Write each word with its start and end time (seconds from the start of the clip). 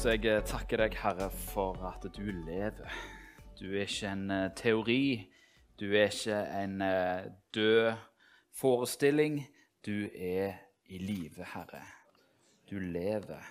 Jesus, 0.00 0.14
jeg 0.24 0.32
eh, 0.32 0.44
takker 0.48 0.80
deg, 0.80 0.94
Herre, 0.96 1.26
for 1.28 1.76
at 1.84 2.06
du 2.16 2.22
lever. 2.24 2.94
Du 3.58 3.66
er 3.66 3.82
ikke 3.84 4.08
en 4.08 4.30
eh, 4.32 4.46
teori. 4.56 5.02
Du 5.76 5.90
er 5.92 6.08
ikke 6.08 6.38
en 6.56 6.80
eh, 6.86 7.26
død 7.52 7.98
forestilling. 8.56 9.36
Du 9.84 10.08
er 10.08 10.56
i 10.88 11.02
live, 11.04 11.44
Herre. 11.52 11.82
Du 12.70 12.78
lever. 12.80 13.44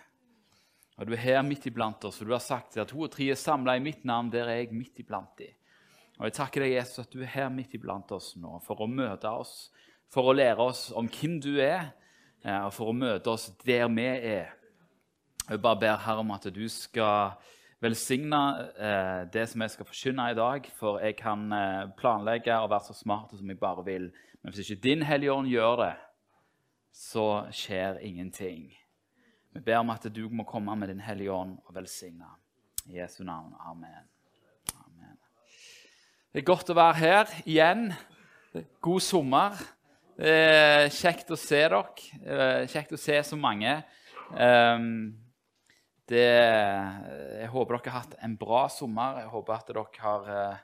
Og 0.98 1.06
du 1.06 1.14
er 1.14 1.22
her 1.28 1.46
midt 1.46 1.70
iblant 1.70 2.10
oss, 2.10 2.18
og 2.18 2.32
du 2.32 2.34
har 2.34 2.42
sagt 2.42 2.82
at 2.82 2.90
to 2.96 3.06
og 3.06 3.14
tre 3.14 3.30
er 3.30 3.38
samla 3.38 3.78
i 3.78 3.86
mitt 3.86 4.02
navn. 4.02 4.34
Der 4.34 4.50
er 4.50 4.64
jeg 4.64 4.74
midt 4.74 5.06
iblant 5.06 5.38
de. 5.38 5.54
Og 6.18 6.32
jeg 6.32 6.40
takker 6.42 6.66
deg, 6.66 6.80
Jesus, 6.80 7.06
at 7.06 7.14
du 7.14 7.22
er 7.22 7.36
her 7.36 7.54
midt 7.54 7.78
iblant 7.78 8.10
oss 8.18 8.34
nå 8.42 8.58
for 8.66 8.82
å 8.82 8.90
møte 8.90 9.30
oss, 9.30 9.68
for 10.10 10.34
å 10.34 10.40
lære 10.42 10.66
oss 10.66 10.88
om 10.98 11.14
hvem 11.14 11.38
du 11.46 11.60
er, 11.62 11.92
og 12.42 12.74
for 12.74 12.90
å 12.90 13.02
møte 13.06 13.38
oss 13.38 13.52
der 13.62 13.86
vi 13.94 14.10
er. 14.18 14.56
Jeg 15.50 15.62
bare 15.62 15.80
ber 15.82 15.96
Herre 15.98 16.22
om 16.22 16.30
at 16.36 16.44
du 16.54 16.68
skal 16.70 17.32
velsigne 17.82 18.40
eh, 18.78 19.22
det 19.34 19.48
som 19.50 19.64
jeg 19.64 19.72
skal 19.74 19.88
forkynne 19.88 20.28
i 20.30 20.36
dag, 20.38 20.66
for 20.78 21.00
jeg 21.02 21.16
kan 21.18 21.48
eh, 21.56 21.88
planlegge 21.98 22.54
og 22.54 22.68
være 22.70 22.86
så 22.86 22.94
smart 22.94 23.32
som 23.34 23.50
jeg 23.50 23.58
bare 23.58 23.82
vil. 23.88 24.04
Men 24.44 24.54
hvis 24.54 24.70
ikke 24.70 24.84
Din 24.84 25.02
Hellige 25.10 25.34
Ånd 25.34 25.48
gjør 25.50 25.80
det, 25.80 25.96
så 26.94 27.24
skjer 27.50 27.98
ingenting. 28.06 28.68
Vi 29.56 29.62
ber 29.66 29.80
om 29.80 29.90
at 29.90 30.06
du 30.14 30.28
må 30.30 30.46
komme 30.46 30.76
med 30.78 30.92
Din 30.92 31.02
Hellige 31.02 31.34
Ånd 31.34 31.56
og 31.66 31.74
velsigne. 31.80 32.30
I 32.86 33.00
Jesu 33.00 33.24
navn. 33.24 33.56
Amen. 33.66 34.06
Amen. 34.84 35.16
Det 36.30 36.44
er 36.44 36.46
godt 36.46 36.70
å 36.70 36.76
være 36.78 37.00
her 37.00 37.34
igjen. 37.46 37.88
God 38.86 39.02
sommer. 39.02 39.58
Er 40.20 40.92
kjekt 40.94 41.34
å 41.34 41.40
se 41.40 41.64
dere. 41.64 41.82
Eh, 42.22 42.70
Kjekt 42.70 42.94
å 42.94 43.02
se 43.02 43.18
så 43.32 43.40
mange. 43.40 43.80
Um, 44.30 45.18
det, 46.10 46.30
jeg 47.40 47.52
håper 47.54 47.78
dere 47.78 47.94
har 47.94 48.04
hatt 48.04 48.18
en 48.26 48.36
bra 48.40 48.64
sommer. 48.74 49.22
Jeg 49.24 49.32
håper 49.34 49.56
at 49.56 49.70
dere 49.70 49.86
har 50.04 50.32
eh, 50.36 50.64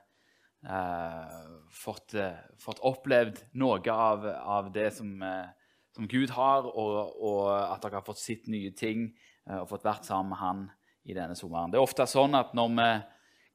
eh, 0.76 1.36
fått, 1.70 2.16
eh, 2.18 2.40
fått 2.62 2.82
opplevd 2.86 3.42
noe 3.60 3.80
av, 3.92 4.26
av 4.26 4.70
det 4.74 4.90
som, 4.96 5.12
eh, 5.22 5.70
som 5.94 6.08
Gud 6.10 6.34
har, 6.34 6.66
og, 6.66 7.16
og 7.22 7.42
at 7.54 7.82
dere 7.84 8.00
har 8.00 8.06
fått 8.06 8.22
sett 8.22 8.50
nye 8.50 8.72
ting 8.76 9.08
eh, 9.46 9.60
og 9.60 9.68
fått 9.70 9.86
vært 9.86 10.08
sammen 10.08 10.34
med 10.34 10.42
Han 10.42 10.64
i 11.06 11.14
denne 11.14 11.38
sommeren. 11.38 11.70
Det 11.70 11.78
er 11.78 11.86
ofte 11.86 12.08
sånn 12.10 12.34
at 12.34 12.54
når 12.56 12.72
vi 12.74 12.88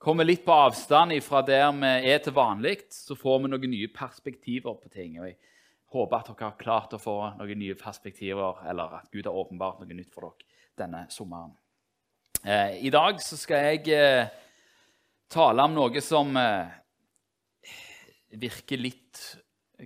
kommer 0.02 0.26
litt 0.26 0.45
på 0.45 0.55
avstand 0.55 1.17
fra 1.26 1.44
der 1.45 1.67
vi 1.76 2.14
er 2.14 2.22
til 2.23 2.36
vanlig, 2.36 2.78
så 2.95 3.17
får 3.20 3.44
vi 3.44 3.52
noen 3.52 3.73
nye 3.76 3.92
perspektiver 3.94 4.80
på 4.80 4.89
ting. 4.94 5.20
Og 5.20 5.28
jeg 5.28 5.38
håper 5.92 6.22
at 6.22 6.31
dere 6.31 6.48
har 6.48 6.61
klart 6.61 6.95
å 6.95 7.02
få 7.02 7.17
noen 7.36 7.59
nye 7.59 7.76
perspektiver, 7.76 8.64
eller 8.72 9.02
at 9.02 9.11
Gud 9.11 9.28
har 9.28 9.36
åpenbart 9.36 9.83
noe 9.83 10.00
nytt 10.00 10.14
for 10.16 10.31
dere 10.31 10.48
denne 10.80 11.03
sommeren. 11.11 11.52
Eh, 12.44 12.86
I 12.86 12.89
dag 12.89 13.20
så 13.22 13.38
skal 13.38 13.67
jeg 13.70 13.94
eh, 13.94 14.30
tale 15.30 15.61
om 15.61 15.75
noe 15.75 16.02
som 16.02 16.34
eh, 16.42 16.72
virker 18.42 18.81
litt 18.81 19.22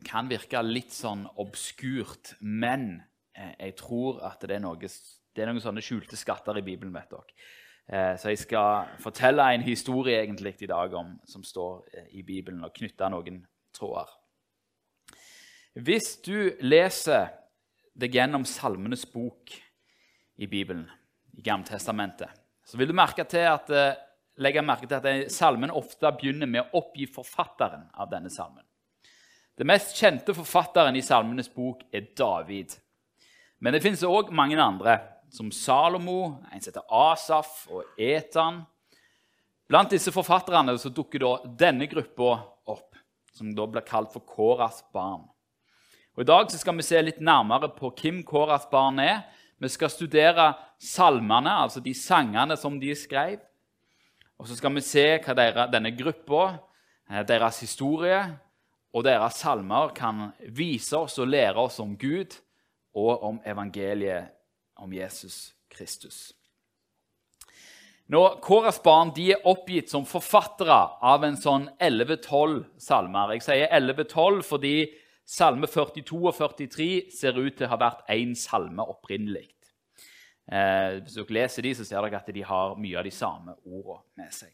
Kan 0.06 0.28
virke 0.28 0.60
litt 0.64 0.92
sånn 0.92 1.22
obskurt, 1.40 2.34
men 2.44 2.98
jeg 3.32 3.78
tror 3.80 4.18
at 4.28 4.42
det 4.44 4.58
er, 4.58 4.60
noe, 4.60 4.76
det 4.76 5.40
er 5.40 5.48
noen 5.48 5.64
sånne 5.64 5.84
skjulte 5.84 6.20
skatter 6.20 6.60
i 6.60 6.64
Bibelen. 6.68 6.92
vet 6.92 7.14
dere. 7.14 8.18
Så 8.20 8.34
jeg 8.34 8.42
skal 8.42 8.92
fortelle 9.00 9.46
en 9.56 9.64
historie 9.64 10.20
egentlig 10.20 10.58
i 10.60 10.68
dag 10.68 10.92
om, 11.00 11.14
som 11.24 11.48
står 11.48 12.12
i 12.12 12.26
Bibelen, 12.28 12.66
og 12.68 12.76
knytte 12.76 13.08
noen 13.08 13.40
tråder. 13.72 14.12
Hvis 15.80 16.18
du 16.28 16.52
leser 16.60 17.32
deg 17.96 18.20
gjennom 18.20 18.44
Salmenes 18.44 19.08
bok 19.08 19.56
i 20.36 20.52
Bibelen, 20.52 20.90
i 21.40 21.44
Gammeltestamentet, 21.44 22.36
så 22.66 22.78
vil 22.78 22.90
du 22.90 22.98
merke 22.98 23.24
til 23.30 23.46
at, 23.48 23.70
eh, 23.70 23.98
legge 24.42 24.62
merke 24.66 24.88
til 24.90 24.98
at 24.98 25.32
salmen 25.32 25.72
ofte 25.72 26.12
begynner 26.18 26.50
med 26.50 26.66
å 26.66 26.82
oppgi 26.82 27.06
forfatteren 27.08 27.90
av 27.94 28.10
denne 28.10 28.30
salmen. 28.30 28.64
Den 29.56 29.70
mest 29.70 29.96
kjente 29.96 30.34
forfatteren 30.36 30.98
i 31.00 31.02
Salmenes 31.06 31.48
bok 31.48 31.86
er 31.96 32.10
David. 32.18 32.74
Men 33.64 33.72
det 33.72 33.84
finnes 33.86 34.04
òg 34.04 34.34
mange 34.36 34.58
andre, 34.60 34.98
som 35.32 35.48
Salomo, 35.52 36.42
en 36.52 36.60
som 36.60 36.74
heter 36.74 36.92
Asaf 36.92 37.68
og 37.72 37.86
Etan. 37.98 38.66
Blant 39.70 39.96
disse 39.96 40.12
forfatterne 40.12 40.76
så 40.78 40.92
dukker 40.92 41.24
da 41.24 41.32
denne 41.64 41.88
gruppa 41.88 42.36
opp, 42.68 43.00
som 43.34 43.54
da 43.56 43.66
blir 43.66 43.88
kalt 43.88 44.12
for 44.12 44.28
Koras 44.28 44.84
barn. 44.94 45.24
Og 46.16 46.24
I 46.24 46.28
dag 46.28 46.52
så 46.52 46.60
skal 46.60 46.76
vi 46.76 46.86
se 46.88 47.00
litt 47.02 47.24
nærmere 47.24 47.72
på 47.76 47.94
hvem 47.96 48.22
Koras 48.28 48.68
barn 48.72 49.00
er. 49.04 49.24
Vi 49.62 49.70
skal 49.72 49.90
studere 49.90 50.54
salmene, 50.82 51.54
altså 51.64 51.80
de 51.80 51.94
sangene 51.96 52.58
som 52.60 52.80
de 52.80 52.92
skrev. 52.96 53.40
Og 54.38 54.48
så 54.50 54.58
skal 54.58 54.74
vi 54.76 54.84
se 54.84 55.06
hva 55.24 55.36
deres, 55.38 55.70
denne 55.72 55.94
gruppa, 55.96 56.58
eh, 57.10 57.24
deres 57.28 57.62
historie 57.64 58.20
og 58.96 59.04
deres 59.04 59.40
salmer 59.40 59.92
kan 59.96 60.30
vise 60.56 60.98
oss 60.98 61.20
og 61.20 61.28
lære 61.28 61.60
oss 61.60 61.80
om 61.84 61.96
Gud 62.00 62.36
og 62.96 63.24
om 63.24 63.40
evangeliet 63.46 64.32
om 64.80 64.92
Jesus 64.94 65.54
Kristus. 65.72 66.34
Nå, 68.08 68.22
Kåras 68.44 68.78
barn 68.84 69.10
de 69.16 69.32
er 69.34 69.48
oppgitt 69.50 69.90
som 69.90 70.06
forfattere 70.06 70.78
av 71.02 71.24
en 71.26 71.40
sånn 71.42 71.66
11-12 71.82 72.60
salmer. 72.78 73.34
Jeg 73.34 73.46
sier 73.48 73.72
11-12 73.74 74.44
fordi 74.46 74.76
salme 75.26 75.68
42 75.68 76.22
og 76.22 76.36
43 76.38 76.88
ser 77.14 77.38
ut 77.40 77.58
til 77.58 77.68
å 77.68 77.72
ha 77.74 77.82
vært 77.82 78.06
én 78.14 78.36
salme 78.38 78.86
opprinnelig. 78.86 79.48
Eh, 80.46 81.02
hvis 81.02 81.18
dere 81.18 81.38
leser 81.40 81.66
de, 81.66 81.74
så 81.74 81.86
ser 81.88 82.06
dere 82.06 82.20
at 82.22 82.34
de 82.34 82.44
har 82.46 82.76
mye 82.78 83.00
av 83.00 83.08
de 83.08 83.14
samme 83.14 83.56
ordene 83.66 84.22
med 84.22 84.36
seg. 84.36 84.54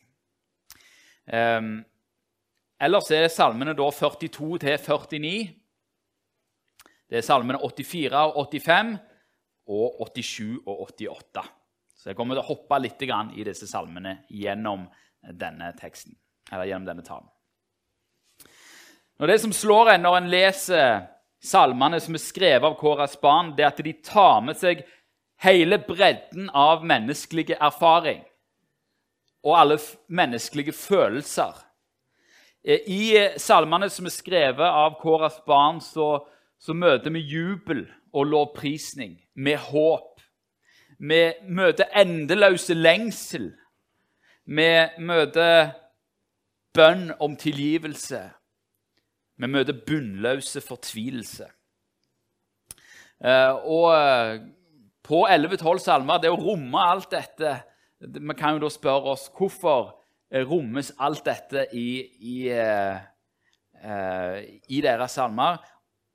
Eh, 1.28 1.60
ellers 2.88 3.12
er 3.16 3.28
salmene 3.32 3.76
da 3.78 3.90
42 3.92 4.62
til 4.64 4.78
49. 4.88 5.34
Det 7.12 7.20
er 7.20 7.28
salmene 7.28 7.60
84 7.60 8.24
og 8.32 8.46
85 8.48 8.94
og 9.68 10.00
87 10.16 10.62
og 10.64 10.88
88. 10.88 11.44
Så 12.02 12.10
jeg 12.10 12.18
kommer 12.18 12.38
til 12.38 12.42
å 12.46 12.48
hoppe 12.48 12.80
litt 12.80 13.04
i 13.04 13.44
disse 13.46 13.68
salmene 13.70 14.22
gjennom 14.32 14.88
denne 15.22 15.74
teksten, 15.78 16.16
eller 16.50 16.66
gjennom 16.66 16.88
denne 16.88 17.06
talen. 17.06 17.28
Når 19.22 19.28
Det 19.28 19.42
som 19.42 19.52
slår 19.54 19.90
en 19.92 20.02
når 20.02 20.16
en 20.18 20.30
leser 20.34 21.02
salmene 21.46 22.00
som 22.02 22.16
er 22.18 22.22
skrevet 22.24 22.66
av 22.66 22.74
Kåras 22.80 23.14
barn, 23.22 23.52
det 23.54 23.62
er 23.62 23.68
at 23.70 23.82
de 23.86 23.94
tar 24.02 24.40
med 24.42 24.58
seg 24.58 24.82
hele 25.46 25.78
bredden 25.78 26.48
av 26.50 26.82
menneskelig 26.82 27.54
erfaring 27.54 28.24
og 29.46 29.60
alle 29.60 29.78
menneskelige 30.10 30.74
følelser. 30.74 31.54
I 32.66 33.38
salmene 33.38 33.92
som 33.94 34.10
er 34.10 34.16
skrevet 34.18 34.66
av 34.66 34.98
Kåras 35.04 35.38
barn, 35.46 35.78
så, 35.86 36.26
så 36.58 36.74
møter 36.74 37.14
vi 37.14 37.22
jubel 37.22 37.86
og 38.18 38.26
lovprisning 38.26 39.20
med 39.38 39.62
håp. 39.70 40.18
Vi 40.98 41.24
møter 41.46 41.94
endeløse 41.94 42.74
lengsel. 42.74 43.52
Vi 44.50 44.72
møter 44.98 45.76
bønn 46.74 47.12
om 47.22 47.38
tilgivelse. 47.38 48.32
Vi 49.42 49.50
møter 49.50 49.78
bunnløse 49.88 50.62
fortvilelse. 50.62 51.48
Eh, 53.22 53.54
og 53.66 54.46
på 55.06 55.24
11-12 55.26 55.82
salmer, 55.82 56.22
det 56.22 56.30
å 56.30 56.40
romme 56.40 56.82
alt 56.82 57.12
dette 57.12 57.58
Vi 58.02 58.34
kan 58.38 58.56
jo 58.56 58.64
da 58.64 58.70
spørre 58.74 59.12
oss 59.14 59.28
hvorfor 59.34 59.92
rommes 60.48 60.94
alt 60.98 61.26
dette 61.26 61.68
i, 61.78 62.02
i, 62.18 62.36
i 64.74 64.80
deres 64.82 65.18
salmer. 65.20 65.60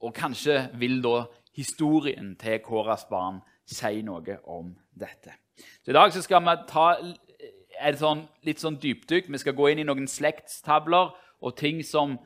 Og 0.02 0.14
kanskje 0.16 0.64
vil 0.80 0.98
da 1.04 1.20
historien 1.54 2.34
til 2.40 2.58
Kåras 2.64 3.06
barn 3.10 3.38
si 3.66 4.02
noe 4.06 4.38
om 4.50 4.72
dette. 4.94 5.34
Så 5.82 5.90
I 5.90 5.96
dag 5.96 6.12
så 6.12 6.22
skal 6.24 6.44
vi 6.44 6.56
ta 6.68 6.86
et 6.96 7.98
sånn, 8.00 8.26
litt 8.46 8.62
sånn 8.62 8.78
dypdykk. 8.80 9.30
Vi 9.32 9.40
skal 9.40 9.56
gå 9.56 9.70
inn 9.70 9.82
i 9.82 9.86
noen 9.88 10.08
slektstavler 10.10 11.14
og 11.40 11.56
ting 11.58 11.82
som 11.84 12.16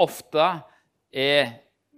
ofte 0.00 0.46
er 1.14 1.52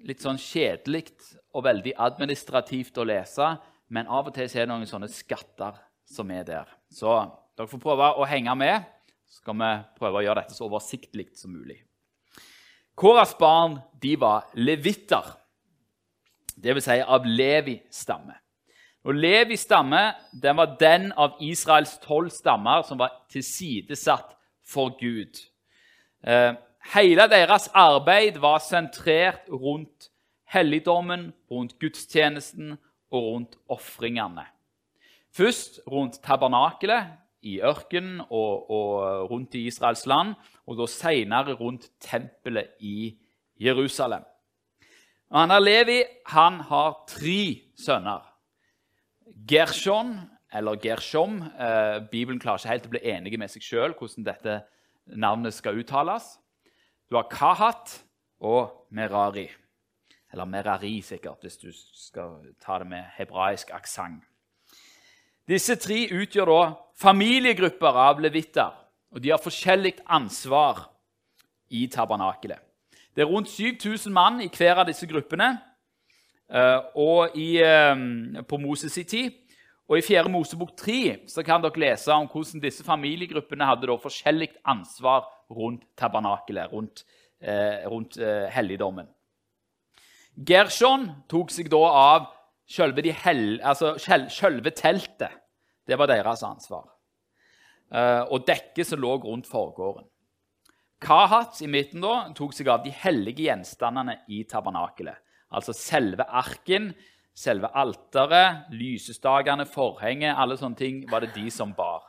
litt 0.06 0.22
sånn 0.22 0.38
kjedelig 0.40 1.08
og 1.56 1.64
veldig 1.66 1.94
administrativt 1.98 2.98
å 3.00 3.06
lese, 3.08 3.54
men 3.88 4.08
av 4.10 4.28
og 4.28 4.34
til 4.34 4.46
er 4.46 4.66
det 4.66 4.70
noen 4.70 4.88
sånne 4.88 5.08
skatter 5.10 5.78
som 6.06 6.30
er 6.30 6.44
der. 6.46 6.70
Så 6.92 7.10
dere 7.56 7.70
får 7.70 7.82
prøve 7.82 8.12
å 8.18 8.26
henge 8.28 8.54
med. 8.58 8.86
Så 9.26 9.40
skal 9.40 9.58
vi 9.58 9.70
prøve 9.98 10.20
å 10.20 10.24
gjøre 10.26 10.42
dette 10.42 10.54
så 10.54 10.66
oversiktlig 10.68 11.30
som 11.38 11.54
mulig. 11.54 11.80
Koras 12.96 13.34
barn 13.38 13.78
de 14.00 14.14
var 14.16 14.46
levitter, 14.56 15.26
dvs. 16.56 16.86
Si 16.86 17.00
av 17.02 17.26
Levi-stamme. 17.28 18.36
Og 19.06 19.14
Levi 19.14 19.54
stamme 19.60 20.00
den 20.32 20.56
var 20.58 20.72
den 20.80 21.10
av 21.14 21.36
Israels 21.44 21.94
tolv 22.02 22.32
stammer 22.34 22.82
som 22.86 22.98
var 22.98 23.12
tilsidesatt 23.30 24.32
for 24.66 24.96
Gud. 24.98 25.38
Eh, 26.26 26.56
hele 26.94 27.26
deres 27.30 27.68
arbeid 27.74 28.38
var 28.42 28.60
sentrert 28.64 29.48
rundt 29.50 30.10
helligdommen, 30.52 31.32
rundt 31.50 31.78
gudstjenesten 31.82 32.76
og 33.10 33.22
rundt 33.22 33.56
ofringene. 33.68 34.46
Først 35.36 35.80
rundt 35.90 36.20
tabernakelet 36.24 37.12
i 37.46 37.58
ørkenen 37.60 38.22
og, 38.30 38.70
og, 38.70 39.30
rundt 39.30 39.54
i 39.54 39.66
Israels 39.68 40.06
land, 40.06 40.34
og 40.66 40.78
da 40.80 40.86
senere 40.90 41.54
rundt 41.58 41.90
tempelet 42.00 42.78
i 42.80 43.12
Jerusalem. 43.60 44.24
Og 45.30 45.40
han 45.40 45.50
er 45.50 45.62
Levi 45.62 45.98
han 46.30 46.60
har 46.68 47.02
tre 47.10 47.42
sønner. 47.78 48.24
Gershon, 49.48 50.16
eller 50.54 50.78
Gershom 50.80 51.42
eh, 51.42 52.00
Bibelen 52.10 52.40
klarer 52.40 52.62
ikke 52.62 52.72
helt 52.72 52.88
å 52.88 52.94
bli 52.94 53.04
enige 53.12 53.38
med 53.38 53.50
seg 53.52 53.64
sjøl 53.66 53.94
hvordan 53.98 54.26
dette 54.26 54.60
navnet 55.18 55.54
skal 55.54 55.78
uttales. 55.78 56.36
Du 57.10 57.14
har 57.14 57.28
Kahat 57.30 58.00
og 58.42 58.88
Merari. 58.90 59.46
Eller 60.32 60.44
Merari, 60.44 61.00
sikkert, 61.00 61.38
hvis 61.40 61.56
du 61.56 61.68
skal 61.94 62.40
ta 62.62 62.80
det 62.82 62.88
med 62.90 63.04
hebraisk 63.14 63.70
aksent. 63.74 64.24
Disse 65.46 65.76
tre 65.78 66.08
utgjør 66.10 66.50
da 66.50 66.62
familiegrupper 66.98 67.98
av 68.02 68.18
levitter, 68.18 68.72
og 69.14 69.22
de 69.22 69.30
har 69.30 69.38
forskjellig 69.38 69.94
ansvar 70.10 70.88
i 71.70 71.84
tabernakelet. 71.86 72.58
Det 73.14 73.22
er 73.22 73.30
rundt 73.30 73.48
7000 73.54 74.12
mann 74.12 74.42
i 74.42 74.50
hver 74.50 74.82
av 74.82 74.90
disse 74.90 75.06
gruppene 75.06 75.52
eh, 76.50 76.80
og 76.98 77.38
i, 77.38 77.62
eh, 77.62 78.42
på 78.42 78.58
Moses' 78.58 78.98
i 78.98 79.06
tid. 79.06 79.38
Og 79.86 80.00
I 80.00 80.02
4. 80.02 80.26
Mosebok 80.28 80.74
3 80.74 81.28
så 81.30 81.44
kan 81.46 81.62
dere 81.62 81.78
lese 81.78 82.10
om 82.10 82.26
hvordan 82.26 82.60
disse 82.60 82.82
familiegruppene 82.84 83.70
hadde 83.70 83.98
forskjellig 84.02 84.50
ansvar 84.66 85.30
rundt 85.50 85.84
tabernakelet, 85.96 86.72
rundt, 86.72 87.04
eh, 87.40 87.86
rundt 87.86 88.18
eh, 88.18 88.48
helligdommen. 88.50 89.08
Gershon 90.36 91.08
tok 91.28 91.50
seg 91.54 91.70
da 91.72 91.82
av 91.86 92.26
selve, 92.68 93.02
hel, 93.24 93.60
altså 93.64 93.94
selve 93.98 94.72
teltet. 94.76 95.32
Det 95.86 95.96
var 95.98 96.10
deres 96.10 96.42
ansvar. 96.44 96.88
Eh, 97.94 98.22
og 98.26 98.46
dekket 98.46 98.88
som 98.88 99.00
lå 99.00 99.16
rundt 99.22 99.46
forgården. 99.48 100.06
Kahat 101.00 101.60
i 101.62 101.68
midten 101.68 102.02
da, 102.02 102.32
tok 102.34 102.54
seg 102.56 102.70
av 102.72 102.82
de 102.84 102.90
hellige 102.90 103.46
gjenstandene 103.46 104.18
i 104.32 104.42
tabernakelet. 104.48 105.20
Altså 105.52 105.74
selve 105.76 106.24
arken, 106.26 106.90
selve 107.36 107.68
alteret, 107.76 108.66
lysestakene, 108.72 109.66
forhenget 109.68 110.34
Alle 110.34 110.56
sånne 110.58 110.78
ting 110.80 111.02
var 111.10 111.22
det 111.22 111.34
de 111.36 111.50
som 111.52 111.74
bar. 111.76 112.08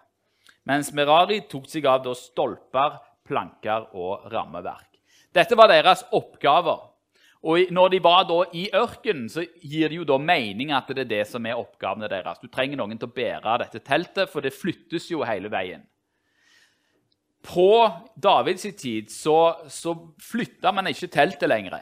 Mens 0.68 0.90
Merari 0.96 1.42
tok 1.52 1.68
seg 1.70 1.86
av 1.88 2.02
da, 2.08 2.16
stolper, 2.16 2.98
planker 3.28 3.90
og 3.98 4.30
rammeverk. 4.32 4.98
Dette 5.36 5.58
var 5.60 5.70
deres 5.72 6.06
oppgaver. 6.16 6.86
Og 7.48 7.70
Når 7.72 7.90
de 7.94 8.00
var 8.04 8.24
da 8.28 8.40
i 8.58 8.66
ørkenen, 8.76 9.28
så 9.30 9.44
gir 9.62 9.92
det 9.92 10.00
jo 10.00 10.08
da 10.08 10.18
mening 10.18 10.72
at 10.74 10.90
det 10.90 11.06
er 11.06 11.12
det 11.12 11.28
som 11.30 11.46
er 11.46 11.60
oppgavene 11.60 12.10
deres. 12.10 12.42
Du 12.42 12.50
trenger 12.50 12.80
noen 12.80 12.98
til 12.98 13.08
å 13.08 13.14
bære 13.14 13.60
dette 13.62 13.84
teltet, 13.86 14.32
for 14.32 14.42
det 14.42 14.56
flyttes 14.58 15.12
jo 15.12 15.22
hele 15.28 15.52
veien. 15.54 15.86
På 17.46 17.88
Davids 18.16 18.66
tid 18.82 19.12
så, 19.14 19.38
så 19.70 19.94
flytta 20.20 20.74
man 20.76 20.90
ikke 20.90 21.12
teltet 21.14 21.48
lenger. 21.48 21.78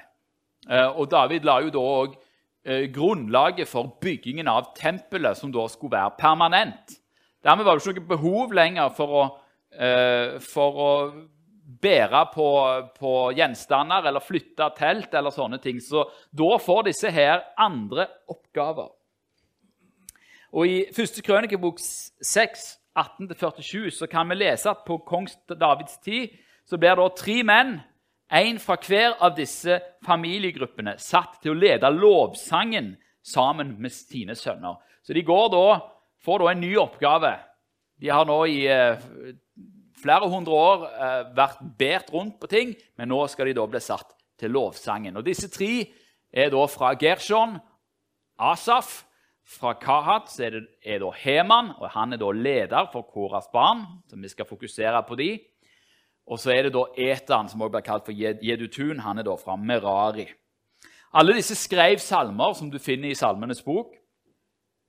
Eh, 0.69 0.89
og 0.91 1.09
David 1.09 1.47
la 1.47 1.61
jo 1.63 1.71
da 1.73 1.85
òg 2.03 2.17
eh, 2.67 2.85
grunnlaget 2.93 3.69
for 3.69 3.95
byggingen 4.01 4.51
av 4.51 4.73
tempelet, 4.77 5.39
som 5.39 5.53
da 5.55 5.65
skulle 5.71 5.95
være 5.95 6.19
permanent. 6.19 6.99
Dermed 7.45 7.65
var 7.65 7.77
det 7.77 7.85
ikke 7.85 8.03
noe 8.03 8.11
behov 8.11 8.53
lenger 8.57 8.91
for 8.97 9.17
å, 9.21 9.25
eh, 9.73 10.37
for 10.43 10.81
å 10.81 10.91
bære 11.65 12.21
på, 12.33 12.47
på, 12.99 13.11
gjenstander 13.33 14.05
eller 14.05 14.23
flytte 14.23 14.67
telt 14.77 15.13
eller 15.13 15.33
sånne 15.33 15.57
ting. 15.61 15.81
Så 15.81 16.05
da 16.29 16.57
får 16.61 16.87
disse 16.89 17.11
her 17.11 17.41
andre 17.57 18.07
oppgaver. 18.29 18.91
Og 20.55 20.69
I 20.69 20.77
1. 20.87 21.19
krønikebok 21.25 21.81
6, 21.81 22.67
18-47, 22.95 23.89
så 23.97 24.07
kan 24.07 24.29
vi 24.29 24.37
lese 24.39 24.69
at 24.71 24.85
på 24.87 25.01
kong 25.07 25.27
Davids 25.49 25.97
tid 26.05 26.37
så 26.65 26.79
blir 26.79 26.95
det 26.97 27.09
tre 27.19 27.41
menn, 27.45 27.75
én 28.31 28.57
fra 28.57 28.77
hver 28.81 29.17
av 29.21 29.35
disse 29.37 29.77
familiegruppene, 30.05 30.95
satt 30.97 31.41
til 31.43 31.53
å 31.53 31.59
lede 31.59 31.91
lovsangen 31.93 32.95
sammen 33.25 33.75
med 33.81 33.93
sine 33.93 34.33
sønner. 34.37 34.79
Så 35.05 35.13
de 35.13 35.21
da, 35.25 35.65
får 36.25 36.41
da 36.41 36.49
en 36.51 36.63
ny 36.63 36.71
oppgave. 36.81 37.35
De 38.01 38.09
har 38.09 38.25
nå 38.25 38.39
i 38.49 38.65
eh, 38.65 38.97
flere 40.05 40.29
hundre 40.29 40.53
år 40.53 40.85
eh, 40.85 41.21
vært 41.37 41.63
båret 41.79 42.11
rundt 42.13 42.37
på 42.41 42.49
ting, 42.51 42.75
men 42.97 43.09
nå 43.09 43.23
skal 43.31 43.49
de 43.49 43.57
da 43.57 43.65
bli 43.69 43.81
satt 43.81 44.13
til 44.39 44.53
lovsangen. 44.53 45.17
Og 45.17 45.25
Disse 45.25 45.49
tre 45.49 45.87
er 46.29 46.51
da 46.53 46.65
fra 46.69 46.93
Gershon, 46.99 47.57
Asaf. 48.37 49.01
Fra 49.45 49.75
Kahat 49.77 50.31
er 50.41 50.55
det 50.55 50.61
er 50.81 51.03
da 51.03 51.11
Heman, 51.13 51.67
og 51.77 51.91
han 51.93 52.15
er 52.15 52.17
da 52.17 52.31
leder 52.33 52.87
for 52.89 53.05
Koras 53.05 53.45
barn. 53.53 53.83
så 54.09 54.17
vi 54.17 54.29
skal 54.29 54.47
fokusere 54.49 55.03
på 55.05 55.15
de. 55.15 55.37
Og 56.25 56.39
så 56.41 56.49
er 56.49 56.63
det 56.63 56.73
da 56.73 56.81
Etan, 56.97 57.47
som 57.49 57.61
også 57.61 57.75
blir 57.75 57.85
kalt 57.85 58.05
for 58.05 58.11
Jedutun. 58.17 59.03
Han 59.05 59.19
er 59.21 59.23
da 59.23 59.35
fra 59.37 59.55
Merari. 59.55 60.25
Alle 61.13 61.35
disse 61.37 61.55
skrev 61.55 62.01
salmer, 62.01 62.53
som 62.53 62.71
du 62.71 62.79
finner 62.79 63.09
i 63.09 63.15
Salmenes 63.15 63.61
bok. 63.61 63.93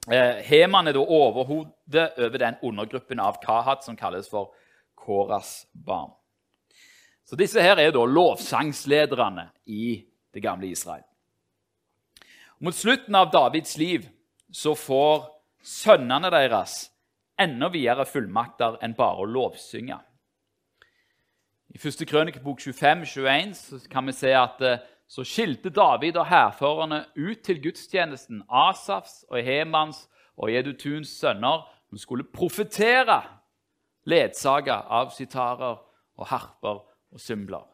Eh, 0.09 0.41
Heman 0.49 0.89
er 0.89 0.97
da 0.97 1.05
overhodet 1.05 2.17
over 2.17 2.39
den 2.39 2.57
undergruppen 2.63 3.21
av 3.21 3.37
Kahat 3.45 3.85
som 3.85 3.97
kalles 3.97 4.29
for 4.29 4.55
Koras 5.06 5.67
barn. 5.73 6.11
Så 7.26 7.38
Disse 7.38 7.62
her 7.62 7.79
er 7.79 7.94
da 7.94 8.03
lovsangslederne 8.06 9.49
i 9.67 10.03
det 10.35 10.43
gamle 10.43 10.69
Israel. 10.70 11.05
Mot 12.58 12.75
slutten 12.75 13.14
av 13.14 13.31
Davids 13.32 13.76
liv 13.79 14.06
så 14.53 14.75
får 14.79 15.26
sønnene 15.62 16.31
deres 16.32 16.87
enda 17.38 17.69
videre 17.69 18.06
fullmakter 18.08 18.79
enn 18.85 18.94
bare 18.97 19.25
å 19.25 19.29
lovsynge. 19.29 19.99
I 21.75 21.79
1. 21.79 22.06
Krønikebok 22.08 22.62
25-21 22.62 23.88
kan 23.93 24.06
vi 24.08 24.14
se 24.17 24.31
at 24.32 24.62
eh, 24.64 24.85
så 25.06 25.25
skilte 25.26 25.70
David 25.70 26.17
og 26.17 26.26
hærførerne 26.31 27.03
ut 27.19 27.43
til 27.44 27.61
gudstjenesten 27.62 28.41
Asafs 28.49 29.25
og 29.29 29.43
Hemans 29.44 30.06
og 30.38 30.50
Jedutuns 30.55 31.12
sønner 31.20 31.67
som 31.91 32.00
skulle 32.00 32.26
profetere 32.32 33.20
ledsaga 34.06 34.81
av 34.89 35.10
sitarer 35.15 35.79
og 36.17 36.29
harper 36.31 36.82
og 37.13 37.20
symbler. 37.20 37.65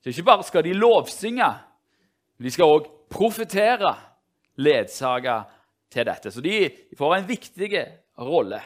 Så 0.00 0.12
ikke 0.12 0.28
bare 0.30 0.46
skal 0.46 0.64
de 0.64 0.76
lovsynge, 0.76 1.48
de 2.40 2.50
skal 2.50 2.72
òg 2.72 2.86
profetere 3.12 3.92
ledsaga 4.56 5.42
til 5.92 6.06
dette. 6.08 6.30
Så 6.32 6.40
de 6.40 6.70
får 6.96 7.16
en 7.16 7.28
viktig 7.28 7.72
rolle. 8.18 8.62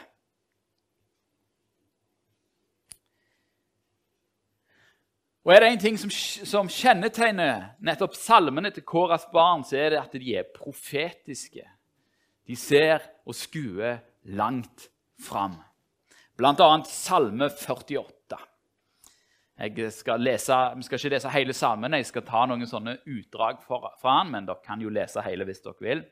Og 5.45 5.53
Er 5.53 5.59
det 5.59 5.67
en 5.71 5.79
ting 5.79 5.97
som, 5.99 6.09
som, 6.09 6.69
kjennetegner 6.69 7.75
nettopp 7.85 8.15
salmene 8.17 8.71
til 8.73 8.81
Kåras 8.81 9.27
barn, 9.33 9.61
så 9.63 9.77
er 9.77 9.93
det 9.93 9.99
at 9.99 10.15
de 10.17 10.33
er 10.39 10.47
profetiske. 10.55 11.61
De 12.47 12.55
ser 12.57 13.03
og 13.25 13.35
skuer 13.37 13.99
langt 14.23 14.89
fram 15.21 15.59
bl.a. 16.37 16.83
Salme 16.89 17.49
48. 17.49 18.39
Jeg 19.55 19.91
skal 19.95 20.19
lese, 20.19 20.55
vi 20.75 20.83
skal 20.83 20.99
ikke 20.99 21.13
lese 21.13 21.31
hele 21.31 21.53
salmen, 21.55 21.95
jeg 21.95 22.09
skal 22.09 22.25
ta 22.27 22.41
noen 22.49 22.67
sånne 22.67 22.97
utdrag 23.07 23.61
fra 23.63 23.79
den, 23.87 24.33
men 24.33 24.47
dere 24.49 24.59
kan 24.65 24.81
jo 24.83 24.91
lese 24.91 25.23
hele 25.23 25.47
hvis 25.47 25.63
dere 25.63 25.85
vil. 25.85 26.03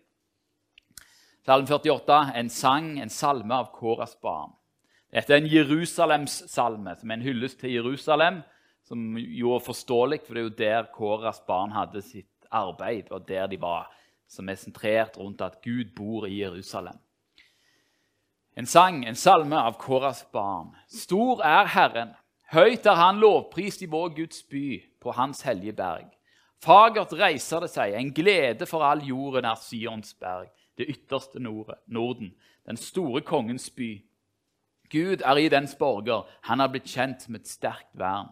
Salme 1.43 1.67
48, 1.67 2.19
en 2.39 2.51
sang, 2.53 2.93
en 3.03 3.11
salme 3.11 3.51
av 3.51 3.73
Kåras 3.75 4.15
barn. 4.23 4.53
Dette 5.11 5.35
er 5.35 5.43
en 5.43 5.51
Jerusalemssalme, 5.51 6.95
som 6.97 7.11
er 7.11 7.19
en 7.19 7.25
hyllest 7.25 7.59
til 7.59 7.75
Jerusalem, 7.75 8.39
som 8.87 9.17
jo 9.19 9.51
er 9.57 9.65
forståelig, 9.65 10.21
for 10.23 10.37
det 10.37 10.41
er 10.41 10.47
jo 10.47 10.55
der 10.63 10.87
Kåras 10.95 11.43
barn 11.47 11.75
hadde 11.75 12.01
sitt 12.01 12.47
arbeid, 12.47 13.11
og 13.11 13.27
der 13.27 13.51
de 13.51 13.59
var, 13.59 13.91
som 14.25 14.47
er 14.47 14.57
sentrert 14.57 15.19
rundt 15.19 15.43
at 15.43 15.59
Gud 15.61 15.91
bor 15.97 16.29
i 16.29 16.39
Jerusalem. 16.39 16.95
En 18.55 18.65
sang, 18.65 19.05
en 19.05 19.15
salme 19.15 19.57
av 19.57 19.77
Kåras 19.81 20.25
barn. 20.31 20.75
Stor 20.87 21.41
er 21.41 21.65
Herren. 21.73 22.11
Høyt 22.53 22.85
er 22.85 22.99
Han 22.99 23.17
lovprist 23.17 23.81
i 23.81 23.89
vår 23.89 24.13
Guds 24.13 24.43
by, 24.45 24.77
på 25.01 25.11
Hans 25.17 25.41
hellige 25.41 25.73
berg. 25.73 26.11
Fagert 26.61 27.15
reiser 27.17 27.65
det 27.65 27.71
seg, 27.73 27.95
en 27.97 28.13
glede 28.13 28.67
for 28.69 28.85
all 28.85 29.01
jorden 29.03 29.47
er 29.49 29.57
Sions 29.59 30.13
berg, 30.13 30.51
det 30.77 30.85
ytterste 30.93 31.41
Norden, 31.41 32.29
den 32.69 32.77
store 32.77 33.23
kongens 33.25 33.71
by. 33.73 33.97
Gud 34.93 35.25
er 35.25 35.41
i 35.41 35.49
dens 35.49 35.73
borger, 35.75 36.29
han 36.45 36.61
er 36.61 36.69
blitt 36.69 36.87
kjent 36.93 37.25
med 37.27 37.41
et 37.41 37.51
sterkt 37.51 37.89
vern. 37.97 38.29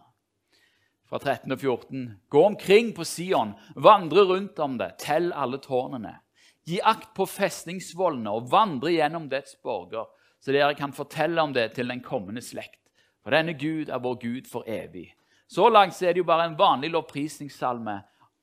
Fra 1.10 1.18
13 1.18 1.50
og 1.50 1.58
14. 1.58 2.06
Gå 2.30 2.44
omkring 2.46 2.94
på 2.94 3.04
Sion, 3.04 3.56
vandre 3.74 4.22
rundt 4.30 4.62
om 4.62 4.78
det, 4.78 4.94
tell 5.02 5.32
alle 5.34 5.58
tårnene. 5.60 6.20
Gi 6.68 6.78
akt 6.84 7.10
på 7.16 7.26
festningsvollene 7.26 8.30
og 8.30 8.50
vandre 8.52 8.92
gjennom 8.94 9.26
dets 9.30 9.56
borger, 9.62 10.06
så 10.42 10.54
dere 10.54 10.76
kan 10.78 10.94
fortelle 10.94 11.42
om 11.42 11.52
det 11.54 11.72
til 11.76 11.90
den 11.90 12.02
kommende 12.02 12.42
slekt. 12.42 12.80
For 13.22 13.34
denne 13.34 13.54
Gud 13.58 13.90
er 13.90 14.02
vår 14.02 14.18
Gud 14.22 14.48
for 14.50 14.66
evig. 14.66 15.12
Så 15.46 15.68
langt 15.68 15.98
er 16.02 16.14
det 16.14 16.22
jo 16.22 16.26
bare 16.26 16.48
en 16.48 16.58
vanlig 16.58 16.90
lovprisningssalme 16.94 17.98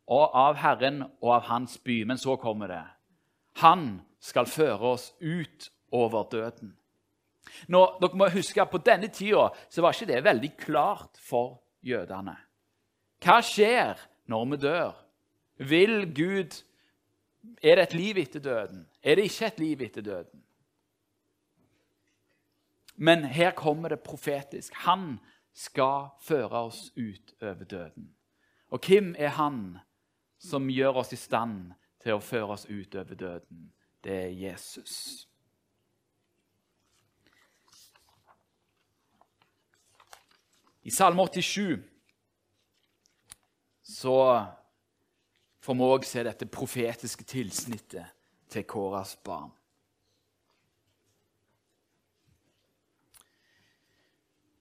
av 0.09 0.59
Herren 0.61 1.03
og 1.21 1.31
av 1.35 1.47
Hans 1.49 1.77
by. 1.83 2.03
Men 2.05 2.17
så 2.17 2.37
kommer 2.37 2.71
det. 2.71 2.83
Han 3.63 4.01
skal 4.19 4.47
føre 4.49 4.93
oss 4.95 5.11
ut 5.19 5.69
over 5.91 6.27
døden. 6.31 6.75
Nå, 7.67 7.81
dere 7.99 8.19
må 8.19 8.29
huske 8.29 8.61
at 8.61 8.71
På 8.71 8.81
denne 8.83 9.09
tida 9.09 9.49
så 9.71 9.81
var 9.81 9.95
ikke 9.95 10.11
det 10.11 10.23
veldig 10.23 10.51
klart 10.59 11.17
for 11.17 11.59
jødene. 11.81 12.35
Hva 13.23 13.39
skjer 13.43 13.99
når 14.29 14.45
vi 14.51 14.59
dør? 14.63 14.91
Vil 15.67 16.05
Gud 16.15 16.55
Er 17.63 17.75
det 17.75 17.83
et 17.83 17.93
liv 17.93 18.17
etter 18.17 18.39
døden? 18.39 18.87
Er 19.03 19.15
det 19.15 19.23
ikke 19.23 19.45
et 19.45 19.59
liv 19.59 19.81
etter 19.81 20.01
døden? 20.01 20.43
Men 22.95 23.23
her 23.23 23.51
kommer 23.51 23.89
det 23.89 23.99
profetisk. 24.03 24.73
Han 24.73 25.19
skal 25.53 26.09
føre 26.21 26.65
oss 26.67 26.91
ut 26.97 27.33
over 27.41 27.63
døden. 27.63 28.15
Og 28.69 28.79
hvem 28.79 29.15
er 29.17 29.27
han 29.27 29.77
som 30.39 30.69
gjør 30.69 31.01
oss 31.01 31.13
i 31.13 31.19
stand 31.19 31.71
til 32.03 32.15
å 32.15 32.23
føre 32.23 32.55
oss 32.55 32.67
ut 32.69 32.95
over 32.95 33.15
døden? 33.15 33.71
Det 34.03 34.13
er 34.13 34.35
Jesus. 34.35 35.27
I 40.83 40.91
Salme 40.91 41.27
87 41.27 41.79
så 43.83 44.45
får 45.59 45.75
vi 45.75 45.87
òg 45.93 46.05
se 46.07 46.23
dette 46.23 46.47
profetiske 46.49 47.25
tilsnittet 47.27 48.15
til 48.49 48.65
Kåras 48.67 49.15
barn. 49.23 49.51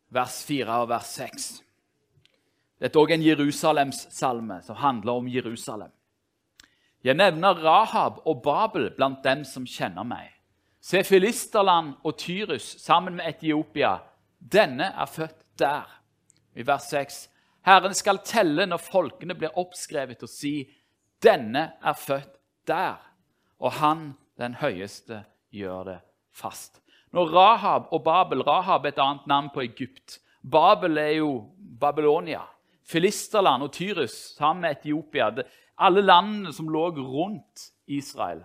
Vers 0.08 0.40
4 0.48 0.80
og 0.82 0.88
vers 0.88 1.12
6. 1.18 1.48
Dette 2.80 2.96
er 2.96 3.02
òg 3.02 3.12
en 3.12 3.24
Jerusalemssalme 3.26 4.60
som 4.64 4.78
handler 4.80 5.20
om 5.20 5.28
Jerusalem. 5.28 5.92
Jeg 7.04 7.14
nevner 7.14 7.60
Rahab 7.62 8.22
og 8.26 8.42
Babel 8.42 8.90
blant 8.96 9.22
dem 9.24 9.44
som 9.46 9.66
kjenner 9.66 10.06
meg. 10.06 10.32
Se 10.80 11.02
Filisterland 11.04 11.94
og 12.06 12.16
Tyrus 12.18 12.76
sammen 12.80 13.18
med 13.18 13.28
Etiopia. 13.28 13.98
Denne 14.38 14.92
er 14.94 15.10
født 15.10 15.44
der. 15.58 15.86
I 16.54 16.66
vers 16.66 16.88
6. 16.90 17.28
Herren 17.66 17.94
skal 17.94 18.22
telle 18.24 18.66
når 18.66 18.80
folkene 18.82 19.36
blir 19.38 19.58
oppskrevet, 19.58 20.22
og 20.22 20.30
si:" 20.30 20.64
Denne 21.22 21.72
er 21.82 21.96
født 21.98 22.36
der, 22.66 22.98
og 23.58 23.72
han, 23.72 24.12
den 24.38 24.54
høyeste, 24.54 25.24
gjør 25.50 25.84
det 25.84 25.98
fast. 26.34 26.82
Når 27.12 27.32
Rahab 27.32 27.88
og 27.90 28.04
Babel 28.04 28.42
Rahab 28.42 28.84
er 28.84 28.92
et 28.92 29.00
annet 29.02 29.26
navn 29.26 29.48
på 29.54 29.64
Egypt. 29.64 30.18
Babel 30.42 30.98
er 30.98 31.16
jo 31.18 31.30
Babylonia. 31.80 32.42
Filisterland 32.88 33.62
og 33.62 33.72
Tyrus 33.72 34.34
sammen 34.36 34.62
med 34.62 34.70
Etiopia. 34.70 35.30
alle 35.78 36.00
landene 36.00 36.52
som 36.52 36.68
lå 36.68 36.88
rundt 36.90 37.70
Israel. 37.86 38.42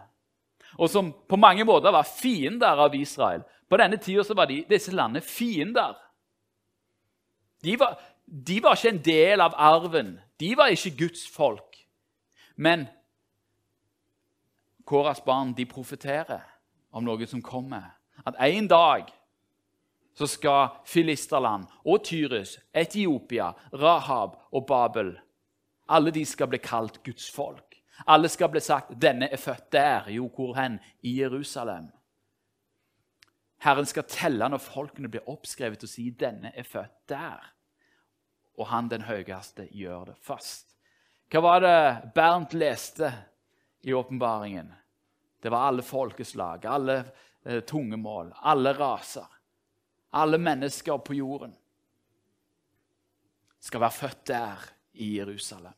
Og 0.78 0.90
som 0.90 1.14
på 1.30 1.36
mange 1.36 1.64
måter 1.64 1.92
var 1.92 2.04
fiender 2.04 2.80
av 2.86 2.96
Israel. 2.96 3.44
På 3.70 3.78
denne 3.78 3.98
tida 3.98 4.34
var 4.34 4.46
de, 4.46 4.64
disse 4.70 4.92
landene 4.92 5.22
fiender. 5.22 5.96
De 7.64 7.80
var, 7.80 8.00
de 8.26 8.64
var 8.64 8.76
ikke 8.76 8.90
en 8.90 9.04
del 9.04 9.42
av 9.42 9.54
arven. 9.58 10.20
De 10.40 10.58
var 10.58 10.68
ikke 10.74 10.98
Guds 10.98 11.28
folk. 11.28 11.73
Men 12.56 12.88
Kåras 14.86 15.24
barn 15.26 15.54
de 15.54 15.66
profeterer 15.66 16.44
om 16.92 17.06
noe 17.06 17.28
som 17.28 17.42
kommer. 17.42 17.94
At 18.26 18.36
en 18.40 18.68
dag 18.68 19.12
så 20.14 20.28
skal 20.28 20.74
Filisterland 20.86 21.66
og 21.86 22.04
Tyrus, 22.06 22.60
Etiopia, 22.74 23.54
Rahab 23.74 24.36
og 24.52 24.68
Babel 24.68 25.16
alle 25.88 26.12
de 26.12 26.26
skal 26.26 26.48
bli 26.48 26.60
kalt 26.64 27.04
Guds 27.04 27.30
folk. 27.32 27.76
Alle 28.08 28.30
skal 28.30 28.50
bli 28.50 28.60
sagt 28.60 28.92
'Denne 29.02 29.30
er 29.32 29.38
født 29.38 29.72
der.' 29.72 30.10
Jo, 30.10 30.28
hvor 30.36 30.54
hen? 30.54 30.80
I 31.02 31.22
Jerusalem. 31.22 31.92
Herren 33.58 33.86
skal 33.86 34.04
telle 34.04 34.50
når 34.50 34.58
folkene 34.58 35.10
blir 35.10 35.30
oppskrevet 35.30 35.84
og 35.84 35.90
si 35.90 36.10
'Denne 36.10 36.52
er 36.56 36.64
født 36.64 37.12
der'. 37.12 37.54
Og 38.58 38.68
han 38.68 38.90
den 38.90 39.02
høyeste 39.02 39.68
gjør 39.72 40.06
det 40.06 40.18
fast. 40.22 40.73
Hva 41.34 41.42
var 41.42 41.64
det 41.66 42.12
Bernt 42.14 42.52
leste 42.54 43.08
i 43.82 43.94
åpenbaringen? 43.94 44.68
Det 45.42 45.50
var 45.50 45.66
alle 45.66 45.82
folkeslag, 45.82 46.66
alle 46.66 47.00
eh, 47.46 47.64
tungemål, 47.66 48.30
alle 48.38 48.74
raser. 48.78 49.26
Alle 50.14 50.38
mennesker 50.38 50.98
på 51.02 51.18
jorden 51.18 51.56
skal 53.60 53.82
være 53.82 53.98
født 53.98 54.24
der 54.30 54.70
i 55.02 55.10
Jerusalem. 55.18 55.74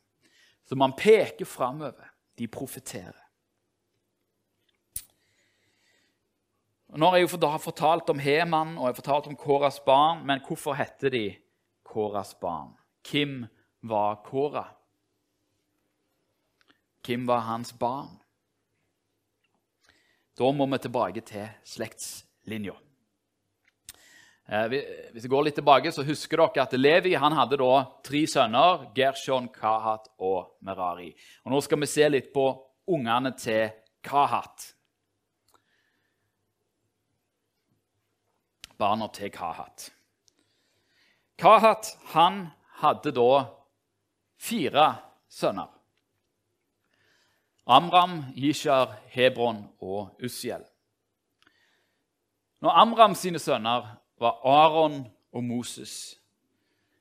Så 0.68 0.76
man 0.76 0.92
peker 0.92 1.48
framover. 1.48 2.12
De 2.36 2.52
profeterer. 2.52 3.16
Nå 6.92 7.08
har 7.08 7.16
jeg 7.16 7.30
jo 7.30 7.58
fortalt 7.64 8.10
om 8.12 8.20
Heman 8.20 8.76
og 8.76 8.90
jeg 8.90 8.92
har 8.92 9.00
fortalt 9.00 9.32
om 9.32 9.36
Koras 9.40 9.80
barn, 9.80 10.26
men 10.28 10.44
hvorfor 10.44 10.76
heter 10.76 11.10
de 11.10 11.28
Koras 11.82 12.34
barn? 12.34 12.74
Hvem 13.08 13.46
var 13.80 14.20
Kora? 14.26 14.68
Hvem 17.06 17.26
var 17.26 17.44
hans 17.46 17.70
barn? 17.78 18.16
Da 20.36 20.50
må 20.52 20.66
vi 20.66 20.78
tilbake 20.82 21.22
til 21.24 21.46
slektslinja. 21.64 22.74
Eh, 24.46 24.66
hvis 25.12 25.24
vi 25.24 25.30
går 25.30 25.46
litt 25.46 25.56
tilbake, 25.58 25.90
så 25.94 26.04
husker 26.06 26.42
dere 26.42 26.64
at 26.66 26.74
Levi 26.78 27.14
han 27.18 27.34
hadde 27.34 27.58
da 27.62 27.70
tre 28.06 28.22
sønner. 28.30 28.88
Gershon, 28.94 29.48
Kahat 29.54 30.10
og 30.18 30.58
Merari. 30.66 31.12
Og 31.44 31.54
Nå 31.54 31.60
skal 31.64 31.80
vi 31.82 31.90
se 31.90 32.08
litt 32.10 32.32
på 32.34 32.46
ungene 32.90 33.32
til 33.38 33.70
Kahat. 34.06 34.72
Barna 38.76 39.08
til 39.14 39.30
Kahat. 39.34 39.90
Kahat 41.38 41.94
han 42.12 42.48
hadde 42.82 43.14
da 43.16 43.30
fire 44.36 44.90
sønner. 45.32 45.75
Amram, 47.66 48.24
Jishar, 48.36 48.94
Hebron 49.10 49.64
og 49.82 50.20
Ussiel. 50.22 50.62
Når 52.62 52.70
Amram 52.70 53.14
sine 53.14 53.38
sønner 53.42 53.88
var 54.22 54.38
Aron 54.46 55.00
og 55.32 55.44
Moses, 55.44 56.14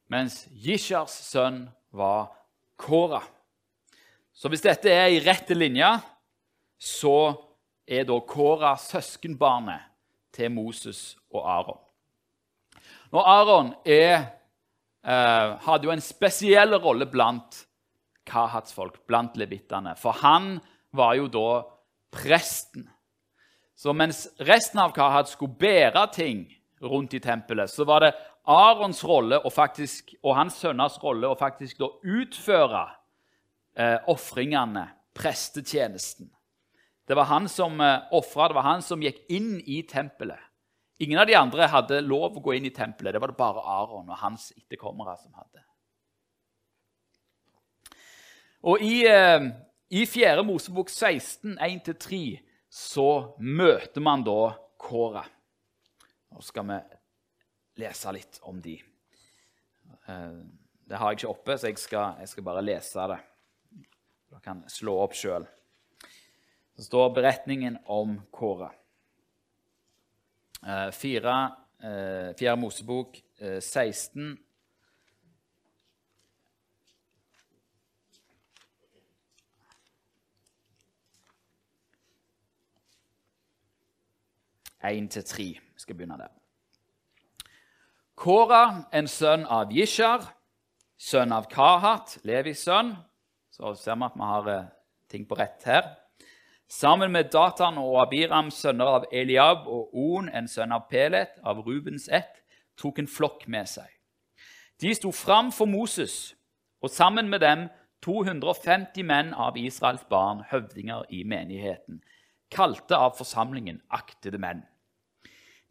mens 0.09 0.47
Jishars 0.51 1.13
sønn 1.29 1.67
var 1.93 2.31
Kora. 2.77 3.21
Så 4.33 4.49
hvis 4.49 4.65
dette 4.65 4.89
er 4.91 5.13
i 5.13 5.21
rette 5.23 5.53
linje, 5.53 5.87
så 6.81 7.35
er 7.87 8.03
da 8.09 8.17
Kora 8.25 8.73
søskenbarnet 8.81 9.85
til 10.33 10.51
Moses 10.51 11.15
og 11.29 11.45
Aron. 11.45 11.79
Når 13.13 13.21
Aron 13.21 13.73
er, 13.85 14.25
eh, 15.05 15.55
hadde 15.61 15.85
jo 15.85 15.93
en 15.93 16.01
spesiell 16.01 16.75
rolle 16.75 17.05
blant 17.05 17.67
Kahats 18.25 18.73
folk, 18.75 19.01
blant 19.07 19.37
levittene. 19.37 19.95
For 19.99 20.17
han 20.21 20.57
var 20.95 21.15
jo 21.19 21.29
da 21.31 21.49
presten. 22.15 22.87
Så 23.75 23.93
mens 23.93 24.25
resten 24.47 24.79
av 24.79 24.93
Kahat 24.95 25.29
skulle 25.29 25.57
bære 25.59 26.05
ting 26.15 26.45
rundt 26.81 27.13
i 27.13 27.19
tempelet, 27.19 27.71
så 27.71 27.85
var 27.87 28.05
det 28.05 28.13
Arons 28.45 29.01
rolle 29.03 29.39
og, 29.41 29.51
faktisk, 29.53 30.13
og 30.21 30.35
hans 30.37 30.59
sønners 30.61 30.97
rolle 31.01 31.27
å 31.27 31.37
faktisk 31.39 31.81
da 31.81 31.89
utføre 32.05 32.83
eh, 33.75 33.97
ofringene, 34.11 34.85
prestetjenesten. 35.15 36.29
Det 37.07 37.17
var 37.17 37.29
han 37.31 37.49
som 37.49 37.81
eh, 37.81 38.05
ofra, 38.15 38.49
det 38.49 38.57
var 38.57 38.67
han 38.69 38.85
som 38.85 39.03
gikk 39.03 39.23
inn 39.33 39.57
i 39.65 39.81
tempelet. 39.89 40.41
Ingen 41.03 41.19
av 41.19 41.27
de 41.27 41.35
andre 41.35 41.67
hadde 41.67 42.03
lov 42.05 42.37
å 42.37 42.43
gå 42.43 42.55
inn 42.55 42.69
i 42.69 42.73
tempelet. 42.75 43.15
Det 43.15 43.19
var 43.19 43.33
det 43.33 43.39
bare 43.39 43.63
Aron 43.81 44.07
og 44.07 44.21
hans 44.21 44.51
etterkommere 44.55 45.17
som 45.19 45.33
hadde. 45.35 45.65
Og 48.65 48.81
i, 48.81 49.05
eh, 49.05 49.43
i 49.89 50.05
4. 50.09 50.41
Mosebok 50.43 50.89
16, 50.89 51.57
1-3, 51.61 52.39
så 52.69 53.35
møter 53.37 54.01
man 54.01 54.23
da 54.25 54.55
Kåra. 54.81 55.21
Nå 56.33 56.41
skal 56.41 56.65
vi 56.71 56.77
lese 57.83 58.13
litt 58.15 58.39
om 58.49 58.57
de. 58.61 58.73
Eh, 60.09 60.39
det 60.89 60.97
har 60.97 61.13
jeg 61.13 61.19
ikke 61.19 61.29
oppe, 61.29 61.57
så 61.57 61.69
jeg 61.69 61.77
skal, 61.77 62.17
jeg 62.23 62.31
skal 62.31 62.47
bare 62.47 62.65
lese 62.65 63.05
det. 63.13 63.19
Dere 64.31 64.41
kan 64.41 64.63
slå 64.69 64.97
opp 65.03 65.13
sjøl. 65.13 65.45
Så 66.73 66.87
står 66.89 67.13
beretningen 67.13 67.77
om 67.85 68.17
Kåra. 68.33 68.71
Eh, 70.65 70.89
fire, 70.89 71.37
fjerde 71.85 72.57
Mosebok 72.57 73.19
16, 73.37 74.39
1-3. 84.91 85.43
Vi 85.59 85.83
skal 85.83 85.95
begynne 85.95 86.17
der. 86.19 86.31
Kora, 88.15 88.85
en 88.93 89.07
sønn 89.11 89.43
av 89.51 89.73
Jishar, 89.75 90.23
sønn 90.97 91.33
av 91.35 91.49
Kahat, 91.51 92.19
Levis 92.23 92.63
sønn. 92.63 92.93
Så 93.51 93.73
ser 93.79 93.97
vi 93.99 94.07
at 94.07 94.15
vi 94.15 94.29
har 94.29 94.49
eh, 94.51 94.67
ting 95.11 95.27
på 95.27 95.35
rett 95.35 95.63
her. 95.65 95.95
sammen 96.67 97.11
med 97.11 97.29
Datan 97.31 97.77
og 97.77 98.01
Abiram, 98.01 98.51
sønner 98.51 98.85
av 98.85 99.05
Eliab, 99.11 99.67
og 99.67 99.89
On, 99.93 100.29
en 100.29 100.47
sønn 100.47 100.71
av 100.71 100.87
Pelet, 100.89 101.37
av 101.43 101.61
Rubens 101.61 102.09
ett, 102.09 102.41
tok 102.77 102.99
en 102.99 103.07
flokk 103.07 103.47
med 103.47 103.69
seg. 103.69 103.87
De 104.81 104.93
sto 104.95 105.11
fram 105.11 105.51
for 105.51 105.65
Moses, 105.65 106.35
og 106.81 106.89
sammen 106.89 107.29
med 107.29 107.39
dem 107.45 107.67
250 108.03 109.03
menn 109.03 109.33
av 109.33 109.57
Israels 109.57 110.03
barn, 110.09 110.43
høvdinger 110.49 111.05
i 111.09 111.23
menigheten, 111.23 112.01
kalte 112.51 112.97
av 112.97 113.15
forsamlingen 113.17 113.81
aktede 113.89 114.37
menn. 114.41 114.65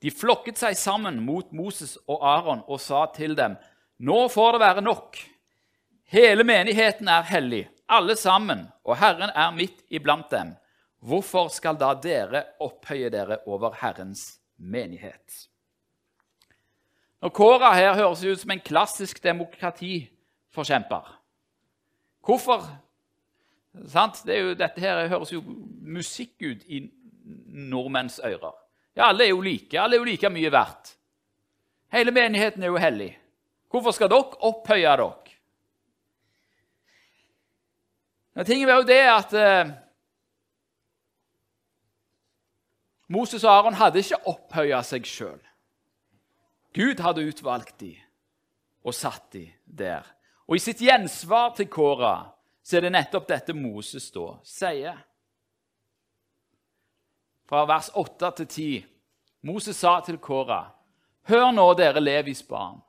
De 0.04 0.10
flokket 0.12 0.58
seg 0.60 0.76
sammen 0.76 1.22
mot 1.24 1.48
Moses 1.56 1.94
og 2.04 2.20
Aron 2.28 2.60
og 2.68 2.80
sa 2.82 3.06
til 3.14 3.32
dem, 3.38 3.54
Nå 4.04 4.26
får 4.28 4.52
det 4.52 4.60
være 4.60 4.82
nok. 4.84 5.16
Hele 6.12 6.44
menigheten 6.44 7.08
er 7.08 7.24
hellig, 7.24 7.62
alle 7.88 8.16
sammen, 8.20 8.66
og 8.84 8.98
Herren 9.00 9.32
er 9.32 9.54
midt 9.56 9.80
iblant 9.88 10.28
dem. 10.30 10.50
Hvorfor 11.00 11.48
skal 11.48 11.78
da 11.80 11.94
dere 11.96 12.42
opphøye 12.60 13.08
dere 13.12 13.38
over 13.48 13.78
Herrens 13.80 14.40
menighet? 14.58 15.48
Og 17.24 17.32
Kåra 17.32 17.72
her 17.72 17.94
høres 17.96 18.24
ut 18.24 18.42
som 18.42 18.52
en 18.52 18.60
klassisk 18.60 19.22
demokratiforkjemper. 19.24 21.14
Hvorfor? 22.24 22.66
Jo, 23.72 24.52
dette 24.52 24.80
her 24.80 25.08
høres 25.08 25.32
jo 25.32 25.40
musikk 25.80 26.44
ut 26.44 26.68
i 26.68 26.84
nordmenns 27.48 28.20
ører. 28.20 28.63
Ja, 28.94 29.08
alle 29.08 29.26
er 29.26 29.32
jo 29.32 29.40
like. 29.42 29.78
Alle 29.80 29.96
er 29.96 30.02
jo 30.02 30.08
like 30.08 30.30
mye 30.30 30.50
verdt. 30.52 30.94
Hele 31.94 32.14
menigheten 32.14 32.62
er 32.62 32.72
jo 32.72 32.80
hellig. 32.80 33.12
Hvorfor 33.70 33.94
skal 33.94 34.10
dere 34.10 34.38
opphøye 34.46 34.96
dere? 34.98 35.32
Men 38.34 38.46
tingen 38.46 38.66
var 38.66 38.80
jo 38.80 38.86
det 38.88 39.02
at 39.06 39.34
eh, 39.38 39.72
Moses 43.14 43.44
og 43.44 43.52
Aron 43.52 43.76
hadde 43.78 44.02
ikke 44.02 44.22
opphøya 44.30 44.80
seg 44.86 45.06
sjøl. 45.06 45.40
Gud 46.74 47.02
hadde 47.02 47.26
utvalgt 47.28 47.76
dem 47.78 48.00
og 48.84 48.94
satt 48.94 49.30
dem 49.36 49.52
der. 49.64 50.02
Og 50.48 50.58
I 50.58 50.62
sitt 50.62 50.82
gjensvar 50.82 51.54
til 51.56 51.70
Kåra 51.70 52.16
så 52.64 52.78
er 52.78 52.86
det 52.86 52.94
nettopp 52.96 53.28
dette 53.28 53.54
Moses 53.56 54.10
da 54.12 54.34
sier. 54.46 54.98
Fra 57.48 57.66
vers 57.68 57.90
8 57.94 58.30
til 58.38 58.46
10. 58.46 58.84
Moses 59.44 59.76
sa 59.76 60.00
til 60.00 60.16
Kåra.: 60.18 60.72
Hør 61.28 61.50
nå, 61.52 61.66
dere 61.76 62.00
Levis 62.00 62.42
barn. 62.42 62.80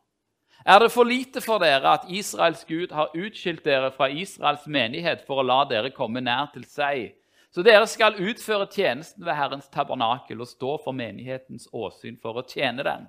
Er 0.65 0.79
det 0.79 0.91
for 0.91 1.03
lite 1.03 1.41
for 1.41 1.59
dere 1.59 1.91
at 1.93 2.07
Israels 2.09 2.65
Gud 2.65 2.91
har 2.91 3.11
utskilt 3.13 3.65
dere 3.65 3.91
fra 3.91 4.07
Israels 4.09 4.63
menighet 4.65 5.25
for 5.27 5.41
å 5.41 5.45
la 5.45 5.59
dere 5.69 5.91
komme 5.93 6.23
nær 6.23 6.47
til 6.53 6.63
seg? 6.65 7.11
Så 7.51 7.63
dere 7.63 7.85
skal 7.87 8.17
utføre 8.17 8.65
tjenesten 8.71 9.25
ved 9.25 9.37
Herrens 9.37 9.67
tabernakel 9.71 10.41
og 10.41 10.49
stå 10.49 10.77
for 10.83 10.95
menighetens 10.95 11.67
åsyn 11.71 12.17
for 12.21 12.39
å 12.39 12.43
tjene 12.47 12.83
den. 12.83 13.05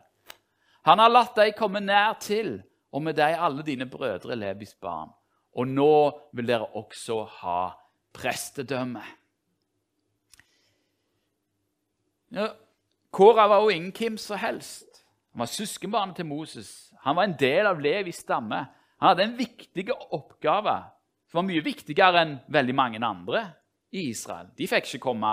Han 0.87 1.00
har 1.03 1.11
latt 1.11 1.35
deg 1.38 1.57
komme 1.59 1.81
nær 1.81 2.19
til, 2.23 2.61
og 2.93 3.03
med 3.03 3.17
deg 3.19 3.38
alle 3.38 3.65
dine 3.67 3.88
brødre 3.91 4.37
Levis 4.38 4.76
barn. 4.79 5.09
Og 5.57 5.67
nå 5.67 5.95
vil 6.37 6.47
dere 6.47 6.69
også 6.79 7.23
ha 7.41 7.61
prestedømme. 8.15 9.03
Ja, 12.35 12.50
Kåra 13.11 13.47
var 13.49 13.62
jo 13.62 13.71
ingen 13.71 13.92
hvem 13.95 14.18
som 14.18 14.38
helst. 14.38 15.04
Han 15.33 15.45
var 15.45 15.52
søskenbarnet 15.52 16.16
til 16.16 16.26
Moses. 16.26 16.92
Han 17.04 17.16
var 17.16 17.28
en 17.28 17.37
del 17.38 17.66
av 17.66 17.80
Levis 17.80 18.23
stamme. 18.25 18.66
Han 18.99 19.09
hadde 19.09 19.25
en 19.25 19.38
viktig 19.38 19.88
oppgave 20.11 20.77
som 21.31 21.40
var 21.40 21.46
mye 21.48 21.64
viktigere 21.64 22.22
enn 22.22 22.37
veldig 22.53 22.74
mange 22.77 23.01
andre 23.05 23.42
i 23.92 24.09
Israel. 24.11 24.48
De 24.57 24.68
fikk 24.68 24.88
ikke, 24.88 25.03
komme, 25.09 25.33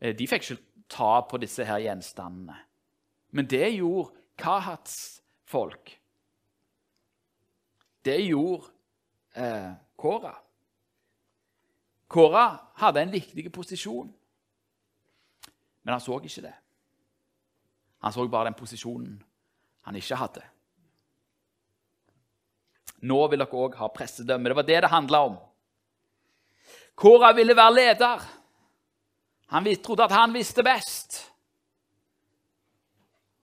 eh, 0.00 0.14
de 0.16 0.26
fikk 0.26 0.50
ikke 0.50 0.62
ta 0.90 1.20
på 1.28 1.38
disse 1.42 1.64
her 1.64 1.82
gjenstandene. 1.84 2.56
Men 3.30 3.46
det 3.46 3.74
gjorde 3.76 4.14
Kahats 4.36 5.22
folk. 5.48 5.94
Det 8.04 8.18
gjorde 8.26 8.68
eh, 9.34 9.72
Kåra. 9.96 10.34
Kåra 12.08 12.46
hadde 12.78 13.02
en 13.02 13.14
viktig 13.14 13.50
posisjon, 13.52 14.12
men 15.86 15.94
han 15.94 16.00
så 16.02 16.16
ikke 16.18 16.42
det. 16.42 16.54
Han 18.02 18.12
så 18.12 18.24
bare 18.28 18.48
den 18.48 18.58
posisjonen 18.58 19.22
han 19.86 19.96
ikke 19.96 20.18
hadde. 20.18 20.42
Nå 23.06 23.20
vil 23.30 23.38
dere 23.38 23.60
òg 23.62 23.76
ha 23.78 23.86
pressedømme. 23.94 24.50
Det 24.50 24.56
var 24.58 24.66
det 24.66 24.80
det 24.82 24.90
handla 24.90 25.20
om. 25.28 25.38
Kåra 26.98 27.30
ville 27.38 27.54
være 27.54 27.74
leder. 27.74 28.26
Han 29.54 29.70
trodde 29.78 30.08
at 30.08 30.18
han 30.18 30.34
visste 30.34 30.66
best. 30.66 31.22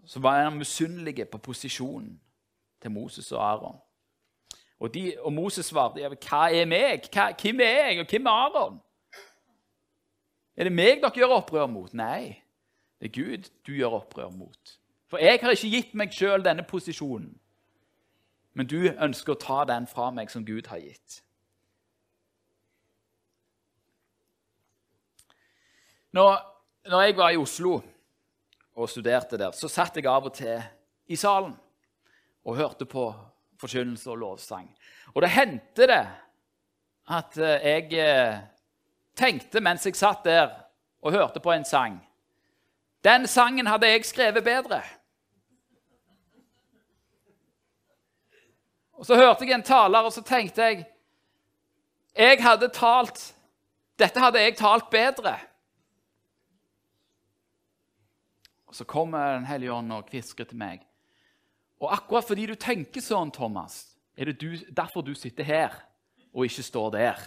Så 0.06 0.20
var 0.20 0.44
han 0.44 0.58
misunnelig 0.58 1.30
på 1.30 1.38
posisjonen 1.38 2.20
til 2.82 2.92
Moses 2.92 3.32
og 3.32 3.40
Aron. 3.40 3.80
Og, 4.80 4.90
og 5.20 5.34
Moses 5.34 5.66
svarte 5.72 6.04
hva 6.04 6.50
er 6.52 6.68
meg? 6.68 7.08
Hva, 7.08 7.32
hvem 7.32 7.64
er 7.64 7.78
jeg, 7.88 8.00
og 8.04 8.10
hvem 8.10 8.28
er 8.28 8.32
Aron? 8.50 8.82
Er 10.58 10.70
det 10.70 10.76
meg 10.76 11.02
dere 11.02 11.18
gjør 11.18 11.38
opprør 11.39 11.70
mot? 11.72 11.94
Nei, 11.98 12.38
det 13.02 13.10
er 13.10 13.16
Gud 13.16 13.50
du 13.66 13.74
gjør 13.74 14.00
opprør 14.04 14.30
mot. 14.34 14.76
For 15.10 15.22
jeg 15.22 15.42
har 15.42 15.54
ikke 15.54 15.72
gitt 15.74 15.94
meg 15.98 16.13
sjøl 16.13 16.46
denne 16.46 16.66
posisjonen. 16.66 17.34
Men 18.54 18.70
du 18.70 18.80
ønsker 18.92 19.34
å 19.34 19.42
ta 19.42 19.63
den 19.66 19.88
fra 19.89 20.12
meg 20.13 20.30
som 20.30 20.46
Gud 20.46 20.70
har 20.70 20.82
gitt. 20.82 21.20
Når, 26.13 26.36
når 26.89 27.02
jeg 27.08 27.18
var 27.18 27.34
i 27.34 27.39
Oslo 27.42 27.80
og 28.78 28.89
studerte 28.89 29.39
der, 29.42 29.54
så 29.58 29.70
satt 29.70 29.98
jeg 29.98 30.06
av 30.10 30.30
og 30.30 30.36
til 30.38 30.62
i 31.10 31.18
salen 31.18 31.56
og 32.46 32.58
hørte 32.60 32.86
på 32.86 33.08
forkynnelse 33.62 34.12
og 34.13 34.20
lovsang. 34.22 34.68
Og 35.16 35.24
det 35.26 35.32
hendte 35.34 35.88
det 35.89 36.04
at 37.13 37.38
eh, 37.38 37.66
jeg 37.66 37.98
eh, 37.98 38.42
tenkte 39.15 39.62
mens 39.62 39.86
jeg 39.86 39.95
satt 39.95 40.26
der 40.26 40.52
og 41.02 41.12
hørte 41.12 41.39
på 41.39 41.52
en 41.52 41.65
sang 41.65 41.99
Den 43.04 43.28
sangen 43.28 43.67
hadde 43.67 43.88
jeg 43.88 44.06
skrevet 44.06 44.43
bedre. 44.43 44.82
Og 48.93 49.06
Så 49.06 49.15
hørte 49.15 49.45
jeg 49.45 49.54
en 49.56 49.63
taler, 49.63 49.99
og 49.99 50.13
så 50.13 50.21
tenkte 50.21 50.62
jeg 50.62 50.86
Jeg 52.15 52.43
hadde 52.43 52.69
talt 52.69 53.36
Dette 53.99 54.19
hadde 54.19 54.39
jeg 54.41 54.58
talt 54.58 54.89
bedre. 54.89 55.38
Og 58.67 58.76
Så 58.76 58.84
kommer 58.84 59.36
Den 59.36 59.45
hellige 59.45 59.73
ånd 59.73 59.93
og 59.93 60.06
kvisker 60.06 60.43
til 60.43 60.58
meg. 60.58 60.80
Og 61.80 61.93
akkurat 61.93 62.23
fordi 62.23 62.45
du 62.45 62.56
tenker 62.56 63.02
sånn, 63.02 63.32
Thomas, 63.32 63.97
er 64.17 64.26
det 64.32 64.39
du, 64.39 64.56
derfor 64.71 65.02
du 65.02 65.13
sitter 65.13 65.43
her 65.43 65.76
og 66.34 66.45
ikke 66.45 66.63
står 66.63 66.91
der. 66.95 67.19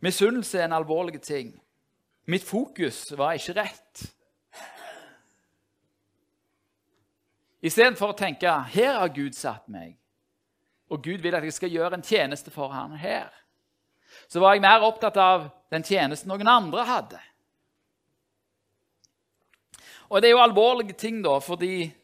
Misunnelse 0.00 0.58
er 0.58 0.64
en 0.64 0.72
alvorlig 0.72 1.20
ting. 1.22 1.62
Mitt 2.26 2.44
fokus 2.44 3.18
var 3.18 3.32
ikke 3.32 3.60
rett. 3.60 4.12
Istedenfor 7.62 8.12
å 8.12 8.18
tenke 8.18 8.46
'Her 8.46 8.98
har 8.98 9.08
Gud 9.08 9.32
satt 9.32 9.68
meg', 9.68 9.98
og 10.90 11.02
Gud 11.02 11.18
vil 11.18 11.34
at 11.34 11.44
jeg 11.44 11.52
skal 11.52 11.70
gjøre 11.70 11.94
en 11.94 12.02
tjeneste 12.02 12.50
for 12.50 12.68
ham 12.68 12.92
her, 12.92 13.28
så 14.28 14.40
var 14.40 14.52
jeg 14.52 14.60
mer 14.60 14.80
opptatt 14.80 15.16
av 15.16 15.50
den 15.70 15.82
tjenesten 15.82 16.28
noen 16.28 16.48
andre 16.48 16.84
hadde. 16.84 17.20
Og 20.08 20.22
det 20.22 20.28
er 20.28 20.32
jo 20.32 20.42
alvorlige 20.42 20.92
ting, 20.92 21.24
da, 21.24 21.38
fordi 21.38 21.94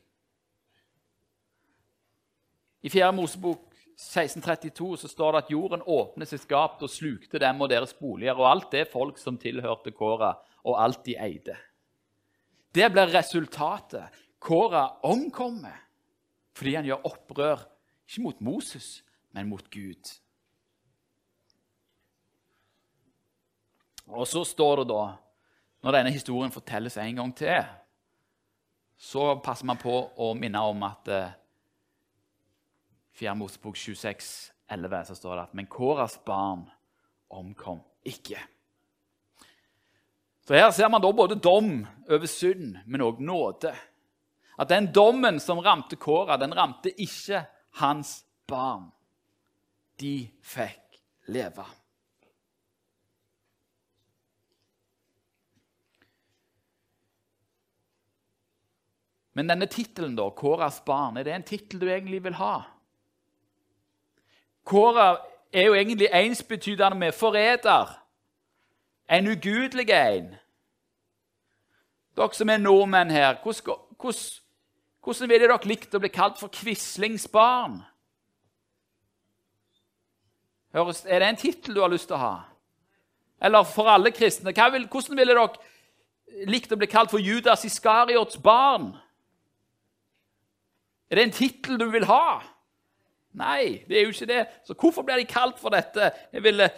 i 2.83 2.89
4. 2.89 3.13
Mosebok 3.13 3.72
1632 4.03 4.97
så 5.03 5.09
står 5.09 5.33
det 5.33 5.43
at 5.45 5.53
jorden 5.53 5.85
åpnet 5.87 6.31
sitt 6.31 6.47
gap 6.51 6.83
og 6.83 6.91
slukte 6.91 7.41
dem 7.43 7.61
og 7.63 7.71
deres 7.71 7.95
boliger 7.95 8.39
og 8.39 8.49
alt 8.49 8.73
det 8.75 8.89
folk 8.91 9.21
som 9.21 9.39
tilhørte 9.41 9.95
Kåra, 9.95 10.35
og 10.67 10.79
alt 10.79 11.05
de 11.07 11.17
eide. 11.19 11.57
Det 12.73 12.89
blir 12.93 13.11
resultatet. 13.13 14.11
Kåra 14.43 14.89
omkommer 15.07 15.79
fordi 16.53 16.75
han 16.77 16.85
gjør 16.85 17.07
opprør, 17.09 17.63
ikke 18.05 18.23
mot 18.27 18.41
Moses, 18.45 18.89
men 19.33 19.49
mot 19.49 19.65
Gud. 19.73 20.11
Og 24.13 24.27
så 24.29 24.43
står 24.45 24.83
det 24.83 24.91
da, 24.91 25.05
når 25.83 25.97
denne 25.97 26.13
historien 26.13 26.53
fortelles 26.53 26.99
en 27.01 27.23
gang 27.23 27.33
til, 27.37 27.63
så 29.03 29.33
passer 29.43 29.67
man 29.67 29.81
på 29.81 29.95
å 30.21 30.29
minne 30.39 30.61
om 30.69 30.85
at 30.87 31.09
eh, 31.11 31.33
4. 33.13 33.35
Mosebok 33.35 33.77
26, 33.77 34.53
11, 34.69 35.05
så 35.05 35.15
står 35.15 35.37
det 35.37 35.43
at 35.43 35.55
men 35.55 35.69
Kåras 35.71 36.19
barn 36.25 36.65
omkom 37.33 37.81
ikke. 38.09 38.41
Så 40.47 40.55
Her 40.55 40.71
ser 40.71 40.89
man 40.89 41.03
da 41.03 41.13
både 41.13 41.39
dom 41.39 41.85
over 42.09 42.27
synd, 42.27 42.81
men 42.87 43.05
òg 43.05 43.21
nåde. 43.23 43.75
At 44.59 44.69
den 44.69 44.91
dommen 44.93 45.41
som 45.41 45.61
ramte 45.63 45.97
Kåra, 45.97 46.37
den 46.37 46.55
ramte 46.55 46.91
ikke 46.91 47.45
hans 47.81 48.25
barn. 48.49 48.91
De 50.01 50.27
fikk 50.43 50.99
leve. 51.31 51.65
Men 59.33 59.49
denne 59.49 59.67
tittelen, 59.71 60.17
da, 60.17 60.27
Kåras 60.37 60.83
barn, 60.85 61.17
er 61.17 61.25
det 61.25 61.33
en 61.33 61.47
tittel 61.49 61.81
du 61.81 61.89
egentlig 61.89 62.21
vil 62.27 62.37
ha? 62.37 62.57
Kåra 64.65 65.17
er 65.53 65.67
jo 65.67 65.75
egentlig 65.75 66.09
ensbetydende 66.13 66.99
med 66.99 67.13
forræder. 67.13 67.99
En 69.11 69.27
ugudelig 69.29 69.91
en. 69.91 70.35
Dere 72.17 72.35
som 72.35 72.49
er 72.49 72.57
nordmenn 72.57 73.11
her, 73.11 73.37
hvordan, 73.43 73.77
hvordan, 74.01 74.21
hvordan 75.05 75.29
ville 75.29 75.49
dere 75.49 75.69
likt 75.69 75.95
å 75.95 76.01
bli 76.01 76.11
kalt 76.13 76.39
for 76.41 76.53
Quislingsbarn? 76.53 77.81
Er 80.73 81.19
det 81.19 81.29
en 81.29 81.37
tittel 81.37 81.75
du 81.75 81.81
har 81.81 81.93
lyst 81.93 82.09
til 82.09 82.17
å 82.17 82.23
ha? 82.23 82.35
Eller 83.43 83.65
for 83.69 83.91
alle 83.91 84.13
kristne, 84.15 84.53
vil, 84.73 84.87
hvordan 84.89 85.19
ville 85.19 85.35
dere 85.35 86.49
likt 86.49 86.73
å 86.73 86.79
bli 86.79 86.89
kalt 86.89 87.11
for 87.11 87.21
Judas 87.21 87.65
Iskariots 87.65 88.39
barn? 88.41 88.93
Er 91.11 91.17
det 91.17 91.25
en 91.25 91.37
tittel 91.37 91.81
du 91.81 91.89
vil 91.93 92.07
ha? 92.09 92.41
Nei, 93.39 93.85
det 93.89 93.99
er 93.99 94.07
jo 94.07 94.13
ikke 94.13 94.29
det. 94.29 94.43
Så 94.67 94.77
hvorfor 94.77 95.07
blir 95.07 95.21
de 95.21 95.29
kalt 95.29 95.61
for 95.61 95.73
dette? 95.73 96.11
Jeg 96.33 96.45
ville 96.45 96.69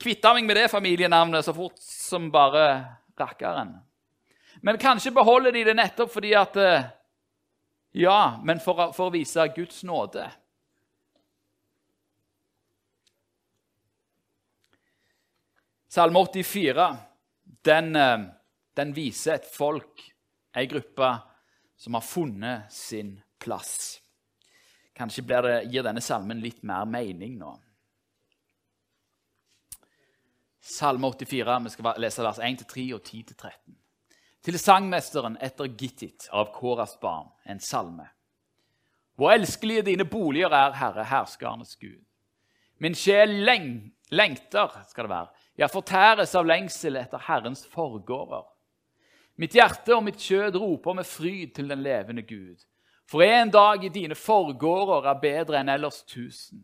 kvitte 0.00 0.32
meg 0.36 0.48
med 0.48 0.58
det 0.60 0.70
familienavnet 0.72 1.44
så 1.44 1.54
fort 1.56 1.78
som 1.80 2.28
bare 2.32 2.64
rakkeren. 3.20 3.74
Men 4.62 4.80
kanskje 4.80 5.14
beholder 5.16 5.54
de 5.56 5.64
det 5.64 5.76
nettopp 5.76 6.12
fordi 6.12 6.34
at 6.36 6.56
eh, 6.60 6.88
Ja, 7.92 8.38
men 8.44 8.60
for, 8.62 8.92
for 8.94 9.08
å 9.08 9.14
vise 9.14 9.48
Guds 9.56 9.80
nåde. 9.82 10.28
Salme 15.90 16.20
84 16.22 16.86
den, 17.66 17.96
eh, 17.96 18.18
den 18.76 18.94
viser 18.94 19.40
et 19.40 19.48
folk, 19.50 20.04
ei 20.54 20.68
gruppe, 20.70 21.10
som 21.76 21.96
har 21.96 22.04
funnet 22.04 22.72
sin 22.72 23.16
plass. 23.42 23.99
Kanskje 25.00 25.24
det, 25.24 25.64
gir 25.72 25.84
denne 25.86 26.02
salmen 26.04 26.42
litt 26.44 26.60
mer 26.66 26.84
mening 26.84 27.38
nå. 27.40 27.54
Salme 30.60 31.08
84, 31.08 31.54
vi 31.64 31.72
skal 31.72 32.02
lese 32.04 32.24
vers 32.26 32.40
1-3 32.44 32.84
og 32.98 33.00
10-13. 33.00 33.78
Til 34.44 34.58
sangmesteren 34.60 35.38
etter 35.40 35.72
Gittit 35.72 36.28
av 36.36 36.52
Kåras 36.52 36.98
barn, 37.00 37.30
en 37.48 37.62
salme. 37.64 38.10
Hvor 39.16 39.32
elskelige 39.32 39.86
dine 39.88 40.04
boliger 40.04 40.52
er, 40.52 40.76
Herre, 40.76 41.04
herskernes 41.08 41.74
Gud. 41.80 42.04
Min 42.80 42.96
sjel 42.96 43.40
leng 43.44 43.72
lengter, 44.12 44.72
skal 44.88 45.08
det 45.08 45.14
være, 45.14 45.44
ja, 45.60 45.68
fortæres 45.68 46.34
av 46.36 46.48
lengsel 46.48 47.00
etter 47.00 47.24
Herrens 47.24 47.64
forgårder. 47.72 48.44
Mitt 49.40 49.56
hjerte 49.56 49.96
og 49.96 50.04
mitt 50.04 50.20
kjød 50.20 50.60
roper 50.60 50.96
med 51.00 51.08
fryd 51.08 51.54
til 51.56 51.72
den 51.72 51.80
levende 51.84 52.24
Gud. 52.28 52.60
For 53.10 53.22
en 53.22 53.50
dag 53.50 53.84
i 53.84 53.88
dine 53.90 54.14
forgårder 54.14 55.08
er 55.10 55.22
bedre 55.22 55.58
enn 55.58 55.72
ellers 55.72 56.04
tusen. 56.06 56.62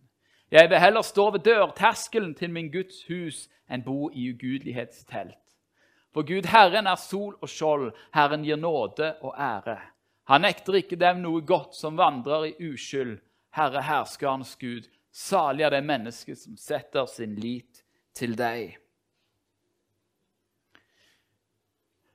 Jeg 0.50 0.70
vil 0.70 0.78
heller 0.78 1.02
stå 1.02 1.30
ved 1.34 1.42
dørterskelen 1.42 2.36
til 2.38 2.52
min 2.54 2.68
Guds 2.70 3.00
hus 3.08 3.48
enn 3.66 3.82
bo 3.82 4.12
i 4.14 4.28
ugudelighetstelt. 4.30 5.40
For 6.14 6.22
Gud 6.22 6.46
Herren 6.46 6.86
er 6.86 7.00
sol 7.02 7.34
og 7.42 7.50
skjold, 7.50 7.90
Herren 8.14 8.44
gir 8.46 8.56
nåde 8.56 9.16
og 9.26 9.34
ære. 9.34 9.80
Han 10.30 10.46
nekter 10.46 10.78
ikke 10.78 10.98
dem 10.98 11.18
noe 11.24 11.42
godt 11.42 11.74
som 11.74 11.98
vandrer 11.98 12.46
i 12.52 12.70
uskyld. 12.70 13.18
Herre 13.56 13.82
herskerens 13.82 14.54
Gud, 14.60 14.86
salig 15.10 15.66
er 15.66 15.74
det 15.74 15.82
mennesket 15.84 16.38
som 16.38 16.54
setter 16.56 17.08
sin 17.10 17.34
lit 17.34 17.82
til 18.14 18.38
deg. 18.38 18.78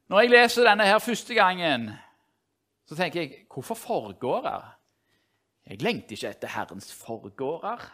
Når 0.08 0.24
jeg 0.24 0.34
leser 0.34 0.68
denne 0.68 0.88
her 0.88 1.04
første 1.04 1.36
gangen, 1.36 1.92
så 2.92 2.98
tenker 3.00 3.22
jeg 3.22 3.46
hvorfor 3.48 3.78
forgårder? 3.80 4.66
Jeg 5.70 5.80
lengter 5.80 6.18
ikke 6.18 6.32
etter 6.34 6.52
Herrens 6.52 6.90
forgårder. 6.92 7.86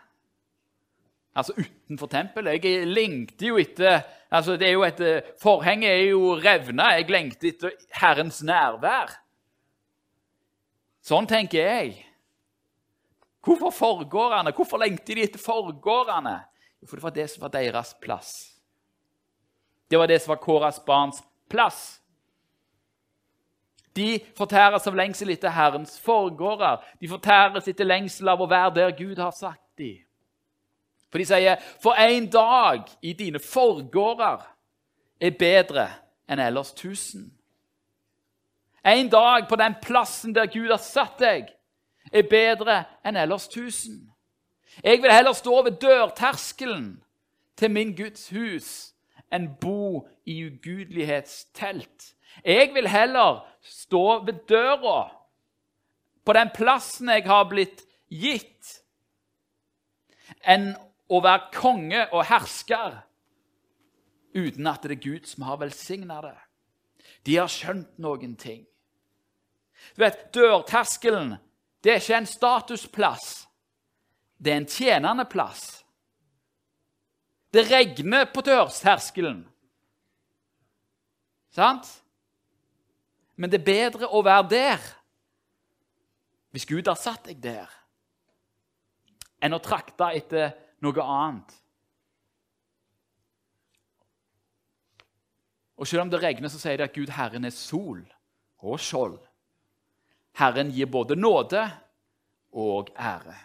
Altså 1.38 1.54
utenfor 1.54 2.10
tempelet. 2.10 2.66
Jeg 2.66 2.88
lengter 2.90 3.52
jo 3.52 3.60
etter 3.62 4.00
altså 4.34 4.56
det 4.58 4.72
er 4.72 4.74
jo 4.74 4.88
et, 4.88 5.04
Forhenget 5.38 5.92
er 5.92 6.08
jo 6.08 6.34
revna. 6.42 6.88
Jeg 6.98 7.12
lengter 7.14 7.52
etter 7.52 7.76
Herrens 7.94 8.42
nærvær. 8.42 9.14
Sånn 11.06 11.30
tenker 11.30 11.62
jeg. 11.62 11.94
Hvorfor 13.46 13.70
forgårdene? 13.70 14.56
Hvorfor 14.58 14.82
lengter 14.82 15.14
de 15.14 15.28
etter 15.28 15.46
forgårdene? 15.46 16.40
For 16.90 16.98
det 16.98 17.06
var 17.06 17.18
det 17.22 17.30
som 17.36 17.46
var 17.46 17.54
deres 17.54 17.94
plass. 18.02 18.34
Det 19.86 20.02
var 20.02 20.10
det 20.10 20.24
som 20.24 20.34
var 20.34 20.42
Kåras 20.42 20.82
barns 20.82 21.22
plass. 21.54 22.00
De 23.98 24.20
fortæres 24.38 24.86
av 24.88 24.96
lengsel 24.96 25.34
etter 25.34 25.50
Herrens 25.50 25.96
forgårder. 26.00 26.84
De 27.02 27.10
fortæres 27.10 27.68
etter 27.68 27.88
lengsel 27.88 28.30
av 28.30 28.42
å 28.42 28.50
være 28.50 28.76
der 28.76 28.94
Gud 28.98 29.18
har 29.18 29.34
sagt 29.34 29.64
dem. 29.78 30.04
For 31.12 31.18
de 31.18 31.26
sier, 31.26 31.56
'For 31.82 31.94
en 31.94 32.30
dag 32.30 32.90
i 33.02 33.14
dine 33.14 33.40
forgårder 33.40 34.44
er 35.22 35.32
bedre 35.32 35.90
enn 36.30 36.40
ellers 36.40 36.74
tusen'. 36.74 37.32
En 38.86 39.10
dag 39.10 39.48
på 39.50 39.56
den 39.56 39.76
plassen 39.82 40.36
der 40.36 40.46
Gud 40.46 40.70
har 40.70 40.78
satt 40.78 41.20
deg, 41.20 41.50
er 42.14 42.24
bedre 42.30 42.86
enn 43.06 43.16
ellers 43.16 43.48
tusen. 43.48 44.12
Jeg 44.84 45.02
vil 45.02 45.12
heller 45.12 45.34
stå 45.34 45.62
ved 45.62 45.80
dørterskelen 45.82 47.04
til 47.58 47.72
min 47.72 47.96
Guds 47.96 48.30
hus 48.30 48.94
enn 49.34 49.50
bo 49.62 50.08
i 50.26 50.46
ugudelighetstelt. 50.46 52.14
Jeg 52.46 52.74
vil 52.76 52.88
heller 52.88 53.44
stå 53.62 54.20
ved 54.26 54.44
døra, 54.50 55.12
på 56.26 56.36
den 56.36 56.52
plassen 56.56 57.10
jeg 57.10 57.24
har 57.28 57.46
blitt 57.48 57.86
gitt, 58.12 58.82
enn 60.44 60.74
å 61.08 61.22
være 61.24 61.52
konge 61.56 62.02
og 62.12 62.26
hersker 62.28 63.00
uten 64.36 64.68
at 64.68 64.84
det 64.84 64.98
er 64.98 65.04
Gud 65.06 65.28
som 65.28 65.46
har 65.48 65.60
velsigna 65.62 66.20
det. 66.26 66.36
De 67.24 67.38
har 67.40 67.52
skjønt 67.52 67.96
noen 68.04 68.36
ting. 68.40 68.66
Du 69.96 70.04
vet, 70.04 70.28
Dørterskelen 70.36 71.38
det 71.84 71.94
er 71.94 72.02
ikke 72.02 72.18
en 72.18 72.28
statusplass. 72.28 73.28
Det 74.38 74.52
er 74.52 74.58
en 74.62 74.70
tjenende 74.70 75.26
plass. 75.30 75.86
Det 77.54 77.64
regner 77.70 78.28
på 78.34 78.44
dørterskelen. 78.46 79.46
Sant? 81.56 81.88
Men 83.38 83.52
det 83.54 83.62
er 83.62 83.70
bedre 83.70 84.10
å 84.10 84.24
være 84.26 84.50
der 84.52 84.88
hvis 86.56 86.66
Gud 86.66 86.88
har 86.90 86.98
satt 86.98 87.28
deg 87.28 87.42
der, 87.44 87.70
enn 89.44 89.54
å 89.54 89.62
trakte 89.62 90.08
etter 90.18 90.56
noe 90.82 91.04
annet. 91.04 91.52
Og 95.78 95.86
Selv 95.86 96.08
om 96.08 96.10
det 96.10 96.24
regner, 96.24 96.50
så 96.50 96.58
sier 96.58 96.80
det 96.80 96.88
at 96.90 96.96
Gud 96.96 97.12
Herren 97.14 97.46
er 97.46 97.54
sol 97.54 98.02
og 98.66 98.80
skjold. 98.82 99.20
Herren 100.42 100.72
gir 100.74 100.90
både 100.90 101.18
nåde 101.20 101.62
og 102.58 102.90
ære. 102.98 103.38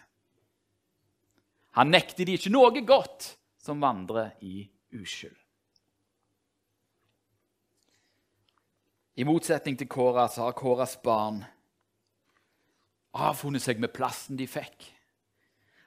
Han 1.77 1.93
nekter 1.93 2.25
de 2.25 2.37
ikke 2.37 2.53
noe 2.53 2.81
godt 2.85 3.35
som 3.61 3.81
vandrer 3.81 4.33
i 4.41 4.65
uskyld. 4.93 5.42
I 9.13 9.25
motsetning 9.29 9.77
til 9.77 9.89
Kåra 9.89 10.25
så 10.31 10.47
har 10.47 10.55
Kåras 10.57 10.95
barn 11.03 11.43
avfunnet 13.13 13.61
seg 13.61 13.81
med 13.81 13.93
plassen 13.93 14.39
de 14.39 14.47
fikk. 14.49 14.87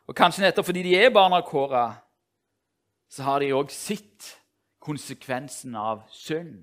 Og 0.06 0.14
Kanskje 0.14 0.44
nettopp 0.44 0.68
fordi 0.68 0.84
de 0.86 0.94
er 0.94 1.10
barn 1.10 1.34
av 1.34 1.42
Kåra, 1.48 1.88
så 3.10 3.26
har 3.26 3.42
de 3.42 3.50
òg 3.54 3.72
sett 3.74 4.30
konsekvensen 4.82 5.74
av 5.74 6.04
synd. 6.14 6.62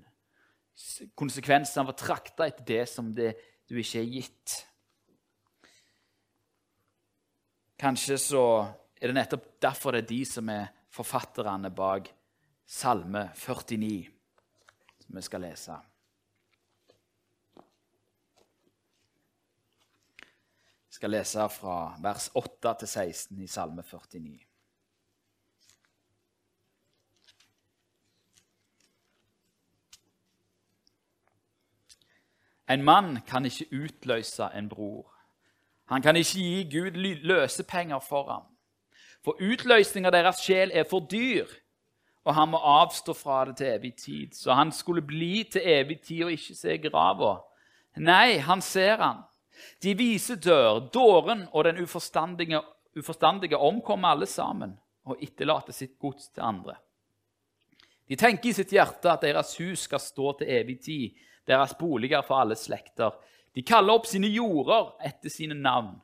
Konsekvensen 1.14 1.84
av 1.84 1.92
å 1.92 1.98
trakte 1.98 2.48
etter 2.48 2.64
det 2.64 2.84
som 2.88 3.12
det, 3.12 3.34
du 3.68 3.76
ikke 3.80 4.00
er 4.00 4.08
gitt. 4.16 4.56
Kanskje 7.80 8.16
så 8.20 8.44
er 8.96 9.10
det 9.10 9.18
nettopp 9.18 9.48
derfor 9.60 9.92
det 9.92 10.06
er 10.06 10.12
de 10.14 10.24
som 10.28 10.48
er 10.48 10.70
forfatterne 10.94 11.68
bak 11.74 12.08
Salme 12.64 13.26
49, 13.36 14.06
som 15.04 15.18
vi 15.18 15.22
skal 15.26 15.44
lese. 15.44 15.82
Skal 21.04 21.10
lese 21.10 21.48
fra 21.52 21.98
vers 22.00 22.30
8 22.34 22.70
til 22.80 22.88
16 22.88 23.40
i 23.44 23.46
Salme 23.46 23.82
49. 23.82 24.38
En 32.70 32.82
mann 32.82 33.18
kan 33.28 33.44
ikke 33.44 33.66
utløse 33.82 34.48
en 34.56 34.68
bror. 34.68 35.12
Han 35.92 36.02
kan 36.02 36.16
ikke 36.16 36.38
gi 36.38 36.64
Gud 36.72 36.96
løsepenger 37.24 37.98
for 37.98 38.32
ham. 38.32 38.48
For 39.24 39.36
utløsning 39.52 40.08
deres 40.08 40.40
sjel 40.40 40.72
er 40.72 40.88
for 40.88 41.04
dyr, 41.04 41.44
og 42.24 42.34
han 42.34 42.48
må 42.48 42.56
avstå 42.56 43.12
fra 43.12 43.44
det 43.44 43.56
til 43.56 43.66
evig 43.66 43.92
tid. 43.94 44.32
Så 44.32 44.56
han 44.56 44.72
skulle 44.72 45.02
bli 45.02 45.44
til 45.52 45.60
evig 45.64 46.00
tid 46.00 46.24
og 46.24 46.32
ikke 46.32 46.54
se 46.54 46.78
grava. 46.78 47.36
Nei, 47.96 48.38
han 48.38 48.62
ser 48.62 48.96
han. 48.96 49.20
De 49.82 49.94
vise 49.98 50.36
dør, 50.36 50.80
dåren 50.94 51.46
og 51.52 51.64
den 51.64 51.82
uforstandige, 51.84 52.60
uforstandige 52.96 53.58
omkommer 53.58 54.14
alle 54.14 54.26
sammen 54.30 54.76
og 55.04 55.20
etterlater 55.22 55.76
sitt 55.76 55.98
gods 56.00 56.30
til 56.32 56.44
andre. 56.46 56.76
De 58.08 58.16
tenker 58.20 58.50
i 58.50 58.56
sitt 58.56 58.72
hjerte 58.72 59.12
at 59.12 59.24
deres 59.24 59.54
hus 59.60 59.86
skal 59.88 60.02
stå 60.02 60.34
til 60.38 60.50
evig 60.58 60.80
tid, 60.84 61.22
deres 61.48 61.74
boliger 61.78 62.24
for 62.24 62.40
alle 62.40 62.56
slekter. 62.56 63.14
De 63.54 63.64
kaller 63.64 63.96
opp 63.96 64.08
sine 64.08 64.28
jorder 64.32 64.92
etter 65.04 65.32
sine 65.32 65.56
navn. 65.56 65.96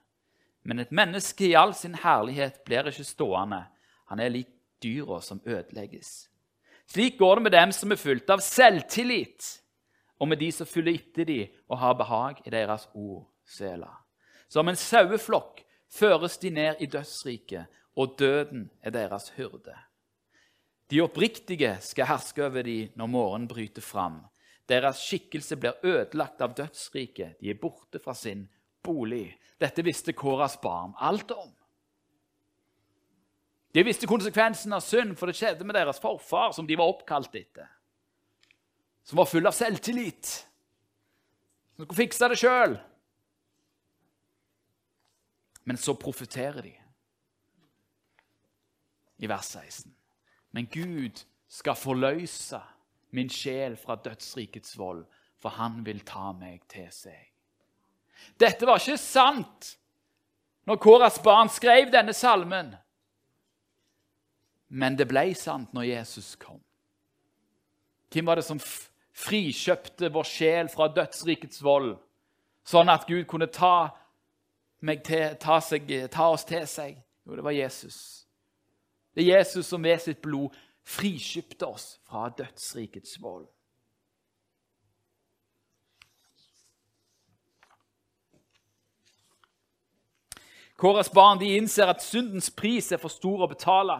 Men 0.62 0.82
et 0.82 0.92
menneske 0.92 1.48
i 1.48 1.56
all 1.56 1.72
sin 1.74 1.96
herlighet 2.02 2.60
blir 2.66 2.88
ikke 2.88 3.06
stående. 3.08 3.62
Han 4.12 4.20
er 4.20 4.32
lik 4.32 4.50
dyra 4.82 5.20
som 5.24 5.40
ødelegges. 5.46 6.28
Slik 6.90 7.18
går 7.18 7.38
det 7.38 7.42
med 7.42 7.54
dem 7.54 7.72
som 7.72 7.92
er 7.92 8.00
fulgt 8.00 8.30
av 8.32 8.42
selvtillit, 8.42 9.46
og 10.20 10.28
med 10.28 10.40
de 10.42 10.50
som 10.52 10.68
følger 10.68 10.98
etter 10.98 11.28
dem 11.28 11.52
og 11.70 11.78
har 11.80 11.96
behag 11.96 12.40
i 12.44 12.52
deres 12.52 12.88
ord. 12.94 13.29
Sela. 13.50 13.90
Som 14.48 14.70
en 14.70 14.78
saueflokk 14.78 15.64
føres 15.90 16.38
de 16.38 16.50
ned 16.54 16.82
i 16.82 16.88
dødsriket, 16.90 17.66
og 17.98 18.16
døden 18.18 18.68
er 18.82 18.94
deres 18.94 19.32
hyrde. 19.36 19.74
De 20.90 21.00
oppriktige 21.02 21.76
skal 21.82 22.08
herske 22.10 22.44
over 22.46 22.66
de 22.66 22.90
når 22.98 23.10
morgenen 23.10 23.48
bryter 23.50 23.82
fram. 23.82 24.22
Deres 24.70 25.02
skikkelse 25.02 25.58
blir 25.58 25.78
ødelagt 25.86 26.42
av 26.42 26.54
dødsriket. 26.58 27.38
De 27.40 27.50
er 27.50 27.58
borte 27.58 27.98
fra 28.02 28.14
sin 28.14 28.46
bolig. 28.82 29.28
Dette 29.60 29.84
visste 29.86 30.14
Kåras 30.14 30.56
barn 30.62 30.94
alt 30.98 31.30
om. 31.34 31.50
De 33.70 33.84
visste 33.86 34.08
konsekvensen 34.10 34.72
av 34.74 34.82
synd, 34.82 35.14
for 35.18 35.30
det 35.30 35.38
skjedde 35.38 35.66
med 35.66 35.76
deres 35.78 36.00
forfar, 36.02 36.50
som 36.54 36.66
de 36.66 36.78
var 36.78 36.90
oppkalt 36.90 37.34
etter. 37.38 37.68
Som 39.06 39.20
var 39.22 39.30
full 39.30 39.46
av 39.46 39.54
selvtillit. 39.54 40.30
Som 41.76 41.86
skulle 41.86 42.02
fikse 42.02 42.30
det 42.30 42.38
sjøl. 42.40 42.78
Men 45.64 45.76
så 45.76 45.94
profeterer 45.94 46.62
de 46.62 46.74
i 49.20 49.28
vers 49.28 49.52
16. 49.52 49.92
Men 50.50 50.66
Gud 50.66 51.24
skal 51.48 51.76
forløse 51.76 52.60
min 53.10 53.30
sjel 53.30 53.76
fra 53.76 53.98
dødsrikets 54.00 54.78
vold, 54.78 55.04
for 55.40 55.56
han 55.56 55.82
vil 55.86 56.00
ta 56.06 56.30
meg 56.36 56.62
til 56.70 56.88
seg. 56.94 57.20
Dette 58.40 58.68
var 58.68 58.80
ikke 58.80 59.00
sant 59.00 59.74
når 60.68 60.80
Koras 60.80 61.18
barn 61.24 61.48
skrev 61.52 61.90
denne 61.92 62.14
salmen. 62.14 62.74
Men 64.70 64.96
det 64.96 65.08
ble 65.10 65.32
sant 65.34 65.72
når 65.74 65.88
Jesus 65.88 66.34
kom. 66.38 66.60
Hvem 68.10 68.26
var 68.26 68.38
det 68.38 68.46
som 68.46 68.60
frikjøpte 68.60 70.10
vår 70.12 70.28
sjel 70.28 70.70
fra 70.70 70.88
dødsrikets 70.92 71.62
vold, 71.64 71.94
sånn 72.66 72.90
at 72.92 73.06
Gud 73.08 73.24
kunne 73.30 73.50
ta, 73.50 73.90
til, 74.80 75.36
ta, 75.40 75.60
seg, 75.60 75.90
ta 76.10 76.30
oss 76.32 76.44
til 76.48 76.66
seg? 76.68 76.98
Jo, 77.26 77.36
det 77.36 77.44
var 77.44 77.56
Jesus. 77.56 78.26
Det 79.14 79.24
er 79.24 79.38
Jesus 79.38 79.66
som 79.66 79.84
ved 79.84 79.98
sitt 80.00 80.22
blod 80.22 80.56
frikjøpte 80.86 81.66
oss 81.66 81.86
fra 82.08 82.28
dødsrikets 82.38 83.18
vold. 83.22 83.48
Kåras 90.80 91.10
barn 91.12 91.38
de 91.40 91.56
innser 91.58 91.90
at 91.92 92.00
syndens 92.00 92.48
pris 92.50 92.88
er 92.92 93.00
for 93.02 93.12
stor 93.12 93.44
å 93.44 93.50
betale. 93.50 93.98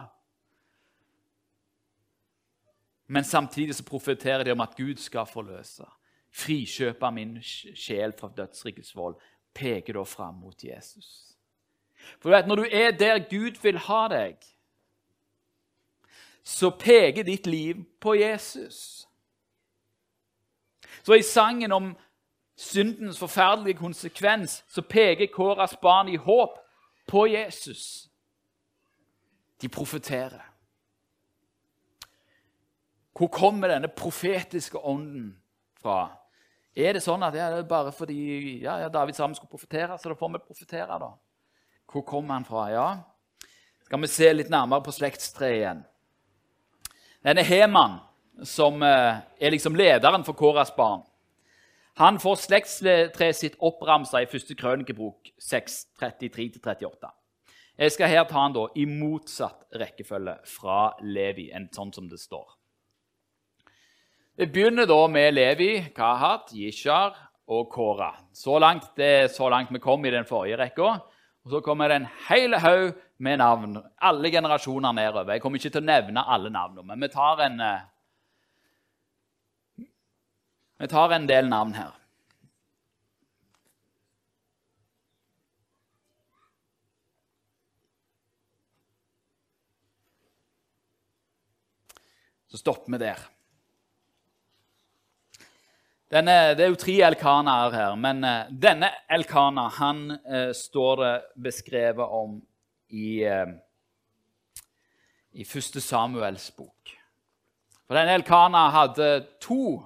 Men 3.11 3.27
samtidig 3.27 3.75
så 3.77 3.85
profeterer 3.85 4.47
de 4.47 4.55
om 4.55 4.63
at 4.65 4.73
Gud 4.77 4.97
skal 4.97 5.29
forløse. 5.29 5.85
Frikjøpe 6.33 7.11
min 7.13 7.35
sjel 7.43 8.15
fra 8.17 8.31
dødsrikets 8.33 8.95
vold. 8.95 9.19
Peker 9.53 9.93
da 9.93 10.03
fram 10.03 10.35
mot 10.35 10.63
Jesus. 10.63 11.37
For 12.19 12.29
du 12.29 12.35
vet, 12.35 12.47
Når 12.47 12.55
du 12.55 12.65
er 12.71 12.91
der 12.91 13.19
Gud 13.29 13.61
vil 13.61 13.77
ha 13.77 14.07
deg, 14.07 14.35
så 16.43 16.69
peker 16.69 17.23
ditt 17.23 17.47
liv 17.47 17.83
på 17.99 18.13
Jesus. 18.13 19.07
Så 21.03 21.13
i 21.13 21.21
sangen 21.21 21.71
om 21.71 21.97
syndens 22.55 23.19
forferdelige 23.19 23.77
konsekvens 23.77 24.63
så 24.67 24.81
peker 24.81 25.27
Kåras 25.33 25.77
barn 25.81 26.09
i 26.09 26.15
håp 26.15 26.57
på 27.07 27.25
Jesus. 27.25 28.09
De 29.61 29.69
profeterer. 29.69 30.41
Hvor 33.17 33.27
kommer 33.27 33.67
denne 33.67 33.87
profetiske 33.87 34.77
ånden 34.77 35.41
fra? 35.81 36.20
Er 36.75 36.95
det 36.95 37.03
sånn 37.03 37.23
at 37.27 37.35
ja, 37.35 37.49
det 37.51 37.63
er 37.63 37.67
bare 37.67 37.91
fordi 37.91 38.61
ja, 38.63 38.77
ja, 38.85 38.89
David 38.91 39.17
sammen 39.17 39.35
skulle 39.35 39.51
profetere, 39.51 39.97
så 39.99 40.11
da 40.11 40.15
får 40.15 40.31
vi 40.37 40.43
profetere? 40.45 40.99
da? 41.01 41.11
Hvor 41.91 42.05
kommer 42.07 42.37
han 42.37 42.47
fra? 42.47 42.67
Ja, 42.71 42.87
skal 43.83 43.99
vi 43.99 44.07
se 44.07 44.29
litt 44.31 44.51
nærmere 44.51 44.85
på 44.85 44.93
slektstreet 44.95 45.57
igjen. 45.57 45.81
Denne 47.27 47.43
Heman, 47.43 47.99
som 48.47 48.79
eh, 48.87 49.19
er 49.37 49.51
liksom 49.51 49.75
lederen 49.75 50.23
for 50.23 50.37
Kåras 50.39 50.71
barn, 50.75 51.03
han 51.99 52.21
får 52.23 52.39
slektstreet 52.39 53.35
sitt 53.35 53.57
oppramsa 53.59 54.21
i 54.23 54.29
første 54.31 54.55
krønikebok 54.55 55.33
6, 55.43 55.75
33-38. 55.99 57.11
Jeg 57.81 57.93
skal 57.93 58.11
her 58.13 58.23
ta 58.29 58.39
han 58.39 58.55
da 58.55 58.63
i 58.79 58.87
motsatt 58.87 59.67
rekkefølge 59.75 60.37
fra 60.47 60.93
Levi, 61.03 61.49
enn 61.51 61.67
sånn 61.75 61.91
som 61.91 62.07
det 62.07 62.21
står. 62.21 62.47
Det 64.35 64.47
begynner 64.47 64.87
da 64.87 65.07
med 65.11 65.33
Levi, 65.33 65.73
Kahat, 65.95 66.53
Jishar 66.55 67.17
og 67.51 67.67
Kora. 67.69 68.13
Så 68.33 68.55
langt, 68.63 68.93
det 68.95 69.09
er 69.23 69.27
så 69.27 69.49
langt 69.51 69.73
vi 69.75 69.81
kom 69.83 70.05
i 70.07 70.13
den 70.13 70.25
forrige 70.25 70.57
rekka. 70.57 70.93
Og 71.43 71.51
Så 71.51 71.59
kommer 71.61 71.87
det 71.89 71.95
en 71.99 72.07
hel 72.29 72.55
haug 72.55 72.93
med 73.17 73.37
navn, 73.37 73.77
alle 74.01 74.31
generasjoner 74.31 74.91
nedover. 74.91 75.33
Jeg 75.33 75.41
kommer 75.41 75.59
ikke 75.59 75.69
til 75.69 75.81
å 75.81 75.85
nevne 75.85 76.23
alle 76.23 76.49
navnene, 76.49 76.87
men 76.87 77.01
vi 77.01 77.09
tar 77.11 77.41
en, 77.43 77.59
eh, 77.59 77.81
vi 80.79 80.87
tar 80.87 81.11
en 81.11 81.27
del 81.27 81.49
navn 81.49 81.73
her. 81.73 81.91
Så 92.47 92.57
stopper 92.57 92.91
vi 92.91 92.97
der. 92.97 93.40
Denne, 96.11 96.55
det 96.59 96.65
er 96.65 96.73
jo 96.73 96.79
tre 96.79 96.97
elkanaer 97.07 97.71
her, 97.71 97.93
men 97.95 98.17
uh, 98.27 98.49
denne 98.51 98.89
elkana 99.07 99.69
han 99.77 100.09
uh, 100.11 100.49
står 100.51 100.97
det 100.99 101.11
beskrevet 101.45 102.15
om 102.17 102.33
i, 102.91 103.23
uh, 103.23 103.53
i 105.31 105.45
1. 105.45 105.79
Samuels 105.79 106.49
bok. 106.57 106.91
For 107.87 107.95
denne 107.95 108.17
elkana 108.19 108.65
hadde 108.75 109.07
to 109.39 109.79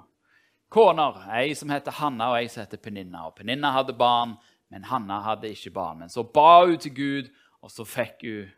koner, 0.73 1.21
ei 1.37 1.53
som 1.53 1.69
heter 1.69 1.93
Hanna 1.99 2.31
og 2.33 2.39
ei 2.39 2.49
som 2.49 2.63
heter 2.63 2.81
Peninna. 2.81 3.27
Og 3.29 3.37
Peninna 3.37 3.75
hadde 3.77 3.93
barn, 3.93 4.33
men 4.73 4.89
Hanna 4.89 5.21
hadde 5.27 5.53
ikke 5.53 5.75
barn. 5.77 6.01
Men 6.01 6.09
så 6.09 6.25
ba 6.25 6.65
hun 6.65 6.81
til 6.81 6.97
Gud, 6.97 7.31
og 7.61 7.69
så 7.69 7.85
fikk 7.85 8.25
hun 8.25 8.49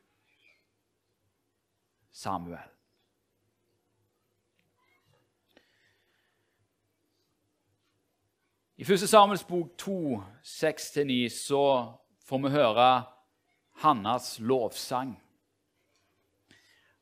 Samuel. 2.16 2.77
I 8.78 8.84
1. 8.84 9.08
Samuels 9.10 9.48
bok 9.48 9.78
2, 9.78 10.24
6-9, 10.44 11.30
så 11.30 11.62
får 12.30 12.42
vi 12.44 12.50
høre 12.54 12.90
Hannas 13.82 14.36
lovsang. 14.38 15.16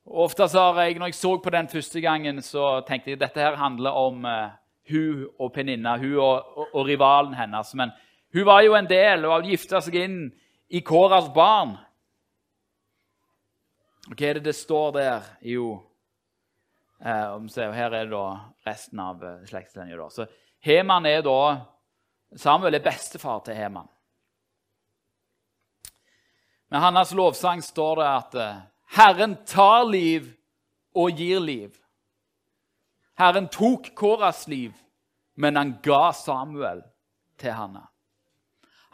Ofte 0.06 0.48
har 0.54 0.80
jeg, 0.80 0.96
når 0.96 1.12
jeg 1.12 1.18
så 1.20 1.34
på 1.44 1.52
den 1.52 1.68
første 1.68 2.00
gangen, 2.00 2.40
så 2.42 2.80
tenkte 2.88 3.12
jeg 3.12 3.20
at 3.20 3.26
dette 3.26 3.44
her 3.44 3.60
handler 3.60 3.92
om 3.92 4.24
uh, 4.24 4.56
hun 4.88 5.26
og 5.36 5.52
Peninna, 5.52 5.98
hun 6.00 6.16
og, 6.16 6.48
og, 6.56 6.70
og, 6.70 6.88
rivalen 6.88 7.36
hennes. 7.36 7.74
Men 7.76 7.92
hun 8.32 8.48
var 8.48 8.64
jo 8.64 8.80
en 8.80 8.88
del 8.88 9.28
og 9.28 9.44
gifta 9.44 9.84
seg 9.84 10.00
inn 10.00 10.18
i 10.72 10.80
Kåras 10.80 11.28
barn. 11.36 11.76
Og 14.08 14.16
hva 14.16 14.32
er 14.32 14.40
det 14.40 14.48
det 14.48 14.56
står 14.56 14.96
der? 14.96 15.28
Jo, 15.44 15.74
uh, 17.04 17.60
her 17.60 17.84
er 17.92 18.00
det 18.00 18.16
da 18.16 18.26
resten 18.64 19.04
av 19.10 19.28
uh, 19.28 19.44
slektslinja. 19.44 20.00
Heman 20.65 21.06
er 21.06 21.21
da 21.21 21.41
Samuel 22.36 22.73
er 22.73 22.84
bestefar 22.84 23.43
til 23.45 23.54
Heman. 23.54 23.88
Med 26.73 26.82
hans 26.82 27.13
lovsang 27.13 27.62
står 27.63 27.99
det 28.01 28.08
at 28.10 28.38
eh, 28.41 28.63
Herren 28.97 29.36
tar 29.45 29.86
liv 29.86 30.32
og 30.97 31.13
gir 31.21 31.39
liv. 31.39 31.78
Herren 33.15 33.45
tok 33.47 33.91
Koras 33.95 34.47
liv, 34.49 34.73
men 35.38 35.56
han 35.56 35.78
ga 35.86 36.10
Samuel 36.17 36.82
til 37.38 37.54
Hanna. 37.54 37.86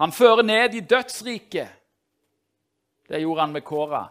Han 0.01 0.11
fører 0.11 0.43
ned 0.43 0.75
i 0.75 0.83
dødsriket. 0.83 1.71
Det 3.07 3.23
gjorde 3.23 3.41
han 3.41 3.55
med 3.55 3.63
Kåra. 3.63 4.09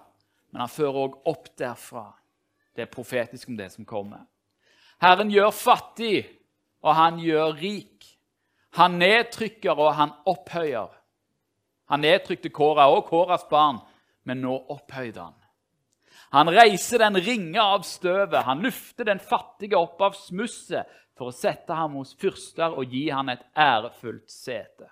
Men 0.51 0.64
han 0.64 0.73
fører 0.73 1.05
òg 1.05 1.20
opp 1.31 1.53
derfra. 1.59 2.09
Det 2.75 2.87
er 2.87 2.90
profetisk 2.90 3.49
om 3.53 3.57
det 3.59 3.68
som 3.75 3.85
kommer. 3.85 4.25
Herren 5.01 5.31
gjør 5.31 5.53
fattig, 5.55 6.25
og 6.83 6.97
han 6.97 7.21
gjør 7.21 7.55
rik. 7.61 8.07
Han 8.79 8.99
nedtrykker, 9.01 9.75
og 9.75 9.95
han 9.99 10.14
opphøyer. 10.31 10.90
Han 11.90 12.05
nedtrykte 12.05 12.53
Kåra 12.55 12.87
og 12.93 13.09
Kåras 13.09 13.49
barn, 13.51 13.81
men 14.25 14.43
nå 14.45 14.55
opphøyde 14.71 15.21
han. 15.21 15.37
Han 16.31 16.51
reiser 16.55 17.03
den 17.03 17.19
ringe 17.19 17.59
av 17.59 17.83
støvet, 17.83 18.45
han 18.47 18.62
lufter 18.62 19.09
den 19.09 19.19
fattige 19.19 19.79
opp 19.79 19.99
av 20.07 20.14
smusset 20.14 20.87
for 21.19 21.33
å 21.33 21.35
sette 21.35 21.75
ham 21.75 21.97
hos 21.99 22.14
fyrster 22.14 22.77
og 22.79 22.95
gi 22.95 23.09
ham 23.11 23.33
et 23.33 23.43
ærefullt 23.59 24.31
sete. 24.31 24.87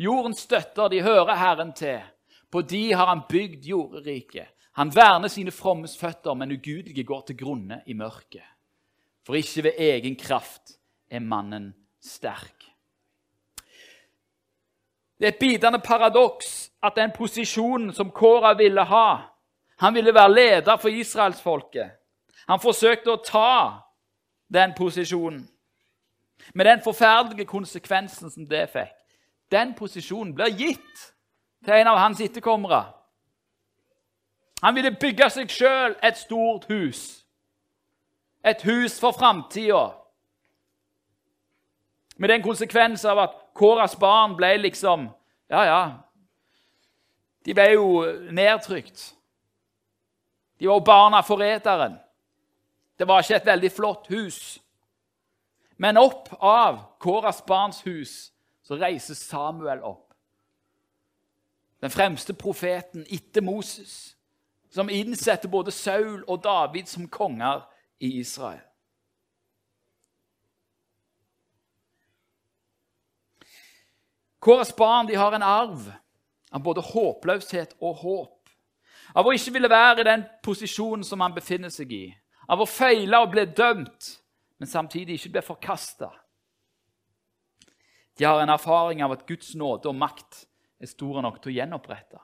Jordens 0.00 0.40
støtter, 0.46 0.88
de 0.88 1.02
hører 1.04 1.36
Herren 1.36 1.74
til. 1.76 2.00
På 2.48 2.62
de 2.64 2.86
har 2.96 3.10
han 3.10 3.26
bygd 3.28 3.68
jorderiket. 3.68 4.48
Han 4.80 4.92
verner 4.94 5.28
sine 5.28 5.52
frommes 5.52 5.98
føtter, 6.00 6.32
men 6.32 6.54
ugudelige 6.56 7.04
går 7.04 7.26
til 7.28 7.36
grunne 7.36 7.82
i 7.86 7.96
mørket. 7.98 8.46
For 9.26 9.36
ikke 9.36 9.68
ved 9.68 9.80
egen 9.84 10.16
kraft 10.16 10.77
er 11.10 11.20
mannen 11.20 11.74
sterk. 12.00 12.64
Det 15.18 15.26
er 15.26 15.32
et 15.32 15.40
bidende 15.40 15.78
paradoks 15.78 16.70
at 16.82 16.96
den 16.96 17.10
posisjonen 17.16 17.92
som 17.92 18.10
Kåra 18.10 18.54
ville 18.54 18.84
ha 18.84 19.34
Han 19.78 19.94
ville 19.94 20.14
være 20.14 20.34
leder 20.34 20.76
for 20.76 20.88
israelsfolket. 20.88 21.90
Han 22.48 22.60
forsøkte 22.60 23.12
å 23.12 23.22
ta 23.22 23.78
den 24.50 24.72
posisjonen. 24.74 25.44
Med 26.54 26.66
den 26.66 26.80
forferdelige 26.82 27.46
konsekvensen 27.46 28.30
som 28.30 28.46
det 28.48 28.64
fikk. 28.72 28.94
Den 29.50 29.74
posisjonen 29.78 30.34
blir 30.34 30.50
gitt 30.50 31.04
til 31.64 31.74
en 31.74 31.92
av 31.92 31.98
hans 31.98 32.20
etterkommere. 32.20 32.82
Han 34.62 34.74
ville 34.74 34.96
bygge 35.00 35.30
seg 35.30 35.50
sjøl 35.50 35.94
et 36.02 36.18
stort 36.18 36.66
hus. 36.72 37.24
Et 38.44 38.62
hus 38.66 38.98
for 39.00 39.14
framtida. 39.14 39.97
Med 42.18 42.28
den 42.28 42.42
konsekvens 42.42 43.04
av 43.04 43.18
at 43.22 43.36
Kåras 43.54 43.96
barn 43.98 44.36
ble 44.36 44.56
liksom 44.58 45.08
Ja, 45.48 45.62
ja. 45.64 45.82
De 47.46 47.54
ble 47.56 47.70
jo 47.72 48.02
nedtrykt. 48.34 49.14
De 50.60 50.66
var 50.68 50.74
jo 50.74 50.84
barna 50.84 51.22
forræderen. 51.24 51.94
Det 52.98 53.08
var 53.08 53.22
ikke 53.22 53.38
et 53.38 53.46
veldig 53.46 53.70
flott 53.72 54.10
hus. 54.12 54.58
Men 55.78 55.96
opp 55.96 56.28
av 56.42 56.82
Kåras 57.00 57.40
barns 57.46 57.80
hus 57.86 58.32
så 58.62 58.76
reiser 58.76 59.14
Samuel 59.14 59.80
opp. 59.80 60.12
Den 61.80 61.90
fremste 61.90 62.34
profeten 62.34 63.06
etter 63.08 63.40
Moses, 63.40 64.16
som 64.70 64.90
innsetter 64.90 65.48
både 65.48 65.72
Saul 65.72 66.24
og 66.26 66.42
David 66.44 66.90
som 66.90 67.08
konger 67.08 67.62
i 68.00 68.18
Israel. 68.18 68.67
Kåras 74.38 74.76
barn 74.76 75.16
har 75.16 75.32
en 75.32 75.42
arv 75.42 75.88
av 76.50 76.62
både 76.62 76.80
håpløshet 76.80 77.74
og 77.80 78.02
håp. 78.02 78.34
Av 79.14 79.26
å 79.26 79.32
ikke 79.34 79.54
ville 79.56 79.70
være 79.70 80.02
i 80.02 80.08
den 80.08 80.24
posisjonen 80.44 81.04
som 81.04 81.20
han 81.24 81.34
befinner 81.34 81.72
seg 81.72 81.92
i. 81.92 82.04
Av 82.48 82.60
å 82.60 82.68
feile 82.68 83.18
og 83.20 83.32
bli 83.32 83.44
dømt, 83.50 84.12
men 84.58 84.70
samtidig 84.70 85.18
ikke 85.18 85.34
bli 85.36 85.44
forkasta. 85.44 86.10
De 88.18 88.26
har 88.26 88.40
en 88.42 88.52
erfaring 88.52 89.02
av 89.02 89.14
at 89.14 89.26
Guds 89.26 89.54
nåde 89.58 89.90
og 89.90 89.98
makt 89.98 90.44
er 90.82 90.90
store 90.90 91.22
nok 91.22 91.40
til 91.42 91.52
å 91.52 91.58
gjenopprette. 91.58 92.22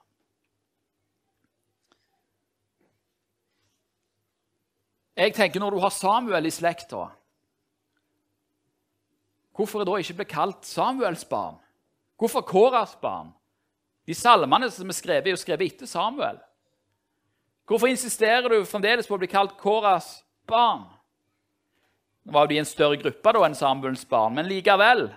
Jeg 5.14 5.34
tenker 5.34 5.60
Når 5.60 5.70
du 5.70 5.78
har 5.78 5.90
Samuel 5.94 6.46
i 6.46 6.50
slekta, 6.50 7.04
hvorfor 9.54 9.80
er 9.80 9.86
da 9.86 9.98
ikke 10.02 10.16
blitt 10.18 10.32
kalt 10.32 10.66
Samuels 10.66 11.22
barn? 11.30 11.60
Hvorfor 12.18 12.44
Kåras 12.46 12.94
barn? 13.00 13.32
De 14.06 14.14
salmene 14.14 14.68
som 14.70 14.88
er 14.88 14.96
skrevet, 14.96 15.26
er 15.26 15.34
jo 15.34 15.40
skrevet 15.40 15.72
etter 15.72 15.88
Samuel. 15.88 16.38
Hvorfor 17.64 17.88
insisterer 17.88 18.48
du 18.52 18.66
fremdeles 18.68 19.08
på 19.08 19.16
å 19.16 19.20
bli 19.22 19.30
kalt 19.32 19.56
Kåras 19.60 20.18
barn? 20.48 20.84
Nå 22.24 22.32
var 22.36 22.48
de 22.48 22.58
en 22.60 22.68
større 22.68 23.00
gruppe 23.00 23.32
da 23.36 23.44
enn 23.46 23.56
Samuels 23.56 24.04
barn, 24.08 24.36
men 24.36 24.48
likevel. 24.48 25.08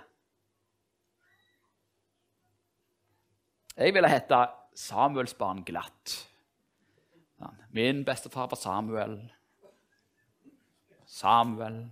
Jeg 3.77 3.93
ville 3.93 4.09
hete 4.09 4.41
Samuels 4.77 5.35
barn 5.37 5.61
glatt. 5.67 6.15
Min 7.75 8.01
bestefar 8.07 8.47
var 8.49 8.59
Samuel. 8.59 9.19
Samuel 11.05 11.83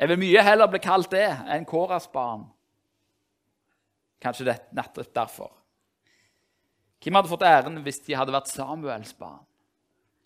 Jeg 0.00 0.08
vil 0.08 0.16
mye 0.22 0.40
heller 0.40 0.68
bli 0.72 0.80
kalt 0.80 1.10
det 1.12 1.26
enn 1.52 1.66
Kåras 1.68 2.06
barn. 2.08 2.46
Kanskje 4.20 4.46
det 4.46 4.52
er 4.54 4.76
nettopp 4.78 5.10
derfor. 5.16 5.50
Hvem 7.00 7.18
hadde 7.18 7.28
fått 7.28 7.44
æren 7.44 7.76
hvis 7.84 8.00
de 8.06 8.16
hadde 8.16 8.32
vært 8.32 8.48
Samuels 8.48 9.12
barn? 9.18 9.42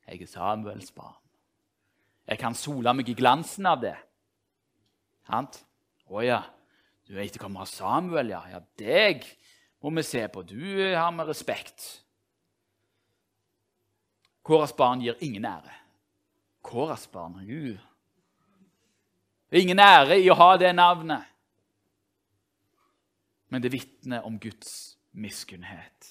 Jeg 0.06 0.22
er 0.22 0.30
Samuels 0.30 0.92
barn. 0.94 1.16
Jeg 2.30 2.38
kan 2.38 2.54
sole 2.54 2.92
meg 2.94 3.10
i 3.10 3.16
glansen 3.18 3.66
av 3.66 3.80
det. 3.82 3.96
Sant? 5.26 5.58
Å 6.06 6.22
ja, 6.22 6.38
du 7.08 7.16
er 7.16 7.24
etterkommer 7.24 7.64
av 7.64 7.70
Samuel, 7.70 8.30
ja. 8.30 8.44
Ja, 8.52 8.60
deg 8.78 9.26
må 9.82 9.90
vi 9.96 10.04
se 10.06 10.22
på. 10.30 10.44
Du 10.46 10.62
har 10.94 11.10
med 11.16 11.26
respekt. 11.32 11.88
Kåras 14.46 14.74
barn 14.76 15.02
gir 15.02 15.18
ingen 15.24 15.48
ære. 15.50 15.74
Kåras 16.62 17.08
barn, 17.10 17.42
Gud 17.48 17.82
det 19.54 19.60
er 19.60 19.62
ingen 19.68 19.78
ære 19.78 20.16
i 20.18 20.26
å 20.32 20.34
ha 20.34 20.56
det 20.58 20.72
navnet. 20.74 21.22
Men 23.54 23.62
det 23.62 23.70
vitner 23.70 24.24
om 24.26 24.34
Guds 24.42 24.96
miskunnhet. 25.14 26.08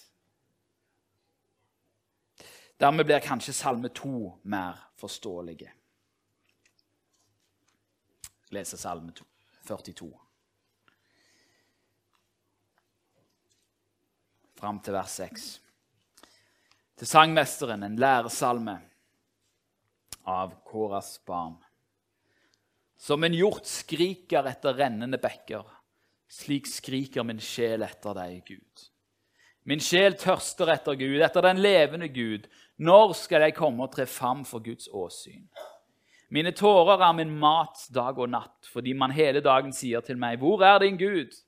Dermed 2.80 3.04
blir 3.04 3.20
kanskje 3.20 3.52
Salme 3.58 3.92
2 3.92 4.14
mer 4.48 4.80
forståelige. 4.96 5.74
Jeg 8.48 8.56
leser 8.56 8.80
Salme 8.80 9.12
42. 9.12 10.08
Fram 14.56 14.80
til 14.80 14.96
vers 14.96 15.20
6. 15.20 15.52
Til 16.96 17.12
sangmesteren 17.12 17.84
en 17.84 18.00
læresalme 18.00 18.80
av 20.32 20.56
Kåras 20.64 21.18
barn. 21.28 21.60
Som 23.04 23.24
en 23.24 23.34
hjort 23.36 23.66
skriker 23.68 24.46
etter 24.48 24.78
rennende 24.80 25.18
bekker, 25.20 25.66
slik 26.32 26.70
skriker 26.72 27.26
min 27.28 27.42
sjel 27.44 27.84
etter 27.84 28.16
deg, 28.16 28.38
Gud. 28.48 28.86
Min 29.68 29.84
sjel 29.84 30.16
tørster 30.16 30.72
etter 30.72 30.96
Gud, 30.96 31.20
etter 31.20 31.44
den 31.44 31.60
levende 31.60 32.08
Gud. 32.08 32.48
Når 32.80 33.12
skal 33.20 33.44
jeg 33.44 33.58
komme 33.58 33.84
og 33.84 33.92
tre 33.92 34.06
fram 34.08 34.46
for 34.48 34.64
Guds 34.64 34.88
åsyn? 34.88 35.50
Mine 36.32 36.56
tårer 36.56 37.04
er 37.04 37.18
min 37.20 37.36
mat 37.44 37.84
dag 37.92 38.24
og 38.24 38.32
natt, 38.32 38.72
fordi 38.72 38.96
man 38.96 39.12
hele 39.12 39.44
dagen 39.44 39.76
sier 39.76 40.00
til 40.00 40.18
meg, 40.18 40.40
'Hvor 40.40 40.64
er 40.64 40.80
din 40.80 40.98
Gud?' 40.98 41.44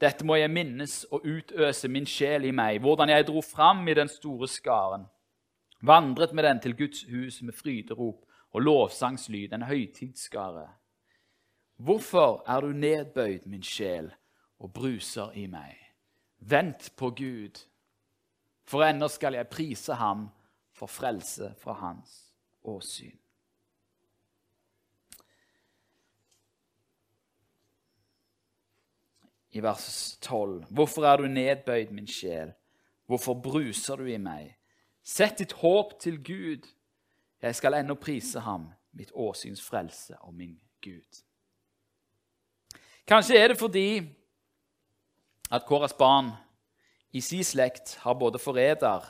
Dette 0.00 0.24
må 0.24 0.38
jeg 0.38 0.50
minnes 0.50 1.04
og 1.10 1.26
utøse 1.26 1.88
min 1.88 2.06
sjel 2.06 2.44
i 2.44 2.54
meg, 2.54 2.80
hvordan 2.80 3.08
jeg 3.08 3.26
dro 3.26 3.42
fram 3.42 3.88
i 3.88 3.94
den 3.94 4.08
store 4.08 4.48
skaren, 4.48 5.06
vandret 5.82 6.32
med 6.32 6.44
den 6.44 6.60
til 6.60 6.76
Guds 6.76 7.02
hus 7.10 7.42
med 7.42 7.52
fryderop 7.52 8.29
og 8.50 8.62
lovsangslyd, 8.62 9.52
en 9.52 9.62
høytidsskare. 9.62 10.68
Hvorfor 11.76 12.42
er 12.46 12.60
du 12.60 12.72
nedbøyd, 12.72 13.46
min 13.46 13.62
sjel, 13.62 14.10
og 14.58 14.72
bruser 14.72 15.32
i 15.32 15.46
meg? 15.46 15.76
Vent 16.38 16.90
på 16.96 17.10
Gud, 17.10 17.62
for 18.64 18.84
ennå 18.84 19.08
skal 19.08 19.34
jeg 19.34 19.48
prise 19.48 19.94
ham 19.94 20.28
for 20.72 20.86
frelse 20.86 21.54
fra 21.60 21.72
hans 21.80 22.34
åsyn. 22.62 23.16
I 29.50 29.62
vers 29.62 30.18
12.: 30.22 30.64
Hvorfor 30.70 31.04
er 31.04 31.16
du 31.16 31.26
nedbøyd, 31.26 31.90
min 31.90 32.06
sjel? 32.06 32.52
Hvorfor 33.06 33.34
bruser 33.34 33.96
du 33.96 34.04
i 34.06 34.18
meg? 34.18 34.54
Sett 35.02 35.38
ditt 35.38 35.52
håp 35.52 35.96
til 36.00 36.20
Gud 36.22 36.68
jeg 37.40 37.56
skal 37.56 37.78
ennå 37.78 37.96
prise 37.96 38.40
ham, 38.44 38.68
mitt 38.92 39.12
åsyns 39.14 39.62
frelse 39.62 40.16
og 40.20 40.34
min 40.34 40.58
Gud. 40.82 41.22
Kanskje 43.08 43.38
er 43.38 43.52
det 43.52 43.58
fordi 43.58 44.02
at 45.50 45.66
Kåras 45.66 45.96
barn 45.98 46.32
i 47.10 47.20
sin 47.20 47.44
slekt 47.44 47.96
har 48.04 48.14
både 48.14 48.38
forræder 48.38 49.06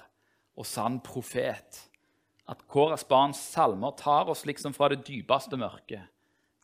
og 0.57 0.67
sann 0.67 1.01
profet. 1.05 1.83
At 2.49 2.63
Kåras 2.69 3.05
barns 3.05 3.41
salmer 3.53 3.93
tar 3.97 4.31
oss 4.31 4.47
liksom 4.47 4.75
fra 4.75 4.89
det 4.89 5.05
dypeste 5.07 5.57
mørket 5.61 6.09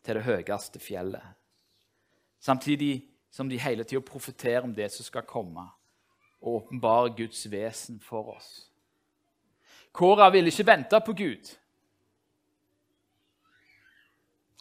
til 0.05 0.19
det 0.19 0.25
høyeste 0.25 0.81
fjellet. 0.81 1.35
Samtidig 2.41 3.05
som 3.31 3.49
de 3.49 3.59
hele 3.61 3.85
tida 3.85 4.01
profeterer 4.01 4.65
om 4.65 4.73
det 4.75 4.89
som 4.93 5.05
skal 5.05 5.27
komme, 5.29 5.67
og 6.41 6.63
åpenbarer 6.63 7.15
Guds 7.17 7.45
vesen 7.51 8.01
for 8.01 8.37
oss. 8.37 8.71
Kåra 9.97 10.29
ville 10.31 10.53
ikke 10.53 10.67
vente 10.69 11.01
på 11.01 11.15
Gud. 11.17 11.53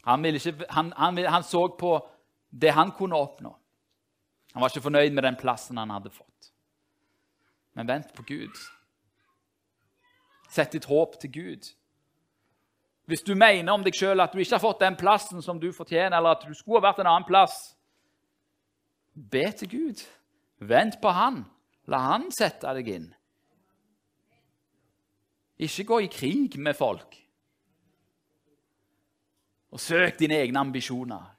Han, 0.06 0.26
ikke, 0.26 0.54
han, 0.70 0.94
han, 0.98 1.18
han, 1.18 1.44
så 1.44 1.68
på 1.80 1.98
det 2.52 2.72
han 2.72 2.92
kunne 2.92 3.18
oppnå. 3.18 3.56
Han 4.54 4.62
var 4.62 4.70
ikke 4.70 4.86
fornøyd 4.86 5.12
med 5.12 5.24
den 5.24 5.36
plassen 5.36 5.78
han 5.78 5.90
hadde 5.92 6.14
fått. 6.14 6.52
Men 7.76 7.88
vent 7.88 8.14
på 8.16 8.24
Gud. 8.24 8.60
Sett 10.50 10.72
ditt 10.72 10.86
håp 10.86 11.18
til 11.20 11.32
Gud. 11.32 11.72
Hvis 13.06 13.26
du 13.26 13.36
mener 13.36 13.74
om 13.74 13.84
deg 13.84 13.98
sjøl 13.98 14.24
at 14.24 14.34
du 14.34 14.40
ikke 14.40 14.56
har 14.56 14.64
fått 14.64 14.86
den 14.86 14.96
plassen 14.98 15.42
som 15.44 15.60
du 15.60 15.72
fortjener, 15.74 16.18
eller 16.18 16.38
at 16.38 16.46
du 16.48 16.54
skulle 16.54 16.80
ha 16.80 16.88
vært 16.88 17.04
en 17.04 17.10
annen 17.12 17.28
plass, 17.28 17.58
be 19.14 19.44
til 19.58 19.70
Gud. 19.70 20.06
Vent 20.64 21.02
på 21.02 21.12
Han. 21.12 21.44
La 21.92 22.00
Han 22.12 22.30
sette 22.34 22.72
deg 22.78 22.88
inn. 22.94 23.10
Ikke 25.58 25.84
gå 25.84 26.00
i 26.00 26.10
krig 26.12 26.60
med 26.60 26.74
folk. 26.74 27.16
Og 29.72 29.80
søk 29.80 30.20
dine 30.20 30.36
egne 30.40 30.60
ambisjoner. 30.60 31.32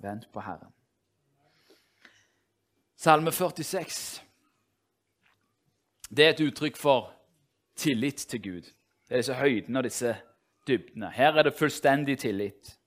Vent 0.00 0.32
på 0.32 0.40
Herren. 0.40 0.72
Salme 2.96 3.32
46 3.32 4.30
det 6.10 6.24
er 6.24 6.32
et 6.34 6.40
uttrykk 6.42 6.76
for 6.76 7.12
tillit 7.78 8.26
til 8.28 8.42
Gud. 8.42 8.62
Det 9.06 9.14
er 9.14 9.22
disse 9.22 9.34
høydene 9.34 9.78
og 9.78 9.84
disse 9.86 10.16
dybdene. 10.66 11.10
Her 11.14 11.38
er 11.38 11.46
det 11.46 11.54
fullstendig 11.54 12.18
tillit. 12.18 12.79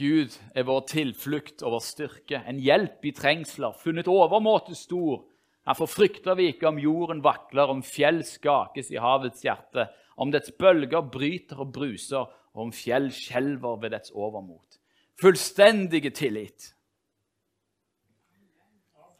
Gud 0.00 0.32
er 0.56 0.64
vår 0.64 0.86
tilflukt 0.88 1.60
og 1.60 1.74
vår 1.74 1.82
styrke, 1.84 2.38
en 2.48 2.60
hjelp 2.62 3.04
i 3.04 3.12
trengsler, 3.12 3.74
funnet 3.76 4.08
overmåte 4.08 4.72
stor. 4.78 5.26
Derfor 5.68 5.90
frykter 5.92 6.38
vi 6.38 6.48
ikke 6.54 6.70
om 6.70 6.80
jorden 6.80 7.20
vakler, 7.24 7.68
om 7.68 7.82
fjell 7.84 8.22
skakes 8.24 8.88
i 8.94 9.00
havets 9.00 9.44
hjerte, 9.44 9.90
om 10.16 10.32
dets 10.32 10.54
bølger 10.56 11.04
bryter 11.04 11.60
og 11.60 11.74
bruser, 11.76 12.32
og 12.56 12.64
om 12.64 12.72
fjell 12.74 13.10
skjelver 13.14 13.76
ved 13.82 13.92
dets 13.94 14.14
overmot. 14.16 14.80
Fullstendige 15.20 16.10
tillit. 16.16 16.72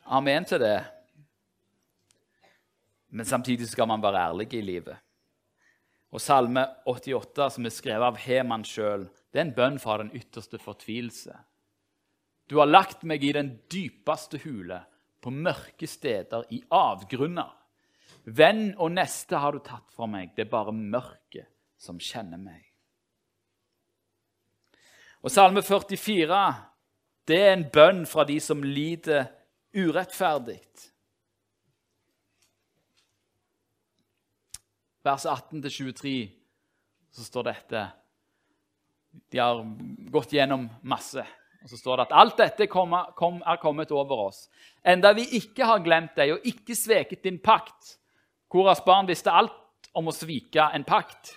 Amen 0.08 0.48
til 0.48 0.64
det. 0.64 0.80
Men 3.12 3.28
samtidig 3.28 3.68
skal 3.68 3.88
man 3.90 4.02
være 4.02 4.24
ærlig 4.30 4.48
i 4.54 4.64
livet. 4.64 4.96
Og 6.10 6.24
Salme 6.24 6.64
88, 6.88 7.52
som 7.54 7.66
er 7.68 7.74
skrevet 7.74 8.08
av 8.08 8.18
Heman 8.18 8.64
sjøl, 8.66 9.04
det 9.30 9.38
er 9.38 9.46
en 9.46 9.54
bønn 9.54 9.78
fra 9.78 9.98
den 10.00 10.10
ytterste 10.16 10.58
fortvilelse. 10.58 11.36
Du 12.50 12.58
har 12.58 12.66
lagt 12.66 13.04
meg 13.06 13.22
i 13.22 13.34
den 13.36 13.52
dypeste 13.70 14.40
hule, 14.44 14.82
på 15.20 15.30
mørke 15.30 15.86
steder, 15.86 16.46
i 16.50 16.62
avgrunner. 16.72 17.52
Venn 18.24 18.70
og 18.80 18.94
neste 18.94 19.38
har 19.38 19.52
du 19.52 19.60
tatt 19.64 19.92
fra 19.94 20.08
meg, 20.08 20.32
det 20.34 20.46
er 20.46 20.52
bare 20.52 20.72
mørket 20.74 21.50
som 21.80 22.00
kjenner 22.00 22.40
meg. 22.40 22.64
Og 25.20 25.32
Salme 25.32 25.62
44, 25.62 26.40
det 27.28 27.38
er 27.44 27.52
en 27.52 27.66
bønn 27.72 28.06
fra 28.08 28.24
de 28.24 28.38
som 28.40 28.64
lider 28.64 29.28
urettferdig. 29.76 30.58
Vers 35.04 35.24
18-23 35.28 36.14
så 37.12 37.24
står 37.24 37.46
dette 37.52 37.84
De 39.30 39.38
har 39.38 39.62
gått 40.10 40.32
gjennom 40.34 40.68
masse. 40.82 41.24
Og 41.60 41.68
så 41.68 41.76
står 41.76 41.98
det 41.98 42.06
at 42.08 42.16
alt 42.22 42.38
dette 42.40 42.64
er 42.64 42.70
kommet 43.60 43.92
over 43.92 44.26
oss. 44.30 44.46
Enda 44.82 45.12
vi 45.16 45.26
ikke 45.36 45.66
har 45.68 45.82
glemt 45.84 46.14
deg 46.16 46.32
og 46.34 46.46
ikke 46.48 46.76
sveket 46.78 47.22
din 47.26 47.38
pakt. 47.42 47.98
Koras 48.50 48.80
barn 48.84 49.08
visste 49.10 49.32
alt 49.32 49.90
om 49.94 50.08
å 50.08 50.14
svike 50.14 50.70
en 50.74 50.86
pakt. 50.88 51.34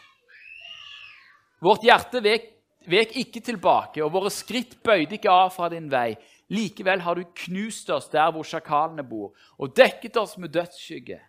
Vårt 1.63 1.83
hjerte 1.85 2.21
vek, 2.23 2.47
vek 2.91 3.13
ikke 3.19 3.41
tilbake, 3.43 4.01
og 4.03 4.11
våre 4.15 4.31
skritt 4.33 4.77
bøyde 4.83 5.15
ikke 5.17 5.31
av 5.31 5.53
fra 5.55 5.69
din 5.71 5.89
vei. 5.91 6.13
Likevel 6.51 7.03
har 7.03 7.15
du 7.15 7.23
knust 7.45 7.89
oss 7.93 8.09
der 8.11 8.31
hvor 8.35 8.47
sjakalene 8.47 9.05
bor, 9.07 9.31
og 9.57 9.75
dekket 9.75 10.17
oss 10.19 10.35
med 10.37 10.51
dødsskygge. 10.55 11.19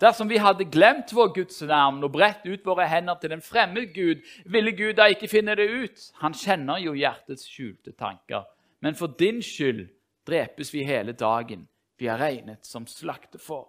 Dersom 0.00 0.28
vi 0.28 0.40
hadde 0.40 0.66
glemt 0.68 1.12
vår 1.16 1.32
Guds 1.34 1.62
navn 1.64 2.02
og 2.04 2.12
bredt 2.12 2.44
ut 2.46 2.66
våre 2.66 2.86
hender 2.88 3.16
til 3.20 3.32
en 3.32 3.44
fremmed 3.44 3.94
Gud, 3.94 4.20
ville 4.44 4.74
Gud 4.76 4.98
da 4.98 5.08
ikke 5.08 5.30
finne 5.30 5.56
det 5.56 5.68
ut? 5.70 6.06
Han 6.20 6.36
kjenner 6.36 6.82
jo 6.82 6.94
hjertets 6.98 7.48
skjulte 7.48 7.92
tanker. 7.96 8.44
Men 8.80 8.96
for 8.96 9.12
din 9.20 9.40
skyld 9.44 9.86
drepes 10.28 10.72
vi 10.74 10.84
hele 10.84 11.12
dagen. 11.12 11.66
Vi 12.00 12.08
er 12.08 12.20
regnet 12.20 12.64
som 12.66 12.86
slaktefår. 12.88 13.66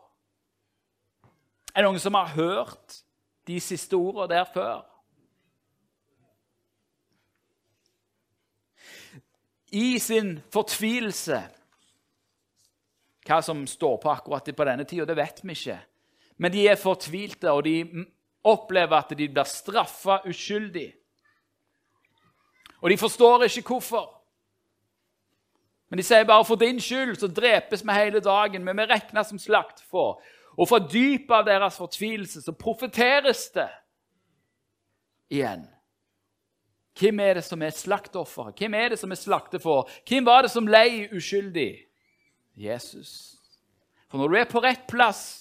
Er 1.71 1.83
det 1.83 1.87
noen 1.87 2.03
som 2.03 2.15
har 2.19 2.33
hørt 2.35 3.01
de 3.47 3.59
siste 3.63 3.95
ordene 3.95 4.27
der 4.31 4.47
før? 4.51 4.87
i 9.71 9.99
sin 9.99 10.35
fortvilelse 10.51 11.39
Hva 13.27 13.37
som 13.45 13.63
står 13.69 13.99
på 14.01 14.09
akkurat 14.11 14.49
på 14.55 14.65
denne 14.67 14.83
tida, 14.83 15.05
det 15.05 15.15
vet 15.15 15.39
vi 15.43 15.53
ikke. 15.53 15.77
Men 16.41 16.53
de 16.53 16.65
er 16.67 16.79
fortvilte, 16.79 17.51
og 17.51 17.67
de 17.67 18.05
opplever 18.43 18.97
at 18.97 19.13
de 19.13 19.27
blir 19.29 19.45
straffa 19.45 20.23
uskyldig. 20.25 20.87
Og 22.81 22.89
de 22.89 22.97
forstår 22.97 23.45
ikke 23.45 23.75
hvorfor. 23.75 24.07
Men 25.89 25.99
de 25.99 26.03
sier 26.03 26.23
bare 26.23 26.45
'for 26.45 26.55
din 26.55 26.79
skyld 26.79 27.15
så 27.19 27.27
drepes 27.27 27.85
vi 27.85 27.93
hele 27.93 28.19
dagen', 28.19 28.63
men 28.63 28.77
vi 28.77 28.85
regnes 28.85 29.27
som 29.27 29.39
slaktfår. 29.39 30.21
Og 30.57 30.67
fra 30.67 30.79
dypet 30.79 31.31
av 31.31 31.45
deres 31.45 31.77
fortvilelse 31.77 32.41
så 32.41 32.51
profeteres 32.51 33.49
det 33.49 33.69
igjen. 35.29 35.67
Hvem 36.99 37.19
er 37.19 37.33
det 37.33 37.43
som 37.43 37.61
er 37.61 37.69
slaktofferet? 37.69 38.57
Hvem 38.57 38.73
er 38.73 38.89
det 38.89 38.99
som 38.99 39.11
er 39.11 39.15
slaktefår? 39.15 39.89
Hvem 40.07 40.25
var 40.25 40.41
det 40.41 40.51
som 40.51 40.67
lei 40.67 41.07
uskyldig? 41.15 41.85
Jesus. 42.55 43.35
For 44.09 44.17
når 44.17 44.27
du 44.27 44.35
er 44.35 44.45
på 44.45 44.59
rett 44.59 44.87
plass, 44.87 45.40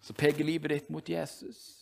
så 0.00 0.14
peker 0.14 0.44
livet 0.44 0.70
ditt 0.70 0.90
mot 0.90 1.08
Jesus. 1.08 1.78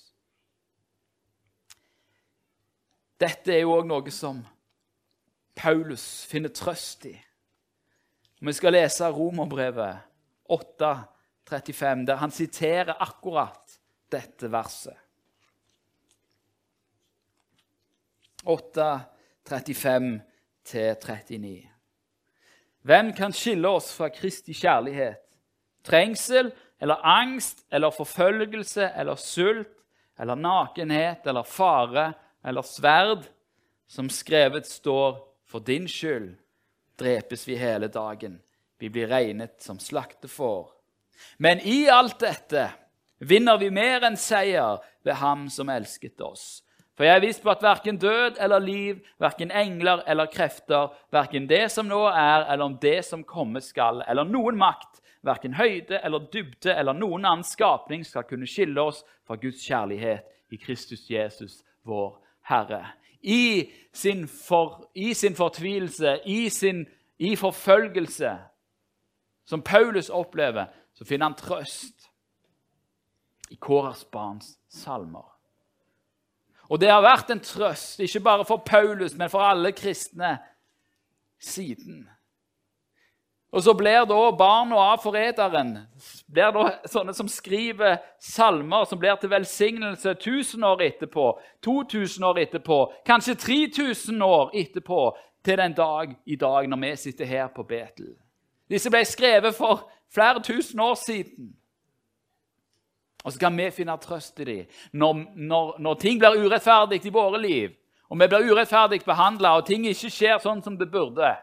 Dette 3.20 3.52
er 3.54 3.60
jo 3.64 3.72
òg 3.78 3.86
noe 3.88 4.10
som 4.12 4.42
Paulus 5.56 6.24
finner 6.28 6.52
trøst 6.52 7.06
i. 7.08 7.14
Vi 8.40 8.52
skal 8.52 8.72
lese 8.76 9.08
Romerbrevet 9.08 9.96
8,35, 10.52 12.06
der 12.06 12.16
han 12.20 12.30
siterer 12.30 13.02
akkurat 13.02 13.80
dette 14.12 14.52
verset. 14.52 14.96
8, 18.46 19.00
35-39. 19.48 21.66
Hvem 22.86 23.12
kan 23.12 23.32
skille 23.34 23.68
oss 23.68 23.90
fra 23.96 24.08
Kristi 24.14 24.54
kjærlighet? 24.54 25.22
Trengsel 25.86 26.52
eller 26.80 27.06
angst 27.06 27.64
eller 27.70 27.94
forfølgelse 27.94 28.90
eller 28.96 29.16
sult 29.20 29.72
eller 30.18 30.36
nakenhet 30.36 31.26
eller 31.26 31.42
fare 31.42 32.12
eller 32.44 32.62
sverd? 32.62 33.24
Som 33.86 34.08
skrevet 34.10 34.66
står, 34.66 35.20
for 35.46 35.62
din 35.62 35.84
skyld 35.88 36.32
drepes 36.98 37.44
vi 37.48 37.54
hele 37.56 37.86
dagen. 37.88 38.40
Vi 38.78 38.90
blir 38.90 39.06
regnet 39.06 39.62
som 39.62 39.78
slaktefår. 39.78 40.72
Men 41.36 41.60
i 41.60 41.88
alt 41.88 42.18
dette 42.20 42.68
vinner 43.18 43.58
vi 43.58 43.70
mer 43.70 44.04
enn 44.04 44.18
seier 44.20 44.82
ved 45.06 45.20
Ham 45.20 45.46
som 45.52 45.70
elsket 45.72 46.20
oss. 46.20 46.64
For 46.96 47.04
jeg 47.04 47.18
er 47.18 47.24
viss 47.26 47.40
på 47.44 47.52
at 47.52 47.64
verken 47.64 47.98
død 48.00 48.38
eller 48.40 48.62
liv, 48.64 49.00
verken 49.20 49.52
engler 49.52 50.02
eller 50.08 50.30
krefter, 50.32 50.94
verken 51.12 51.48
det 51.48 51.66
som 51.72 51.88
nå 51.88 52.06
er, 52.08 52.46
eller 52.48 52.64
om 52.64 52.78
det 52.80 53.02
som 53.04 53.24
komme 53.24 53.60
skal, 53.60 54.00
eller 54.08 54.24
noen 54.24 54.56
makt, 54.60 55.02
verken 55.26 55.56
høyde 55.58 56.00
eller 56.04 56.28
dybde 56.32 56.74
eller 56.74 56.96
noen 56.96 57.24
annen 57.24 57.44
skapning 57.46 58.04
skal 58.06 58.26
kunne 58.28 58.48
skille 58.48 58.80
oss 58.82 59.02
fra 59.26 59.36
Guds 59.40 59.62
kjærlighet 59.66 60.26
i 60.50 60.58
Kristus 60.62 61.06
Jesus, 61.10 61.62
vår 61.82 62.16
Herre. 62.46 62.84
I 63.22 63.72
sin, 63.92 64.26
for, 64.28 64.86
i 64.94 65.14
sin 65.14 65.34
fortvilelse, 65.34 66.20
i 66.24 66.48
sin 66.48 66.84
i 67.18 67.36
forfølgelse, 67.36 68.38
som 69.46 69.62
Paulus 69.62 70.10
opplever, 70.10 70.66
så 70.94 71.04
finner 71.04 71.26
han 71.26 71.38
trøst 71.38 72.10
i 73.50 73.56
Kåras 73.56 74.04
barns 74.04 74.58
salmer. 74.68 75.32
Og 76.68 76.80
det 76.80 76.90
har 76.90 77.04
vært 77.04 77.30
en 77.30 77.40
trøst, 77.40 78.00
ikke 78.02 78.20
bare 78.20 78.44
for 78.44 78.64
Paulus, 78.66 79.14
men 79.14 79.30
for 79.30 79.44
alle 79.46 79.72
kristne 79.72 80.36
siden. 81.38 82.08
Og 83.56 83.62
så 83.62 83.72
blir 83.72 84.04
da 84.04 84.30
barna 84.36 84.76
av 84.76 84.98
forræderen 85.00 85.70
blir 86.28 86.50
da 86.52 86.64
sånne 86.92 87.14
som 87.16 87.28
skriver 87.30 88.02
salmer 88.20 88.84
som 88.84 89.00
blir 89.00 89.16
til 89.16 89.30
velsignelse 89.32 90.12
1000 90.12 90.66
år 90.68 90.82
etterpå, 90.84 91.30
2000 91.64 92.26
år 92.28 92.42
etterpå, 92.42 92.78
kanskje 93.08 93.34
3000 93.46 94.22
år 94.22 94.52
etterpå, 94.52 95.16
til 95.46 95.56
den 95.56 95.72
dag 95.72 96.12
i 96.26 96.36
dag 96.36 96.68
når 96.68 96.82
vi 96.82 96.96
sitter 96.96 97.24
her 97.24 97.48
på 97.54 97.62
Betel. 97.62 98.12
Disse 98.68 98.90
ble 98.90 99.04
skrevet 99.06 99.54
for 99.54 99.86
flere 100.12 100.42
tusen 100.42 100.80
år 100.80 100.94
siden. 100.98 101.52
Og 103.24 103.32
så 103.32 103.38
kan 103.38 103.56
vi 103.56 103.70
finne 103.70 103.96
trøst 104.02 104.40
i 104.40 104.44
dem 104.44 104.64
når, 104.92 105.22
når, 105.36 105.76
når 105.78 105.94
ting 106.02 106.18
blir 106.18 106.44
urettferdig 106.44 107.00
i 107.06 107.14
våre 107.14 107.40
liv, 107.40 107.70
og 108.10 108.20
vi 108.20 108.28
blir 108.28 108.50
urettferdig 108.52 109.04
behandla, 109.06 109.56
og 109.56 109.66
ting 109.66 109.86
ikke 109.86 110.10
skjer 110.10 110.42
sånn 110.42 110.60
som 110.62 110.76
det 110.76 110.90
burde, 110.90 111.36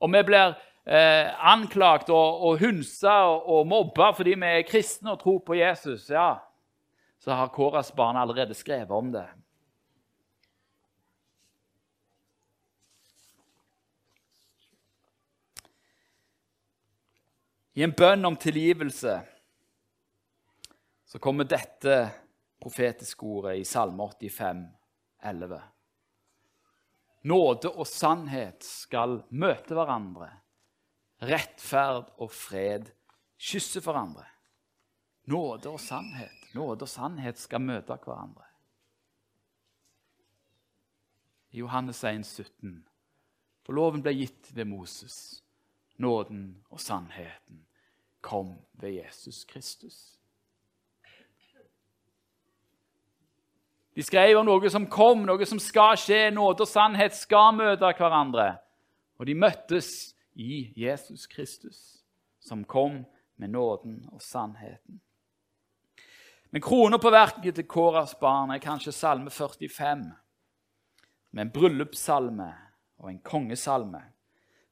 og 0.00 0.10
vi 0.12 0.22
blir 0.26 0.56
eh, 0.86 1.46
anklagt 1.46 2.10
og, 2.14 2.42
og 2.46 2.60
hunsa 2.62 3.16
og, 3.26 3.48
og 3.50 3.66
mobba 3.66 4.12
fordi 4.16 4.36
vi 4.38 4.52
er 4.60 4.68
kristne 4.68 5.14
og 5.14 5.20
tror 5.22 5.42
på 5.46 5.58
Jesus, 5.58 6.08
ja, 6.10 6.36
så 7.18 7.34
har 7.34 7.52
Kåras 7.54 7.92
barn 7.94 8.16
allerede 8.16 8.54
skrevet 8.54 8.90
om 8.90 9.10
det. 9.12 9.26
I 17.76 17.82
en 17.84 17.92
bønn 17.92 18.24
om 18.24 18.36
tilgivelse 18.40 19.18
så 21.06 21.18
kommer 21.20 21.44
dette 21.44 21.96
profetiske 22.62 23.26
ordet 23.28 23.58
i 23.60 23.66
Salme 23.68 24.06
85, 24.08 24.62
11. 25.28 25.58
Nåde 27.28 27.74
og 27.74 27.84
sannhet 27.90 28.64
skal 28.64 29.18
møte 29.28 29.76
hverandre. 29.76 30.30
Rettferd 31.22 32.10
og 32.20 32.30
fred 32.30 32.90
kysse 33.40 33.80
hverandre. 33.80 34.26
Nåde 35.26 35.70
og 35.72 35.80
sannhet. 35.80 36.52
Nåde 36.54 36.84
og 36.84 36.90
sannhet 36.90 37.40
skal 37.40 37.64
møte 37.64 37.96
hverandre. 38.04 38.44
I 41.50 41.62
Johannes 41.62 42.04
1, 42.04 42.26
17. 42.26 42.84
For 43.64 43.72
loven 43.72 44.02
ble 44.04 44.12
gitt 44.14 44.52
ved 44.54 44.68
Moses. 44.68 45.42
Nåden 45.96 46.62
og 46.70 46.80
sannheten 46.80 47.64
kom 48.20 48.58
ved 48.72 48.98
Jesus 49.00 49.44
Kristus. 49.44 50.18
De 53.96 54.04
skrev 54.04 54.36
om 54.36 54.44
noe 54.44 54.68
som 54.68 54.84
kom, 54.92 55.22
noe 55.24 55.46
som 55.48 55.58
skal 55.62 55.96
skje. 55.96 56.28
Nåde 56.36 56.66
og 56.66 56.68
sannhet 56.68 57.16
skal 57.16 57.54
møte 57.56 57.88
hverandre. 57.96 58.50
Og 59.16 59.24
de 59.24 59.34
møttes 59.34 60.12
i 60.36 60.72
Jesus 60.76 61.26
Kristus, 61.26 62.04
som 62.40 62.64
kom 62.64 63.04
med 63.36 63.50
nåden 63.50 64.08
og 64.12 64.22
sannheten. 64.22 65.00
Men 66.50 66.62
krona 66.62 66.98
på 66.98 67.10
verket 67.10 67.56
til 67.56 67.66
Kåras 67.68 68.14
barn 68.20 68.52
er 68.54 68.62
kanskje 68.62 68.92
Salme 68.92 69.30
45, 69.30 70.04
med 71.30 71.42
en 71.42 71.52
bryllupssalme 71.52 72.50
og 72.98 73.10
en 73.10 73.18
kongesalme, 73.24 74.02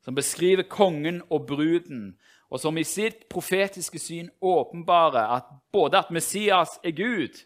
som 0.04 0.14
beskriver 0.14 0.68
kongen 0.68 1.22
og 1.30 1.46
bruden, 1.48 2.14
og 2.52 2.60
som 2.60 2.78
i 2.78 2.84
sitt 2.84 3.26
profetiske 3.32 3.98
syn 3.98 4.30
åpenbarer 4.40 5.32
at 5.40 5.50
både 5.72 5.98
at 5.98 6.12
Messias 6.12 6.78
er 6.84 6.92
Gud, 6.96 7.40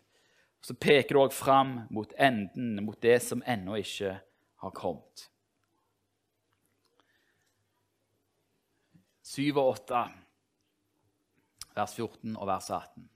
så 0.61 0.75
peker 0.75 1.14
det 1.14 1.23
òg 1.23 1.35
fram 1.35 1.75
mot 1.91 2.12
enden, 2.19 2.83
mot 2.85 2.99
det 3.03 3.21
som 3.23 3.43
ennå 3.47 3.79
ikke 3.79 4.19
har 4.59 4.75
kommet. 4.75 5.29
7 9.29 9.59
og 9.61 9.74
8, 9.74 10.03
vers 11.76 11.95
14 11.99 12.37
og 12.37 12.47
vers 12.49 12.70
18. 12.70 13.09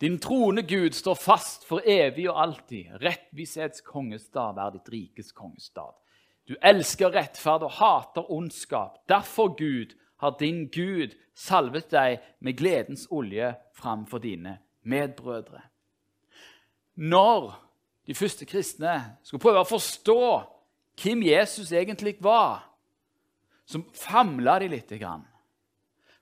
Din 0.00 0.18
trone, 0.22 0.62
Gud, 0.62 0.94
står 0.94 1.16
fast 1.18 1.64
for 1.66 1.82
evig 1.86 2.28
og 2.30 2.42
alltid. 2.42 2.92
Rettvishets 3.02 3.82
kongestad 3.86 4.60
er 4.62 4.76
ditt 4.76 4.92
rikes 4.92 5.32
kongestad. 5.34 5.96
Du 6.46 6.54
elsker 6.62 7.10
rettferd 7.16 7.64
og 7.66 7.72
hater 7.80 8.30
ondskap. 8.30 9.00
Derfor, 9.08 9.56
Gud, 9.58 9.96
har 10.22 10.36
din 10.38 10.68
Gud 10.70 11.16
salvet 11.34 11.90
deg 11.90 12.20
med 12.40 12.58
gledens 12.58 13.08
olje 13.10 13.54
framfor 13.74 14.22
dine 14.22 14.58
medbrødre 14.82 15.64
når 16.98 17.64
de 18.06 18.14
første 18.14 18.46
kristne 18.46 19.16
skulle 19.22 19.42
prøve 19.42 19.62
å 19.62 19.68
forstå 19.68 20.22
hvem 20.98 21.22
Jesus 21.28 21.70
egentlig 21.70 22.16
var, 22.24 22.64
så 23.68 23.82
famla 23.92 24.58
de 24.58 24.68
lite 24.68 24.98
grann. 24.98 25.26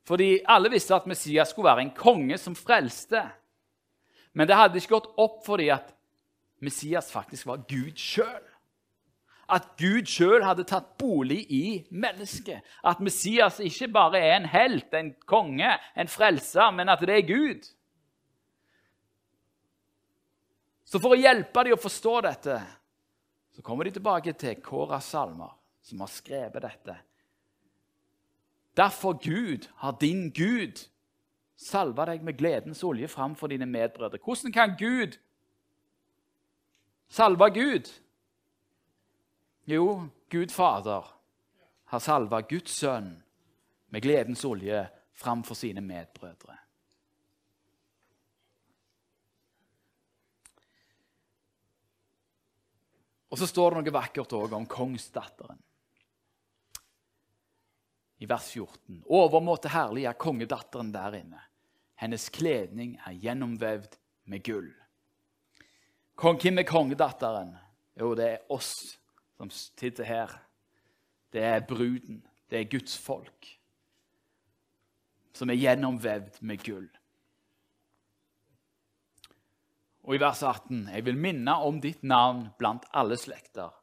Fordi 0.07 0.41
alle 0.47 0.71
visste 0.71 0.95
at 0.97 1.07
Messias 1.07 1.51
skulle 1.51 1.71
være 1.71 1.85
en 1.87 1.95
konge 1.95 2.39
som 2.39 2.55
frelste. 2.59 3.23
Men 4.35 4.49
det 4.49 4.59
hadde 4.59 4.81
ikke 4.81 4.97
gått 4.97 5.13
opp 5.19 5.41
for 5.47 5.63
dem 5.63 5.75
at 5.77 5.93
Messias 6.63 7.11
faktisk 7.13 7.47
var 7.47 7.63
Gud 7.71 7.95
sjøl. 7.99 8.43
At 9.47 9.69
Gud 9.79 10.11
sjøl 10.11 10.43
hadde 10.43 10.67
tatt 10.67 10.97
bolig 10.99 11.45
i 11.55 11.65
mennesket. 11.95 12.67
At 12.83 13.03
Messias 13.03 13.61
ikke 13.63 13.93
bare 13.95 14.19
er 14.19 14.37
en 14.41 14.51
helt, 14.51 14.91
en 14.95 15.13
konge, 15.27 15.71
en 15.95 16.11
frelser, 16.11 16.73
men 16.75 16.91
at 16.91 17.03
det 17.07 17.15
er 17.15 17.29
Gud. 17.31 17.71
Så 20.87 20.99
for 21.03 21.15
å 21.15 21.19
hjelpe 21.19 21.67
dem 21.67 21.79
å 21.79 21.83
forstå 21.83 22.21
dette, 22.27 22.61
så 23.55 23.63
kommer 23.63 23.87
de 23.87 23.95
tilbake 23.95 24.35
til 24.39 24.59
Kåras 24.63 25.15
salmer, 25.15 25.55
som 25.83 26.03
har 26.03 26.11
skrevet 26.11 26.63
dette. 26.63 26.99
Derfor, 28.77 29.13
Gud, 29.13 29.69
har 29.77 29.97
din 30.01 30.31
Gud 30.31 30.89
salva 31.57 32.05
deg 32.11 32.25
med 32.25 32.37
gledens 32.37 32.83
olje 32.85 33.09
framfor 33.09 33.49
dine 33.49 33.67
medbrødre. 33.67 34.19
Hvordan 34.25 34.53
kan 34.53 34.77
Gud 34.79 35.17
salve 37.09 37.49
Gud? 37.55 37.89
Jo, 39.67 40.09
Gud 40.31 40.53
Fader 40.53 41.09
har 41.85 41.99
salva 41.99 42.41
Guds 42.41 42.71
sønn 42.71 43.23
med 43.89 44.03
gledens 44.03 44.45
olje 44.45 44.85
framfor 45.17 45.55
sine 45.55 45.81
medbrødre. 45.81 46.59
Og 53.31 53.39
så 53.39 53.47
står 53.47 53.75
det 53.75 53.81
noe 53.81 53.95
vakkert 53.97 54.33
også 54.33 54.57
om 54.57 54.67
kongsdatteren. 54.71 55.59
I 58.19 58.27
vers 58.29 58.49
14. 58.55 59.03
Overmåte 59.13 59.71
herlig 59.73 60.07
er 60.09 60.17
kongedatteren 60.19 60.93
der 60.95 61.19
inne. 61.19 61.41
Hennes 62.01 62.29
kledning 62.33 62.97
er 63.05 63.17
gjennomvevd 63.21 63.97
med 64.33 64.45
gull. 64.45 64.71
Kong, 66.17 66.41
Hvem 66.41 66.63
er 66.63 66.69
kongedatteren? 66.69 67.55
Jo, 67.97 68.15
det 68.17 68.29
er 68.31 68.53
oss 68.53 68.73
som 69.37 69.51
sitter 69.53 70.05
her. 70.05 70.33
Det 71.33 71.45
er 71.45 71.65
bruden. 71.69 72.23
Det 72.49 72.61
er 72.61 72.71
Guds 72.71 72.97
folk. 72.99 73.49
Som 75.37 75.51
er 75.53 75.61
gjennomvevd 75.61 76.41
med 76.41 76.63
gull. 76.65 76.89
Og 80.07 80.15
i 80.15 80.21
vers 80.23 80.43
18.: 80.43 80.87
Jeg 80.95 81.05
vil 81.05 81.19
minne 81.19 81.57
om 81.67 81.81
ditt 81.83 82.05
navn 82.07 82.47
blant 82.59 82.87
alle 82.95 83.19
slekter. 83.19 83.75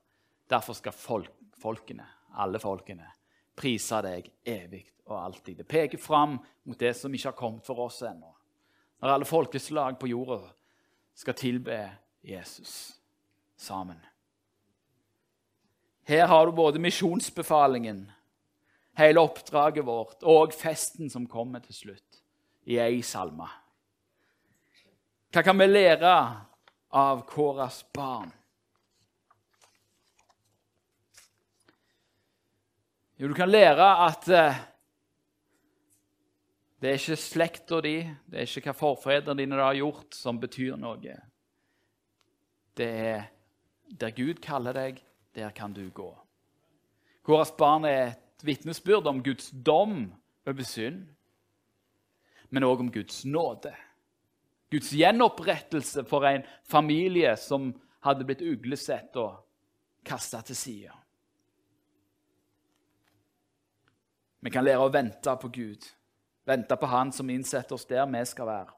Derfor 0.49 0.73
skal 0.73 0.95
folk, 0.95 1.33
folkene, 1.59 2.05
alle 2.33 2.59
folkene, 2.59 3.05
prise 3.55 3.99
deg 4.05 4.29
evig 4.45 4.85
og 5.05 5.17
alltid. 5.19 5.57
Det 5.61 5.67
peker 5.67 6.01
fram 6.01 6.37
mot 6.63 6.79
det 6.79 6.93
som 6.97 7.13
ikke 7.13 7.31
har 7.31 7.37
kommet 7.37 7.65
for 7.65 7.85
oss 7.85 8.01
ennå. 8.05 8.31
Når 9.03 9.13
alle 9.13 9.27
folkeslag 9.27 9.99
på 9.99 10.09
jorda 10.11 10.39
skal 11.13 11.37
tilbe 11.37 11.77
Jesus 12.23 12.93
sammen. 13.59 13.99
Her 16.03 16.27
har 16.27 16.45
du 16.45 16.51
både 16.51 16.79
misjonsbefalingen, 16.83 18.11
hele 18.97 19.23
oppdraget 19.23 19.85
vårt 19.85 20.23
og 20.27 20.53
festen 20.55 21.09
som 21.09 21.27
kommer 21.27 21.63
til 21.63 21.75
slutt, 21.75 22.23
i 22.67 22.79
ei 22.79 23.01
salme. 23.03 23.47
Hva 25.33 25.43
kan 25.43 25.57
vi 25.59 25.67
lære 25.67 26.13
av 26.93 27.23
Kåras 27.27 27.81
barn? 27.95 28.31
Jo, 33.17 33.27
du 33.27 33.33
kan 33.37 33.49
lære 33.49 33.87
at 34.07 34.27
eh, 34.33 34.61
det 36.81 36.89
er 36.89 36.97
ikke 36.97 37.17
slekta 37.21 37.77
di, 37.85 37.99
det 38.25 38.41
er 38.41 38.47
ikke 38.49 38.71
hva 38.71 38.73
forfedrene 38.75 39.43
dine 39.43 39.59
har 39.61 39.77
gjort, 39.77 40.17
som 40.17 40.39
betyr 40.41 40.75
noe. 40.81 41.13
Det 42.73 42.89
er 42.89 43.27
der 43.93 44.15
Gud 44.17 44.41
kaller 44.41 44.73
deg, 44.73 44.97
der 45.37 45.53
kan 45.55 45.75
du 45.77 45.85
gå. 45.93 46.09
Kåras 47.23 47.53
barn 47.55 47.85
er 47.85 48.15
et 48.15 48.43
vitnesbyrd 48.43 49.07
om 49.07 49.21
Guds 49.23 49.51
dom 49.53 50.09
over 50.49 50.67
synd, 50.67 51.05
men 52.49 52.65
òg 52.65 52.81
om 52.83 52.91
Guds 52.91 53.21
nåde. 53.29 53.71
Guds 54.73 54.89
gjenopprettelse 54.97 56.03
for 56.09 56.25
en 56.25 56.43
familie 56.65 57.37
som 57.37 57.69
hadde 58.03 58.25
blitt 58.25 58.41
uglesett 58.41 59.15
og 59.21 59.37
kasta 60.03 60.41
til 60.49 60.57
side. 60.57 61.02
Vi 64.43 64.51
kan 64.51 64.65
lære 64.65 64.83
å 64.83 64.91
vente 64.91 65.35
på 65.39 65.49
Gud. 65.55 65.85
Vente 66.43 66.75
på 66.75 66.87
Han 66.91 67.13
som 67.15 67.29
innsetter 67.31 67.77
oss 67.77 67.87
der 67.87 68.03
vi 68.11 68.23
skal 68.27 68.49
være. 68.49 68.73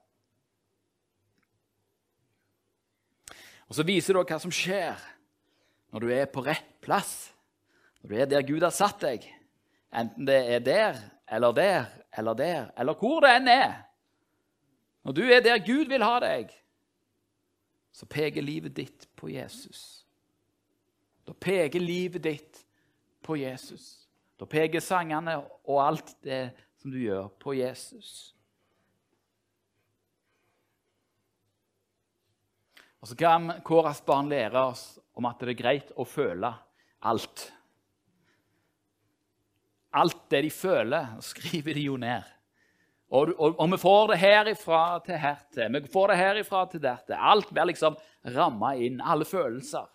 Og 3.66 3.76
Så 3.76 3.84
viser 3.84 4.14
det 4.14 4.28
hva 4.30 4.40
som 4.40 4.54
skjer 4.54 5.00
når 5.90 6.04
du 6.04 6.12
er 6.14 6.30
på 6.30 6.44
rett 6.46 6.70
plass. 6.86 7.32
Når 8.02 8.10
du 8.10 8.16
er 8.16 8.30
der 8.30 8.46
Gud 8.46 8.62
har 8.62 8.76
satt 8.76 9.02
deg. 9.02 9.26
Enten 9.90 10.28
det 10.28 10.38
er 10.54 10.60
der 10.62 11.02
eller 11.26 11.52
der 11.52 11.86
eller 12.18 12.34
der, 12.34 12.72
eller 12.78 12.94
hvor 12.94 13.20
det 13.26 13.34
enn 13.36 13.50
er. 13.50 13.74
Når 15.04 15.12
du 15.18 15.24
er 15.26 15.42
der 15.44 15.66
Gud 15.66 15.90
vil 15.90 16.04
ha 16.04 16.20
deg, 16.24 16.54
så 17.92 18.06
peker 18.06 18.42
livet 18.42 18.76
ditt 18.78 19.08
på 19.16 19.30
Jesus. 19.34 20.06
Da 21.28 21.34
peker 21.34 21.80
livet 21.80 22.24
ditt 22.24 22.62
på 23.26 23.36
Jesus. 23.36 24.05
Da 24.36 24.48
peker 24.50 24.84
sangene 24.84 25.38
og 25.40 25.78
alt 25.80 26.16
det 26.26 26.50
som 26.82 26.92
du 26.92 27.00
gjør, 27.00 27.30
på 27.40 27.56
Jesus. 27.56 28.36
Og 33.00 33.10
Så 33.10 33.16
kan 33.16 33.52
Kåras 33.64 34.02
barn 34.06 34.30
lære 34.30 34.62
oss 34.72 34.98
om 35.14 35.28
at 35.30 35.40
det 35.40 35.54
er 35.54 35.60
greit 35.60 35.92
å 35.96 36.08
føle 36.10 36.50
alt. 37.06 37.44
Alt 39.96 40.24
det 40.34 40.42
de 40.48 40.50
føler, 40.52 41.14
skriver 41.32 41.78
de 41.78 41.86
jo 41.86 42.00
ned. 42.02 42.32
Og, 43.14 43.30
og, 43.38 43.60
og 43.62 43.70
vi 43.72 43.78
får 43.80 44.08
det 44.10 44.18
herifra 44.20 44.82
til 45.06 45.20
hertil. 45.22 45.78
Vi 45.78 45.94
får 45.94 46.12
det 46.12 46.18
herifra 46.20 46.64
til 46.72 46.82
dertil. 46.84 47.16
Alt 47.16 47.54
blir 47.54 47.70
liksom 47.70 47.96
ramma 48.36 48.74
inn. 48.82 48.98
Alle 49.00 49.28
følelser. 49.30 49.86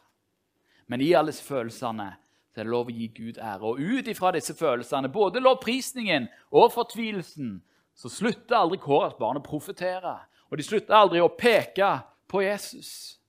Men 0.87 1.03
i 1.03 1.11
alle 1.19 1.35
følelsene 1.35 2.13
så 2.51 2.61
er 2.61 2.67
det 2.67 2.73
lov 2.73 2.89
å 2.91 2.95
gi 2.95 3.07
Gud 3.15 3.39
ære. 3.39 3.63
Og 3.63 3.79
ut 3.79 4.09
ifra 4.11 4.33
disse 4.35 4.55
følelsene, 4.59 5.13
både 5.13 5.43
lovprisningen 5.43 6.27
og 6.51 6.73
fortvilelsen, 6.75 7.61
så 7.95 8.11
slutter 8.11 8.59
aldri 8.59 8.81
Kåras 8.83 9.15
barn 9.19 9.39
å 9.39 9.45
profetere. 9.45 10.17
Og 10.51 10.59
de 10.59 10.67
slutter 10.67 10.97
aldri 10.97 11.21
å 11.23 11.31
peke 11.31 11.93
på 12.31 12.43
Jesus. 12.43 13.21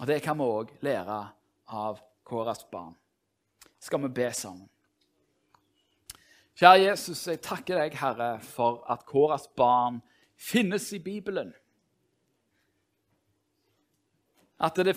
Og 0.00 0.06
det 0.08 0.22
kan 0.24 0.38
vi 0.38 0.48
òg 0.48 0.72
lære 0.84 1.18
av 1.76 2.00
Kåras 2.24 2.64
barn. 2.72 2.94
Skal 3.80 4.00
vi 4.06 4.12
be 4.16 4.30
sammen? 4.32 4.68
Kjære 6.56 6.86
Jesus, 6.86 7.20
jeg 7.28 7.42
takker 7.44 7.76
deg, 7.76 7.98
Herre, 8.00 8.38
for 8.40 8.80
at 8.88 9.04
Kåras 9.04 9.44
barn 9.60 10.00
finnes 10.40 10.88
i 10.96 11.02
Bibelen. 11.04 11.52
At 14.56 14.80
det 14.80 14.96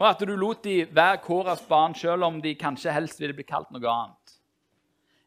og 0.00 0.06
at 0.08 0.22
du 0.24 0.32
lot 0.32 0.62
de 0.64 0.86
være 0.88 1.20
Kåras 1.20 1.60
barn, 1.68 1.94
selv 1.94 2.24
om 2.24 2.38
de 2.40 2.54
kanskje 2.56 2.92
helst 2.94 3.20
ville 3.20 3.36
bli 3.36 3.44
kalt 3.44 3.68
noe 3.74 3.84
annet. 3.84 4.38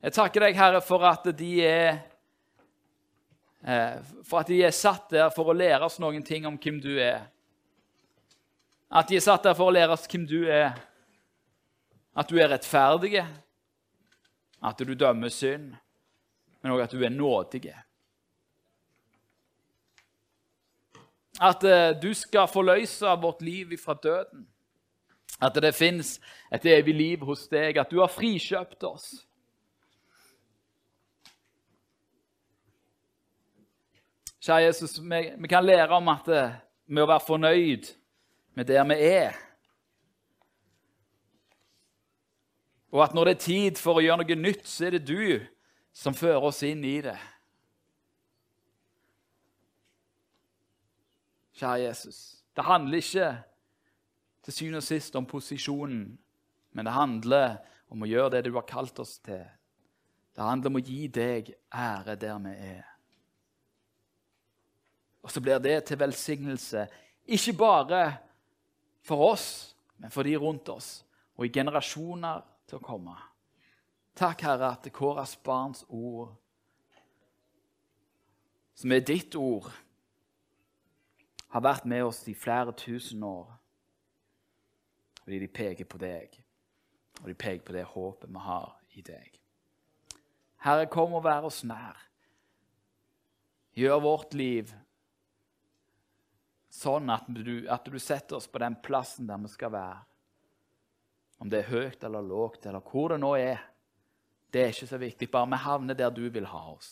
Jeg 0.02 0.16
takker 0.16 0.48
deg, 0.48 0.58
Herre, 0.58 0.80
for 0.82 1.06
at 1.06 1.28
de 1.38 1.52
er 1.62 1.92
eh, 3.62 4.00
for 4.26 4.42
at 4.42 4.50
de 4.50 4.58
er 4.66 4.74
satt 4.74 5.14
der 5.14 5.30
for 5.36 5.52
å 5.52 5.56
lære 5.56 5.86
oss 5.86 6.00
noen 6.02 6.26
ting 6.26 6.48
om 6.50 6.58
hvem 6.58 6.80
du 6.82 6.96
er. 6.98 7.22
At 8.90 9.14
de 9.14 9.20
er 9.20 9.24
satt 9.24 9.46
der 9.46 9.56
for 9.58 9.70
å 9.70 9.76
lære 9.76 9.94
oss 9.94 10.10
hvem 10.10 10.26
du 10.28 10.42
er. 10.50 10.74
At 12.18 12.30
du 12.30 12.42
er 12.42 12.50
rettferdig, 12.52 13.22
at 14.64 14.82
du 14.82 14.94
dømmer 14.94 15.32
synd, 15.34 15.72
men 16.62 16.74
òg 16.74 16.84
at 16.84 16.94
du 16.94 17.02
er 17.06 17.14
nådig. 17.14 17.72
At 21.42 21.64
eh, 21.66 21.94
du 22.02 22.10
skal 22.18 22.50
forløse 22.50 23.14
vårt 23.22 23.46
liv 23.46 23.78
fra 23.78 23.94
døden. 24.02 24.48
At 25.42 25.56
det 25.62 25.74
fins 25.76 26.20
et 26.54 26.66
evig 26.66 26.94
liv 26.96 27.24
hos 27.26 27.48
deg, 27.52 27.78
at 27.78 27.90
du 27.90 28.00
har 28.02 28.12
frikjøpt 28.12 28.84
oss. 28.88 29.08
Kjære 34.44 34.68
Jesus, 34.68 35.00
vi, 35.00 35.48
kan 35.48 35.66
lære 35.66 35.96
om 35.96 36.08
at 36.12 36.28
det, 36.28 36.44
med 36.86 37.06
å 37.06 37.10
være 37.14 37.24
fornøyd 37.24 37.90
med 38.60 38.68
der 38.68 38.84
vi 38.90 38.98
er. 39.08 39.38
Og 42.94 43.02
at 43.06 43.16
når 43.16 43.26
det 43.26 43.34
er 43.34 43.46
tid 43.46 43.80
for 43.82 43.98
å 43.98 44.04
gjøre 44.04 44.22
noe 44.22 44.36
nytt, 44.38 44.68
så 44.70 44.90
er 44.90 44.98
det 44.98 45.08
du 45.08 45.40
som 45.96 46.14
fører 46.14 46.44
oss 46.44 46.60
inn 46.68 46.84
i 46.86 46.98
det. 47.06 47.16
Kjære 51.58 51.88
Jesus, 51.88 52.20
det 52.54 52.68
handler 52.68 53.00
ikke 53.00 53.32
til 54.44 54.54
syvende 54.54 54.82
og 54.82 54.88
sist 54.88 55.16
om 55.16 55.28
posisjonen, 55.28 56.06
men 56.74 56.86
det 56.86 56.96
handler 56.96 57.58
om 57.94 58.04
å 58.04 58.10
gjøre 58.10 58.36
det 58.36 58.48
du 58.48 58.56
har 58.58 58.68
kalt 58.68 59.00
oss 59.00 59.18
til. 59.24 59.44
Det 60.34 60.44
handler 60.44 60.72
om 60.72 60.80
å 60.80 60.84
gi 60.84 61.06
deg 61.14 61.54
ære 61.70 62.16
der 62.20 62.40
vi 62.44 62.54
er. 62.74 62.88
Og 65.24 65.32
så 65.32 65.40
blir 65.40 65.62
det 65.64 65.78
til 65.88 66.00
velsignelse, 66.02 66.88
ikke 67.24 67.54
bare 67.56 68.02
for 69.06 69.30
oss, 69.32 69.76
men 69.98 70.12
for 70.12 70.28
de 70.28 70.36
rundt 70.36 70.68
oss, 70.74 71.06
og 71.38 71.46
i 71.46 71.54
generasjoner 71.54 72.42
til 72.68 72.82
å 72.82 72.84
komme. 72.84 73.16
Takk, 74.18 74.44
Herre, 74.46 74.74
at 74.76 74.90
Kåras 74.94 75.38
barns 75.40 75.86
ord, 75.88 76.34
som 78.76 78.92
er 78.92 79.06
ditt 79.06 79.36
ord, 79.40 79.70
har 81.54 81.62
vært 81.62 81.86
med 81.86 82.04
oss 82.04 82.24
i 82.28 82.34
flere 82.36 82.74
tusen 82.76 83.24
år. 83.24 83.48
Fordi 85.24 85.40
de 85.40 85.48
peker 85.48 85.88
på 85.88 86.00
deg, 86.02 86.36
og 87.22 87.30
de 87.30 87.36
peker 87.36 87.64
på 87.66 87.76
det 87.76 87.86
håpet 87.88 88.32
vi 88.32 88.44
har 88.44 88.74
i 89.00 89.04
deg. 89.06 89.40
Herre, 90.64 90.88
kom 90.92 91.16
og 91.16 91.24
vær 91.26 91.48
oss 91.48 91.64
nær. 91.68 92.00
Gjør 93.76 94.02
vårt 94.04 94.36
liv 94.38 94.72
sånn 96.74 97.10
at 97.14 97.28
du, 97.30 97.66
at 97.70 97.86
du, 97.86 98.00
setter 98.02 98.38
oss 98.38 98.50
på 98.50 98.62
den 98.62 98.76
plassen 98.86 99.30
der 99.30 99.42
vi 99.42 99.52
skal 99.52 99.74
være. 99.74 100.02
Om 101.44 101.50
det 101.52 101.64
er 101.64 101.72
høyt 101.72 102.04
eller 102.08 102.24
lågt, 102.26 102.68
eller 102.70 102.84
hvor 102.86 103.14
det 103.14 103.20
nå 103.22 103.34
er. 103.40 103.64
Det 104.54 104.62
er 104.62 104.72
ikke 104.72 104.90
så 104.90 105.00
viktig. 105.02 105.30
Bare 105.34 105.50
vi 105.50 105.60
havner 105.66 105.98
der 105.98 106.14
du 106.14 106.24
vil 106.32 106.48
ha 106.48 106.64
oss. 106.72 106.92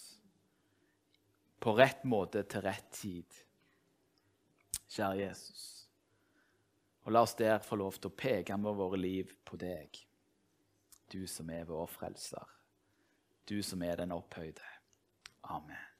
På 1.62 1.76
rett 1.78 2.04
måte 2.10 2.44
til 2.50 2.66
rett 2.66 2.90
tid. 2.98 3.42
Kjære 4.90 5.22
Jesus. 5.22 5.81
Og 7.06 7.14
la 7.16 7.24
oss 7.26 7.36
der 7.36 7.64
få 7.66 7.80
lov 7.82 7.98
til 7.98 8.12
å 8.12 8.18
peke 8.18 8.58
med 8.62 8.78
våre 8.78 9.00
liv 9.00 9.32
på 9.46 9.58
deg, 9.62 9.98
du 11.12 11.26
som 11.28 11.50
er 11.50 11.66
vår 11.70 11.88
frelser, 11.90 12.46
du 13.50 13.60
som 13.66 13.82
er 13.84 13.98
den 14.04 14.14
opphøyde. 14.16 14.68
Amen. 15.50 15.91